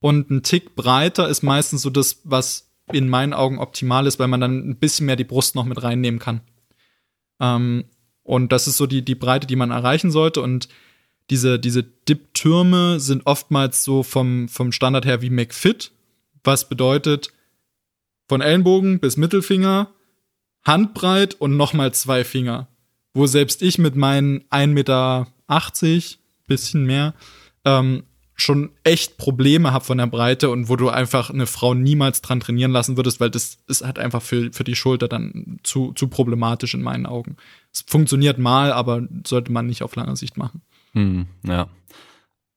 [0.00, 4.28] Und ein Tick breiter ist meistens so das, was in meinen Augen optimal ist, weil
[4.28, 6.40] man dann ein bisschen mehr die Brust noch mit reinnehmen kann.
[7.38, 7.84] Ähm,
[8.22, 10.40] und das ist so die, die Breite, die man erreichen sollte.
[10.40, 10.68] Und
[11.30, 15.92] diese, diese Dip-Türme sind oftmals so vom, vom Standard her wie McFit,
[16.42, 17.32] was bedeutet
[18.28, 19.90] von Ellenbogen bis Mittelfinger,
[20.64, 22.68] Handbreit und nochmal zwei Finger.
[23.12, 25.26] Wo selbst ich mit meinen 1,80 Meter,
[26.46, 27.14] bisschen mehr,
[27.64, 28.04] ähm,
[28.40, 32.40] schon echt Probleme habe von der Breite und wo du einfach eine Frau niemals dran
[32.40, 36.08] trainieren lassen würdest, weil das ist halt einfach für, für die Schulter dann zu, zu
[36.08, 37.36] problematisch in meinen Augen.
[37.72, 40.62] Es funktioniert mal, aber sollte man nicht auf lange Sicht machen.
[40.92, 41.68] Hm, ja.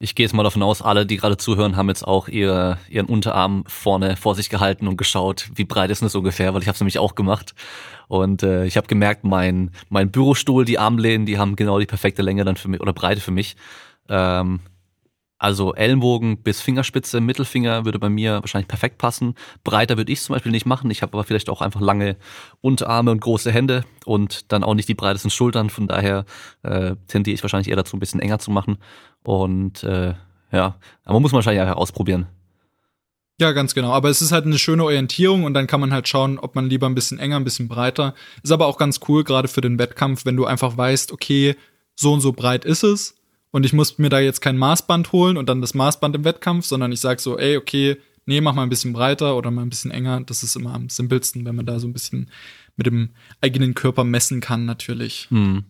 [0.00, 3.06] Ich gehe jetzt mal davon aus, alle, die gerade zuhören, haben jetzt auch ihre, ihren
[3.06, 6.74] Unterarm vorne vor sich gehalten und geschaut, wie breit ist das ungefähr, weil ich habe
[6.74, 7.54] es nämlich auch gemacht.
[8.08, 12.22] Und äh, ich habe gemerkt, mein, mein Bürostuhl, die Armlehnen, die haben genau die perfekte
[12.22, 13.56] Länge dann für mich oder Breite für mich.
[14.08, 14.60] Ähm,
[15.44, 19.34] also Ellenbogen bis Fingerspitze, Mittelfinger würde bei mir wahrscheinlich perfekt passen.
[19.62, 20.90] Breiter würde ich zum Beispiel nicht machen.
[20.90, 22.16] Ich habe aber vielleicht auch einfach lange
[22.62, 25.68] Unterarme und große Hände und dann auch nicht die breitesten Schultern.
[25.68, 26.24] Von daher
[26.62, 28.78] äh, tendiere ich wahrscheinlich eher dazu, ein bisschen enger zu machen.
[29.22, 30.14] Und äh,
[30.50, 32.26] ja, aber muss man wahrscheinlich einfach ausprobieren.
[33.38, 33.92] Ja, ganz genau.
[33.92, 36.70] Aber es ist halt eine schöne Orientierung und dann kann man halt schauen, ob man
[36.70, 38.14] lieber ein bisschen enger, ein bisschen breiter.
[38.42, 41.54] Ist aber auch ganz cool, gerade für den Wettkampf, wenn du einfach weißt, okay,
[41.96, 43.14] so und so breit ist es
[43.54, 46.66] und ich muss mir da jetzt kein Maßband holen und dann das Maßband im Wettkampf,
[46.66, 49.70] sondern ich sag so, ey, okay, nee, mach mal ein bisschen breiter oder mal ein
[49.70, 50.22] bisschen enger.
[50.22, 52.32] Das ist immer am simpelsten, wenn man da so ein bisschen
[52.74, 53.10] mit dem
[53.40, 55.28] eigenen Körper messen kann, natürlich.
[55.30, 55.62] Hm.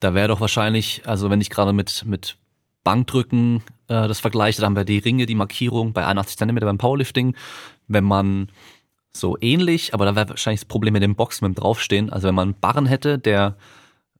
[0.00, 2.38] Da wäre doch wahrscheinlich, also wenn ich gerade mit, mit
[2.82, 6.78] Bankdrücken äh, das vergleicht, da haben wir die Ringe, die Markierung bei 81 cm beim
[6.78, 7.36] Powerlifting.
[7.86, 8.48] Wenn man
[9.12, 12.10] so ähnlich, aber da wäre wahrscheinlich das Problem mit dem Boxen, mit dem Draufstehen.
[12.10, 13.56] Also wenn man einen Barren hätte, der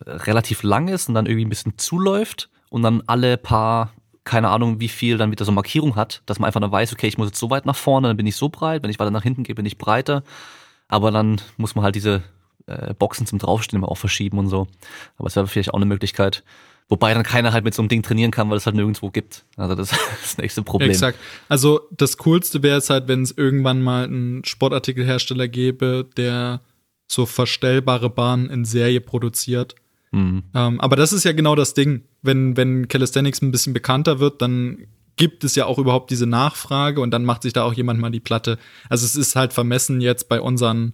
[0.05, 3.93] äh, relativ lang ist und dann irgendwie ein bisschen zuläuft und dann alle paar,
[4.25, 7.07] keine Ahnung wie viel, dann wieder so Markierung hat, dass man einfach dann weiß, okay,
[7.07, 9.11] ich muss jetzt so weit nach vorne, dann bin ich so breit, wenn ich weiter
[9.11, 10.23] nach hinten gehe, bin ich breiter.
[10.89, 12.23] Aber dann muss man halt diese
[12.67, 14.67] äh, Boxen zum Draufstehen immer auch verschieben und so.
[15.17, 16.45] Aber es wäre vielleicht auch eine Möglichkeit.
[16.89, 19.45] Wobei dann keiner halt mit so einem Ding trainieren kann, weil es halt nirgendwo gibt.
[19.57, 20.91] Also das ist das nächste Problem.
[20.91, 21.19] Exakt.
[21.49, 26.61] Also das Coolste wäre es halt, wenn es irgendwann mal einen Sportartikelhersteller gäbe, der
[27.09, 29.75] so verstellbare Bahnen in Serie produziert.
[30.13, 30.45] Mhm.
[30.55, 32.03] Ähm, aber das ist ja genau das Ding.
[32.23, 37.01] Wenn, wenn Calisthenics ein bisschen bekannter wird, dann gibt es ja auch überhaupt diese Nachfrage
[37.01, 38.59] und dann macht sich da auch jemand mal die Platte.
[38.89, 40.93] Also es ist halt vermessen jetzt bei unseren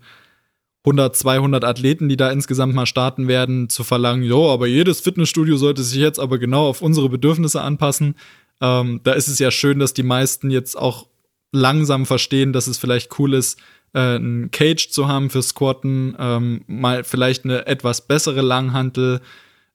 [0.84, 5.56] 100, 200 Athleten, die da insgesamt mal starten werden, zu verlangen, jo, aber jedes Fitnessstudio
[5.56, 8.16] sollte sich jetzt aber genau auf unsere Bedürfnisse anpassen.
[8.60, 11.06] Ähm, da ist es ja schön, dass die meisten jetzt auch
[11.52, 13.60] langsam verstehen, dass es vielleicht cool ist,
[13.94, 19.20] äh, ein Cage zu haben für Squatten, ähm, mal vielleicht eine etwas bessere Langhantel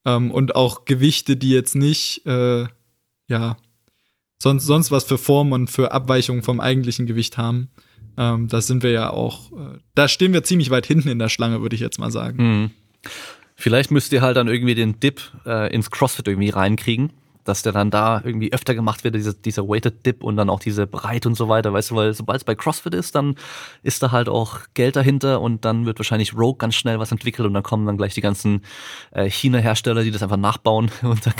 [0.06, 2.65] ähm, und auch Gewichte, die jetzt nicht, äh,
[3.27, 3.57] ja,
[4.39, 7.69] sonst, sonst was für Form und für Abweichungen vom eigentlichen Gewicht haben.
[8.18, 11.30] Ähm, da sind wir ja auch, äh, da stehen wir ziemlich weit hinten in der
[11.30, 12.38] Schlange, würde ich jetzt mal sagen.
[12.44, 12.72] Mhm.
[13.56, 17.11] Vielleicht müsst ihr halt dann irgendwie den Dip äh, ins CrossFit irgendwie reinkriegen,
[17.48, 20.60] dass der dann da irgendwie öfter gemacht wird, dieser, dieser Weighted Dip und dann auch
[20.60, 23.36] diese Breite und so weiter, weißt du, weil sobald es bei CrossFit ist, dann
[23.84, 27.48] ist da halt auch Geld dahinter und dann wird wahrscheinlich Rogue ganz schnell was entwickelt
[27.48, 28.61] und dann kommen dann gleich die ganzen
[29.11, 31.34] äh, China-Hersteller, die das einfach nachbauen und dann,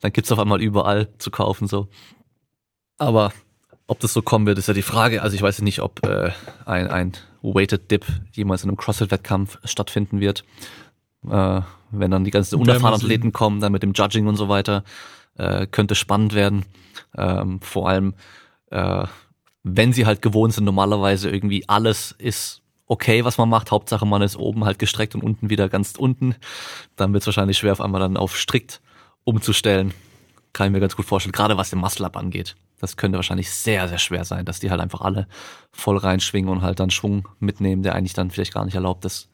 [0.00, 1.88] dann gibt's auf einmal überall zu kaufen so.
[2.98, 3.32] Aber
[3.86, 5.22] ob das so kommen wird, ist ja die Frage.
[5.22, 6.30] Also ich weiß nicht, ob äh,
[6.66, 7.12] ein, ein
[7.42, 10.44] Weighted Dip jemals in einem CrossFit-Wettkampf stattfinden wird.
[11.28, 14.84] Äh, wenn dann die ganzen unerfahrenen Athleten kommen, dann mit dem Judging und so weiter,
[15.38, 16.64] äh, könnte spannend werden.
[17.16, 18.14] Ähm, vor allem,
[18.70, 19.06] äh,
[19.62, 23.70] wenn sie halt gewohnt sind, normalerweise irgendwie alles ist okay, was man macht.
[23.70, 26.34] Hauptsache, man ist oben halt gestreckt und unten wieder ganz unten.
[26.96, 28.80] Dann wird es wahrscheinlich schwer, auf einmal dann auf strikt
[29.24, 29.94] umzustellen.
[30.52, 32.56] Kann ich mir ganz gut vorstellen, gerade was den Muscle-Up angeht.
[32.80, 35.26] Das könnte wahrscheinlich sehr, sehr schwer sein, dass die halt einfach alle
[35.72, 39.28] voll reinschwingen und halt dann Schwung mitnehmen, der eigentlich dann vielleicht gar nicht erlaubt ist.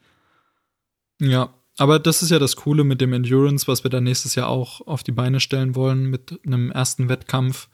[1.21, 4.49] Ja, aber das ist ja das Coole mit dem Endurance, was wir dann nächstes Jahr
[4.49, 7.69] auch auf die Beine stellen wollen mit einem ersten Wettkampf.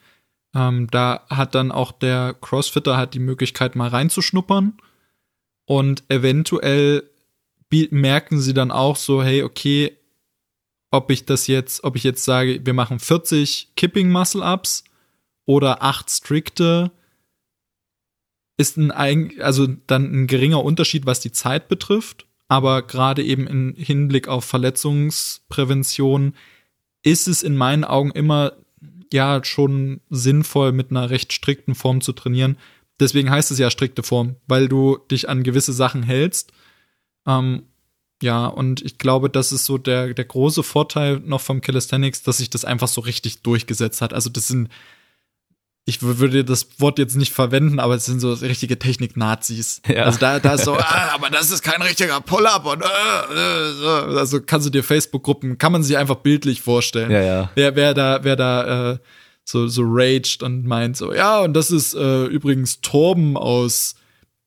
[0.55, 4.78] Ähm, da hat dann auch der Crossfitter halt die Möglichkeit, mal reinzuschnuppern.
[5.66, 7.09] Und eventuell
[7.90, 9.97] merken sie dann auch so, hey, okay,
[10.90, 14.82] ob ich das jetzt, ob ich jetzt sage, wir machen 40 Kipping Muscle Ups
[15.44, 16.90] oder acht strikte
[18.56, 22.27] ist ein, also dann ein geringer Unterschied, was die Zeit betrifft.
[22.51, 26.35] Aber gerade eben im Hinblick auf Verletzungsprävention
[27.05, 28.55] ist es in meinen Augen immer
[29.12, 32.59] ja schon sinnvoll, mit einer recht strikten Form zu trainieren.
[32.98, 36.52] Deswegen heißt es ja strikte Form, weil du dich an gewisse Sachen hältst.
[37.24, 37.62] Ähm,
[38.20, 42.39] ja, und ich glaube, das ist so der, der große Vorteil noch vom Calisthenics, dass
[42.39, 44.12] sich das einfach so richtig durchgesetzt hat.
[44.12, 44.70] Also das sind
[45.90, 49.82] ich würde das Wort jetzt nicht verwenden, aber es sind so richtige Technik-Nazis.
[49.88, 50.04] Ja.
[50.04, 54.18] Also da, da ist so, ah, aber das ist kein richtiger Pull-up und äh, äh,
[54.18, 57.10] also kannst du dir Facebook-Gruppen, kann man sich einfach bildlich vorstellen.
[57.10, 57.50] Ja, ja.
[57.56, 58.98] Wer, wer da, wer da äh,
[59.44, 63.96] so, so raged und meint so, ja, und das ist äh, übrigens Torben aus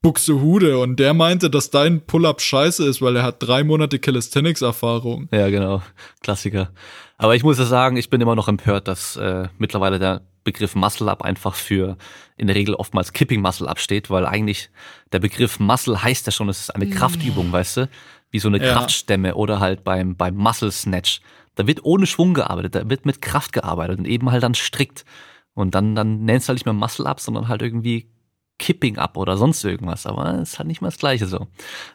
[0.02, 5.28] Buxtehude und der meinte, dass dein Pull-up scheiße ist, weil er hat drei Monate Calisthenics-Erfahrung.
[5.32, 5.82] Ja, genau.
[6.22, 6.72] Klassiker.
[7.18, 10.76] Aber ich muss ja sagen, ich bin immer noch empört, dass äh, mittlerweile der Begriff
[10.76, 11.98] Muscle Up einfach für
[12.38, 14.70] in der Regel oftmals Kipping Muscle Up steht, weil eigentlich
[15.12, 17.90] der Begriff Muscle heißt ja schon, es ist eine Kraftübung, weißt du?
[18.32, 18.74] Wie so eine ja.
[18.74, 21.22] Kraftstämme oder halt beim, beim Muscle Snatch.
[21.56, 25.06] Da wird ohne Schwung gearbeitet, da wird mit Kraft gearbeitet und eben halt dann strikt.
[25.54, 28.10] Und dann, dann nennst du halt nicht mehr Muscle Up, sondern halt irgendwie
[28.58, 30.06] Kipping Up oder sonst irgendwas.
[30.08, 31.48] Aber es ist halt nicht mehr das Gleiche so.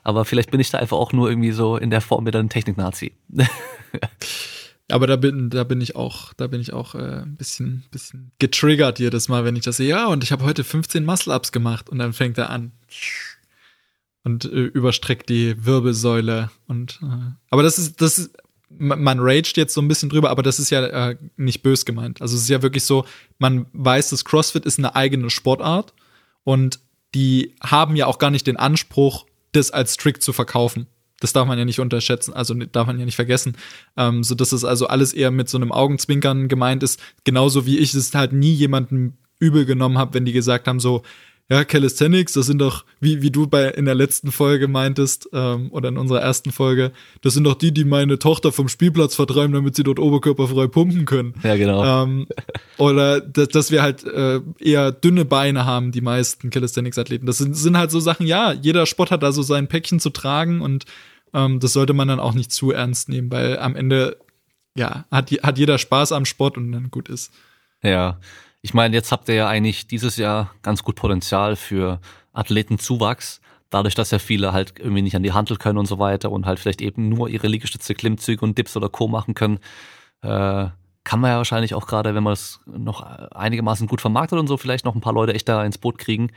[0.04, 2.50] Aber vielleicht bin ich da einfach auch nur irgendwie so in der Form wieder ein
[2.50, 3.12] Technik-Nazi.
[4.90, 8.32] Aber da bin, da bin ich auch, da bin ich auch äh, ein bisschen, bisschen
[8.39, 9.89] getriggert jedes Mal, wenn ich das sehe.
[9.89, 12.73] Ja, und ich habe heute 15 Muscle-Ups gemacht und dann fängt er an
[14.24, 18.36] und äh, überstreckt die Wirbelsäule und äh, aber das ist, das ist,
[18.70, 22.20] man raged jetzt so ein bisschen drüber, aber das ist ja äh, nicht bös gemeint.
[22.20, 23.06] Also es ist ja wirklich so,
[23.39, 25.94] man weiß, dass CrossFit ist eine eigene Sportart
[26.44, 26.81] und
[27.15, 30.86] die haben ja auch gar nicht den Anspruch, das als Trick zu verkaufen.
[31.20, 33.57] Das darf man ja nicht unterschätzen, also darf man ja nicht vergessen.
[33.97, 37.78] Ähm, so dass es also alles eher mit so einem Augenzwinkern gemeint ist, genauso wie
[37.78, 41.03] ich es halt nie jemandem übel genommen habe, wenn die gesagt haben, so,
[41.50, 45.72] ja, Calisthenics, das sind doch, wie, wie du bei in der letzten Folge meintest, ähm,
[45.72, 46.92] oder in unserer ersten Folge,
[47.22, 51.06] das sind doch die, die meine Tochter vom Spielplatz vertreiben, damit sie dort oberkörperfrei pumpen
[51.06, 51.34] können.
[51.42, 52.04] Ja, genau.
[52.04, 52.26] Ähm,
[52.76, 57.24] oder dass, dass wir halt äh, eher dünne Beine haben, die meisten Calisthenics-Athleten.
[57.24, 60.10] Das sind, sind halt so Sachen, ja, jeder Sport hat da so sein Päckchen zu
[60.10, 60.84] tragen und
[61.32, 64.18] ähm, das sollte man dann auch nicht zu ernst nehmen, weil am Ende,
[64.76, 67.32] ja, hat, hat jeder Spaß am Sport und dann gut ist.
[67.82, 68.18] Ja,
[68.69, 72.01] ich meine, jetzt habt ihr ja eigentlich dieses Jahr ganz gut Potenzial für
[72.35, 73.40] Athletenzuwachs.
[73.70, 76.45] Dadurch, dass ja viele halt irgendwie nicht an die Handel können und so weiter und
[76.45, 79.09] halt vielleicht eben nur ihre Liegestütze, Klimmzüge und Dips oder Co.
[79.09, 79.59] machen können,
[80.20, 80.66] äh,
[81.03, 84.59] kann man ja wahrscheinlich auch gerade, wenn man es noch einigermaßen gut vermarktet und so,
[84.59, 86.28] vielleicht noch ein paar Leute echt da ins Boot kriegen,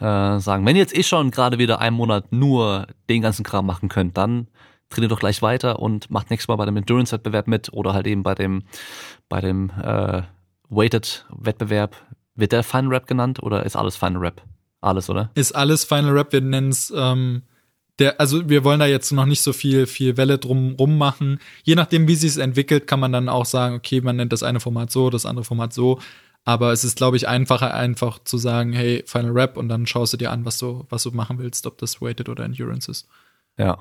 [0.00, 3.66] äh, sagen, wenn ihr jetzt eh schon gerade wieder einen Monat nur den ganzen Kram
[3.66, 4.48] machen könnt, dann
[4.90, 8.24] trainiert doch gleich weiter und macht nächstes Mal bei dem Endurance-Wettbewerb mit oder halt eben
[8.24, 8.64] bei dem,
[9.28, 10.22] bei dem äh,
[10.68, 11.96] Weighted-Wettbewerb.
[12.34, 14.42] Wird der Final Rap genannt oder ist alles Final Rap?
[14.80, 15.30] Alles, oder?
[15.34, 16.32] Ist alles Final Rap.
[16.32, 17.42] Wir nennen es, ähm,
[17.98, 21.40] der, also wir wollen da jetzt noch nicht so viel, viel Welle drum rum machen.
[21.64, 24.44] Je nachdem, wie sich es entwickelt, kann man dann auch sagen, okay, man nennt das
[24.44, 25.98] eine Format so, das andere Format so.
[26.44, 30.12] Aber es ist, glaube ich, einfacher, einfach zu sagen, hey, Final Rap und dann schaust
[30.12, 33.08] du dir an, was du, was du machen willst, ob das Weighted oder Endurance ist.
[33.58, 33.78] Ja.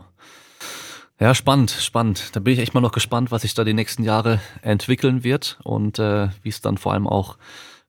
[1.19, 2.35] Ja, spannend, spannend.
[2.35, 5.57] Da bin ich echt mal noch gespannt, was sich da die nächsten Jahre entwickeln wird
[5.63, 7.37] und äh, wie es dann vor allem auch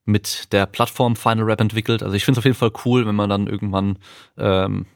[0.03, 2.01] mit der Plattform Final Rap entwickelt.
[2.01, 3.99] Also ich finde es auf jeden Fall cool, wenn man dann irgendwann,
[4.35, 4.87] ähm,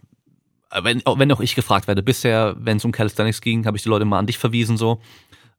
[0.82, 3.90] wenn, wenn auch ich gefragt werde, bisher, wenn es um Calisthenics ging, habe ich die
[3.90, 5.00] Leute mal an dich verwiesen, so,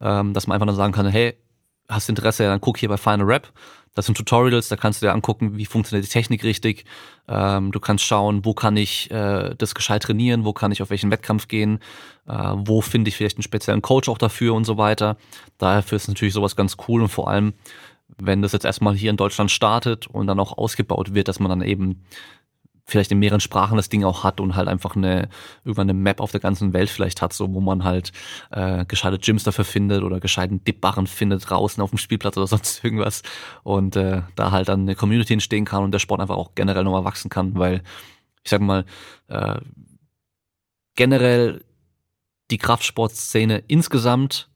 [0.01, 1.37] ähm, dass man einfach dann sagen kann, hey,
[1.89, 3.53] hast Interesse, dann guck hier bei Final Rap.
[3.95, 6.85] Das sind Tutorials, da kannst du dir angucken, wie funktioniert die Technik richtig.
[7.29, 10.91] Ähm, du kannst schauen, wo kann ich äh, das gescheit trainieren, wo kann ich auf
[10.91, 11.79] welchen Wettkampf gehen,
[12.29, 15.17] äh, wo finde ich vielleicht einen speziellen Coach auch dafür und so weiter.
[15.59, 17.55] Daher ist natürlich sowas ganz cool und vor allem,
[18.19, 21.49] wenn das jetzt erstmal hier in Deutschland startet und dann auch ausgebaut wird, dass man
[21.49, 22.05] dann eben
[22.85, 25.29] vielleicht in mehreren Sprachen das Ding auch hat und halt einfach eine
[25.65, 28.13] irgendwann eine Map auf der ganzen Welt vielleicht hat, so wo man halt
[28.51, 32.85] äh, gescheite Gyms dafür findet oder gescheiten Dipbarren findet draußen auf dem Spielplatz oder sonst
[32.85, 33.23] irgendwas
[33.63, 36.85] und äh, da halt dann eine Community entstehen kann und der Sport einfach auch generell
[36.85, 37.83] nochmal wachsen kann, weil
[38.43, 38.85] ich sag mal
[39.29, 39.57] äh,
[40.95, 41.65] generell
[42.51, 44.51] die Kraftsportszene insgesamt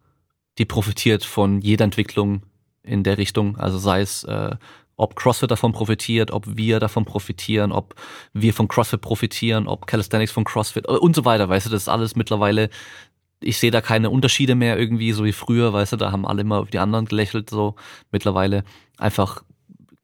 [0.59, 2.43] die profitiert von jeder Entwicklung
[2.83, 4.57] in der Richtung, also sei es äh,
[4.99, 7.95] ob CrossFit davon profitiert, ob wir davon profitieren, ob
[8.35, 11.83] wir von CrossFit profitieren, ob Calisthenics von CrossFit äh, und so weiter, weißt du, das
[11.83, 12.69] ist alles mittlerweile,
[13.41, 16.43] ich sehe da keine Unterschiede mehr irgendwie, so wie früher, weißt du, da haben alle
[16.43, 17.77] immer auf die anderen gelächelt, so.
[18.11, 18.65] Mittlerweile
[18.99, 19.45] einfach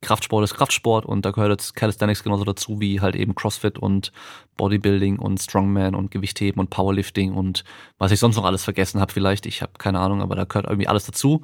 [0.00, 4.12] Kraftsport ist Kraftsport und da gehört jetzt Calisthenics genauso dazu wie halt eben CrossFit und
[4.56, 7.64] Bodybuilding und Strongman und Gewichtheben und Powerlifting und
[7.98, 10.66] was ich sonst noch alles vergessen habe vielleicht, ich habe keine Ahnung, aber da gehört
[10.66, 11.42] irgendwie alles dazu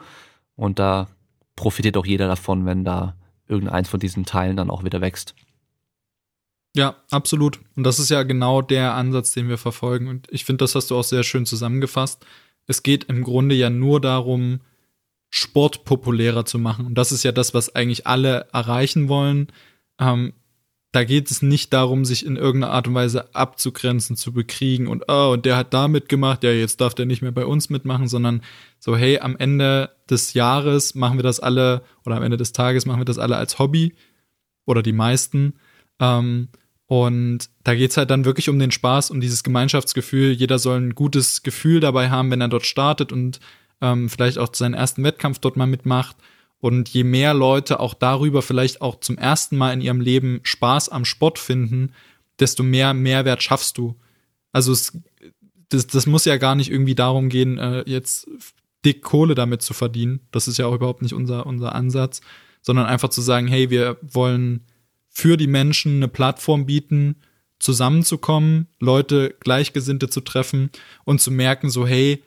[0.54, 1.08] und da
[1.56, 3.16] profitiert auch jeder davon, wenn da
[3.50, 5.34] irgendeins von diesen Teilen dann auch wieder wächst.
[6.74, 7.60] Ja, absolut.
[7.74, 10.08] Und das ist ja genau der Ansatz, den wir verfolgen.
[10.08, 12.24] Und ich finde, das hast du auch sehr schön zusammengefasst.
[12.66, 14.60] Es geht im Grunde ja nur darum,
[15.30, 16.86] Sport populärer zu machen.
[16.86, 19.48] Und das ist ja das, was eigentlich alle erreichen wollen.
[19.98, 20.32] Ähm,
[20.92, 25.04] da geht es nicht darum, sich in irgendeiner Art und Weise abzugrenzen, zu bekriegen und
[25.08, 28.08] oh, und der hat da mitgemacht, ja, jetzt darf der nicht mehr bei uns mitmachen,
[28.08, 28.42] sondern
[28.80, 32.86] so, hey, am Ende des Jahres machen wir das alle oder am Ende des Tages
[32.86, 33.94] machen wir das alle als Hobby
[34.66, 35.54] oder die meisten.
[36.00, 36.48] Ähm,
[36.86, 40.32] und da geht's halt dann wirklich um den Spaß, um dieses Gemeinschaftsgefühl.
[40.32, 43.38] Jeder soll ein gutes Gefühl dabei haben, wenn er dort startet und
[43.80, 46.16] ähm, vielleicht auch seinen ersten Wettkampf dort mal mitmacht.
[46.60, 50.90] Und je mehr Leute auch darüber vielleicht auch zum ersten Mal in ihrem Leben Spaß
[50.90, 51.92] am Sport finden,
[52.38, 53.96] desto mehr Mehrwert schaffst du.
[54.52, 54.98] Also es,
[55.70, 58.28] das, das muss ja gar nicht irgendwie darum gehen, äh, jetzt
[58.84, 60.20] dick Kohle damit zu verdienen.
[60.32, 62.20] Das ist ja auch überhaupt nicht unser, unser Ansatz,
[62.62, 64.66] sondern einfach zu sagen, hey, wir wollen
[65.08, 67.16] für die Menschen eine Plattform bieten,
[67.58, 70.70] zusammenzukommen, Leute Gleichgesinnte zu treffen
[71.04, 72.22] und zu merken, so, hey,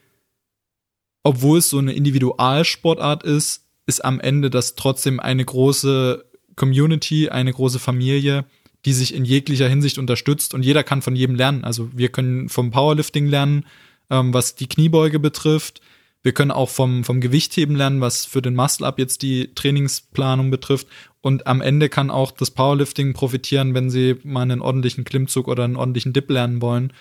[1.24, 7.52] obwohl es so eine Individualsportart ist, ist am Ende das trotzdem eine große Community, eine
[7.52, 8.46] große Familie,
[8.86, 11.64] die sich in jeglicher Hinsicht unterstützt und jeder kann von jedem lernen.
[11.64, 13.66] Also wir können vom Powerlifting lernen,
[14.10, 15.82] ähm, was die Kniebeuge betrifft.
[16.22, 20.88] Wir können auch vom, vom Gewichtheben lernen, was für den Muscle-Up jetzt die Trainingsplanung betrifft.
[21.22, 25.64] Und am Ende kann auch das Powerlifting profitieren, wenn sie mal einen ordentlichen Klimmzug oder
[25.64, 26.94] einen ordentlichen Dip lernen wollen.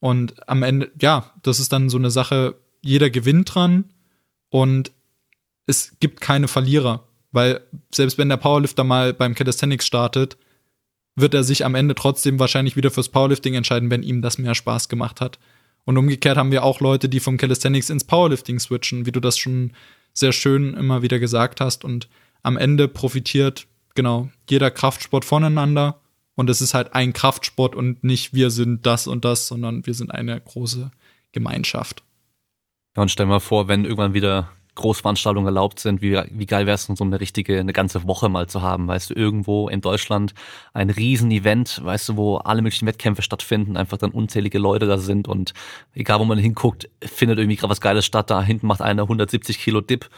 [0.00, 3.84] Und am Ende, ja, das ist dann so eine Sache, jeder gewinnt dran.
[4.48, 4.92] Und
[5.70, 7.60] es gibt keine Verlierer, weil
[7.94, 10.36] selbst wenn der Powerlifter mal beim Calisthenics startet,
[11.16, 14.54] wird er sich am Ende trotzdem wahrscheinlich wieder fürs Powerlifting entscheiden, wenn ihm das mehr
[14.54, 15.38] Spaß gemacht hat.
[15.84, 19.38] Und umgekehrt haben wir auch Leute, die vom Calisthenics ins Powerlifting switchen, wie du das
[19.38, 19.72] schon
[20.12, 21.84] sehr schön immer wieder gesagt hast.
[21.84, 22.08] Und
[22.42, 26.00] am Ende profitiert genau jeder Kraftsport voneinander
[26.36, 29.94] Und es ist halt ein Kraftsport und nicht wir sind das und das, sondern wir
[29.94, 30.90] sind eine große
[31.32, 32.02] Gemeinschaft.
[32.96, 36.74] Ja, und stell mal vor, wenn irgendwann wieder Großveranstaltungen erlaubt sind, wie, wie geil wäre
[36.74, 40.34] es, so eine richtige, eine ganze Woche mal zu haben, weißt du, irgendwo in Deutschland
[40.72, 45.28] ein Riesen-Event, weißt du, wo alle möglichen Wettkämpfe stattfinden, einfach dann unzählige Leute da sind
[45.28, 45.52] und
[45.94, 49.58] egal wo man hinguckt, findet irgendwie gerade was Geiles statt, da hinten macht einer 170
[49.58, 50.08] Kilo Dip,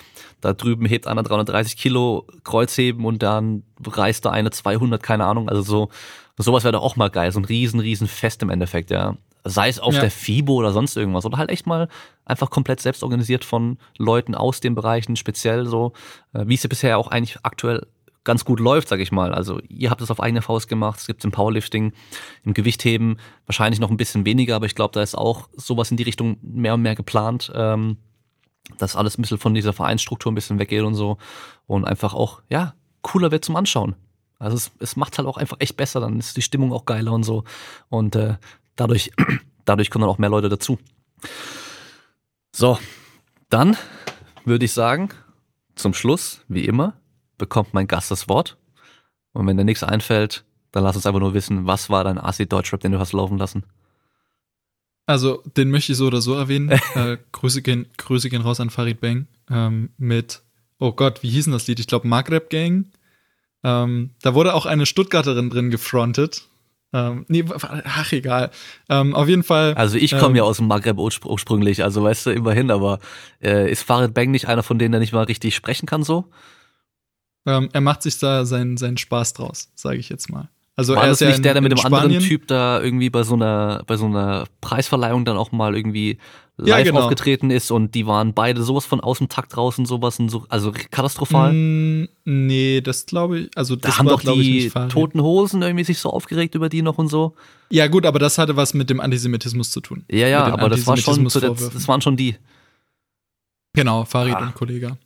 [0.41, 5.49] da drüben hebt einer 330 Kilo Kreuzheben und dann reißt da eine 200, keine Ahnung,
[5.49, 5.89] also so,
[6.39, 9.17] sowas wäre doch auch mal geil, so ein riesen, riesen Fest im Endeffekt, ja.
[9.45, 10.01] Sei es auf ja.
[10.01, 11.25] der FIBO oder sonst irgendwas.
[11.25, 11.89] Oder halt echt mal
[12.25, 15.93] einfach komplett selbst organisiert von Leuten aus den Bereichen, speziell so,
[16.33, 17.87] äh, wie es ja bisher auch eigentlich aktuell
[18.25, 19.35] ganz gut läuft, sag ich mal.
[19.35, 21.93] Also ihr habt es auf eigene Faust gemacht, es gibt im Powerlifting,
[22.45, 25.97] im Gewichtheben wahrscheinlich noch ein bisschen weniger, aber ich glaube, da ist auch sowas in
[25.97, 27.97] die Richtung mehr und mehr geplant, ähm,
[28.79, 31.19] dass alles ein bisschen von dieser Vereinsstruktur ein bisschen weggeht und so
[31.67, 33.97] und einfach auch, ja, cooler wird zum Anschauen.
[34.39, 37.13] Also es, es macht halt auch einfach echt besser, dann ist die Stimmung auch geiler
[37.13, 37.45] und so.
[37.89, 38.37] Und äh,
[38.83, 39.13] Dadurch,
[39.65, 40.77] dadurch kommen dann auch mehr Leute dazu.
[42.51, 42.81] So,
[43.49, 43.77] dann
[44.45, 45.11] würde ich sagen,
[45.77, 46.95] zum Schluss, wie immer,
[47.39, 48.57] bekommt mein Gast das Wort.
[49.33, 52.49] Und wenn dir nichts einfällt, dann lass uns einfach nur wissen, was war dein AC
[52.49, 53.63] Deutschrap, den du hast laufen lassen?
[55.07, 56.71] Also, den möchte ich so oder so erwähnen.
[56.97, 60.43] äh, Grüße, gehen, Grüße gehen raus an Farid Bang ähm, mit,
[60.81, 61.79] oh Gott, wie hieß denn das Lied?
[61.79, 62.91] Ich glaube, Maghreb Gang.
[63.63, 66.49] Ähm, da wurde auch eine Stuttgarterin drin gefrontet.
[66.93, 68.51] Ähm, nee, ach egal.
[68.89, 69.75] Ähm, auf jeden Fall.
[69.75, 72.99] Also ich komme ähm, ja aus dem Maghreb ursprünglich, also weißt du, immerhin, aber
[73.43, 76.31] äh, ist Farid Bang nicht einer von denen, der nicht mal richtig sprechen kann so?
[77.47, 80.49] Ähm, er macht sich da seinen, seinen Spaß draus, sage ich jetzt mal.
[80.75, 82.01] Also War er ist das nicht ja der, der mit dem Spanien?
[82.01, 86.19] anderen Typ da irgendwie bei so einer bei so einer Preisverleihung dann auch mal irgendwie
[86.57, 87.01] live ja, genau.
[87.03, 90.47] aufgetreten ist und die waren beide sowas von aus dem Takt draußen, sowas und so,
[90.49, 91.53] also katastrophal.
[91.53, 95.85] Mm, nee, das glaube ich, also das da haben war, doch die toten Hosen irgendwie
[95.85, 97.35] sich so aufgeregt über die noch und so.
[97.71, 100.05] Ja gut, aber das hatte was mit dem Antisemitismus zu tun.
[100.11, 102.37] Ja, ja, aber das war schon, das waren schon die.
[103.75, 104.47] Genau, Farid ah.
[104.47, 104.99] und Kollege.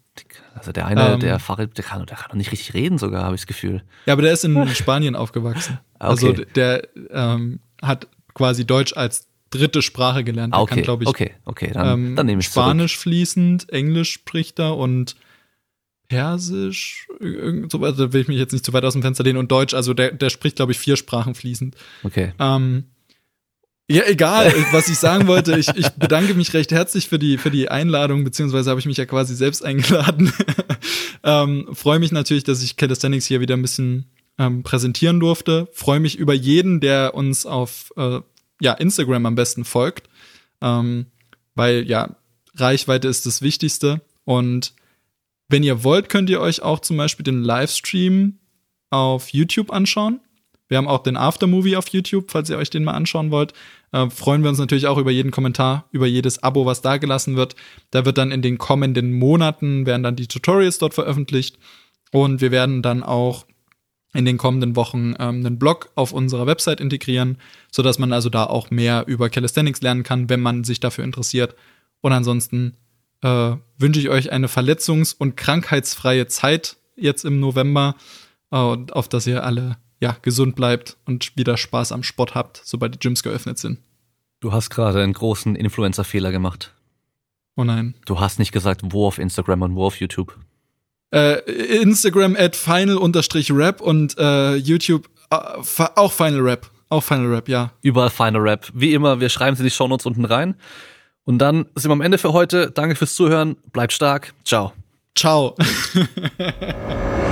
[0.54, 3.24] Also der eine, ähm, der Farid, der kann, der kann doch nicht richtig reden sogar,
[3.24, 3.82] habe ich das Gefühl.
[4.06, 5.78] Ja, aber der ist in Spanien aufgewachsen.
[5.98, 6.38] Also okay.
[6.38, 10.54] Also der ähm, hat quasi Deutsch als dritte Sprache gelernt.
[10.54, 13.02] Er okay, kann, glaube ich, okay, okay, dann, ähm, dann nehme ich Spanisch zurück.
[13.02, 15.16] fließend, Englisch spricht er und
[16.08, 17.08] Persisch,
[17.68, 19.74] so, also will ich mich jetzt nicht zu weit aus dem Fenster lehnen und Deutsch,
[19.74, 21.74] also der, der spricht, glaube ich, vier Sprachen fließend.
[22.04, 22.32] Okay.
[22.38, 22.84] Ähm,
[23.88, 25.58] ja, egal, was ich sagen wollte.
[25.58, 28.96] Ich, ich bedanke mich recht herzlich für die, für die Einladung, beziehungsweise habe ich mich
[28.96, 30.32] ja quasi selbst eingeladen.
[31.22, 34.06] ähm, Freue mich natürlich, dass ich Calisthenics hier wieder ein bisschen
[34.38, 35.68] ähm, präsentieren durfte.
[35.72, 38.20] Freue mich über jeden, der uns auf äh,
[38.60, 40.08] ja, Instagram am besten folgt.
[40.60, 41.06] Ähm,
[41.54, 42.16] weil ja,
[42.56, 44.00] Reichweite ist das Wichtigste.
[44.24, 44.74] Und
[45.48, 48.38] wenn ihr wollt, könnt ihr euch auch zum Beispiel den Livestream
[48.90, 50.20] auf YouTube anschauen.
[50.68, 53.52] Wir haben auch den Aftermovie auf YouTube, falls ihr euch den mal anschauen wollt.
[53.92, 57.36] Äh, freuen wir uns natürlich auch über jeden Kommentar, über jedes Abo, was da gelassen
[57.36, 57.56] wird.
[57.90, 61.58] Da wird dann in den kommenden Monaten werden dann die Tutorials dort veröffentlicht
[62.12, 63.46] und wir werden dann auch
[64.14, 67.38] in den kommenden Wochen ähm, einen Blog auf unserer Website integrieren,
[67.70, 71.54] sodass man also da auch mehr über Calisthenics lernen kann, wenn man sich dafür interessiert.
[72.00, 72.76] Und ansonsten
[73.22, 77.94] äh, wünsche ich euch eine verletzungs- und krankheitsfreie Zeit jetzt im November,
[78.50, 82.94] äh, auf dass ihr alle ja, gesund bleibt und wieder Spaß am Sport habt, sobald
[82.94, 83.78] die Gyms geöffnet sind.
[84.40, 86.74] Du hast gerade einen großen Influencer-Fehler gemacht.
[87.56, 87.94] Oh nein.
[88.04, 90.38] Du hast nicht gesagt, wo auf Instagram und wo auf YouTube.
[91.10, 91.40] Äh,
[91.80, 95.36] Instagram at final-rap und äh, YouTube äh,
[95.94, 96.70] auch Final Rap.
[96.88, 97.72] Auch Final Rap, ja.
[97.82, 98.70] Überall Final Rap.
[98.74, 100.54] Wie immer, wir schreiben sie in die Shownotes unten rein.
[101.24, 102.70] Und dann sind wir am Ende für heute.
[102.70, 103.56] Danke fürs Zuhören.
[103.72, 104.34] Bleibt stark.
[104.44, 104.72] Ciao.
[105.16, 105.56] Ciao.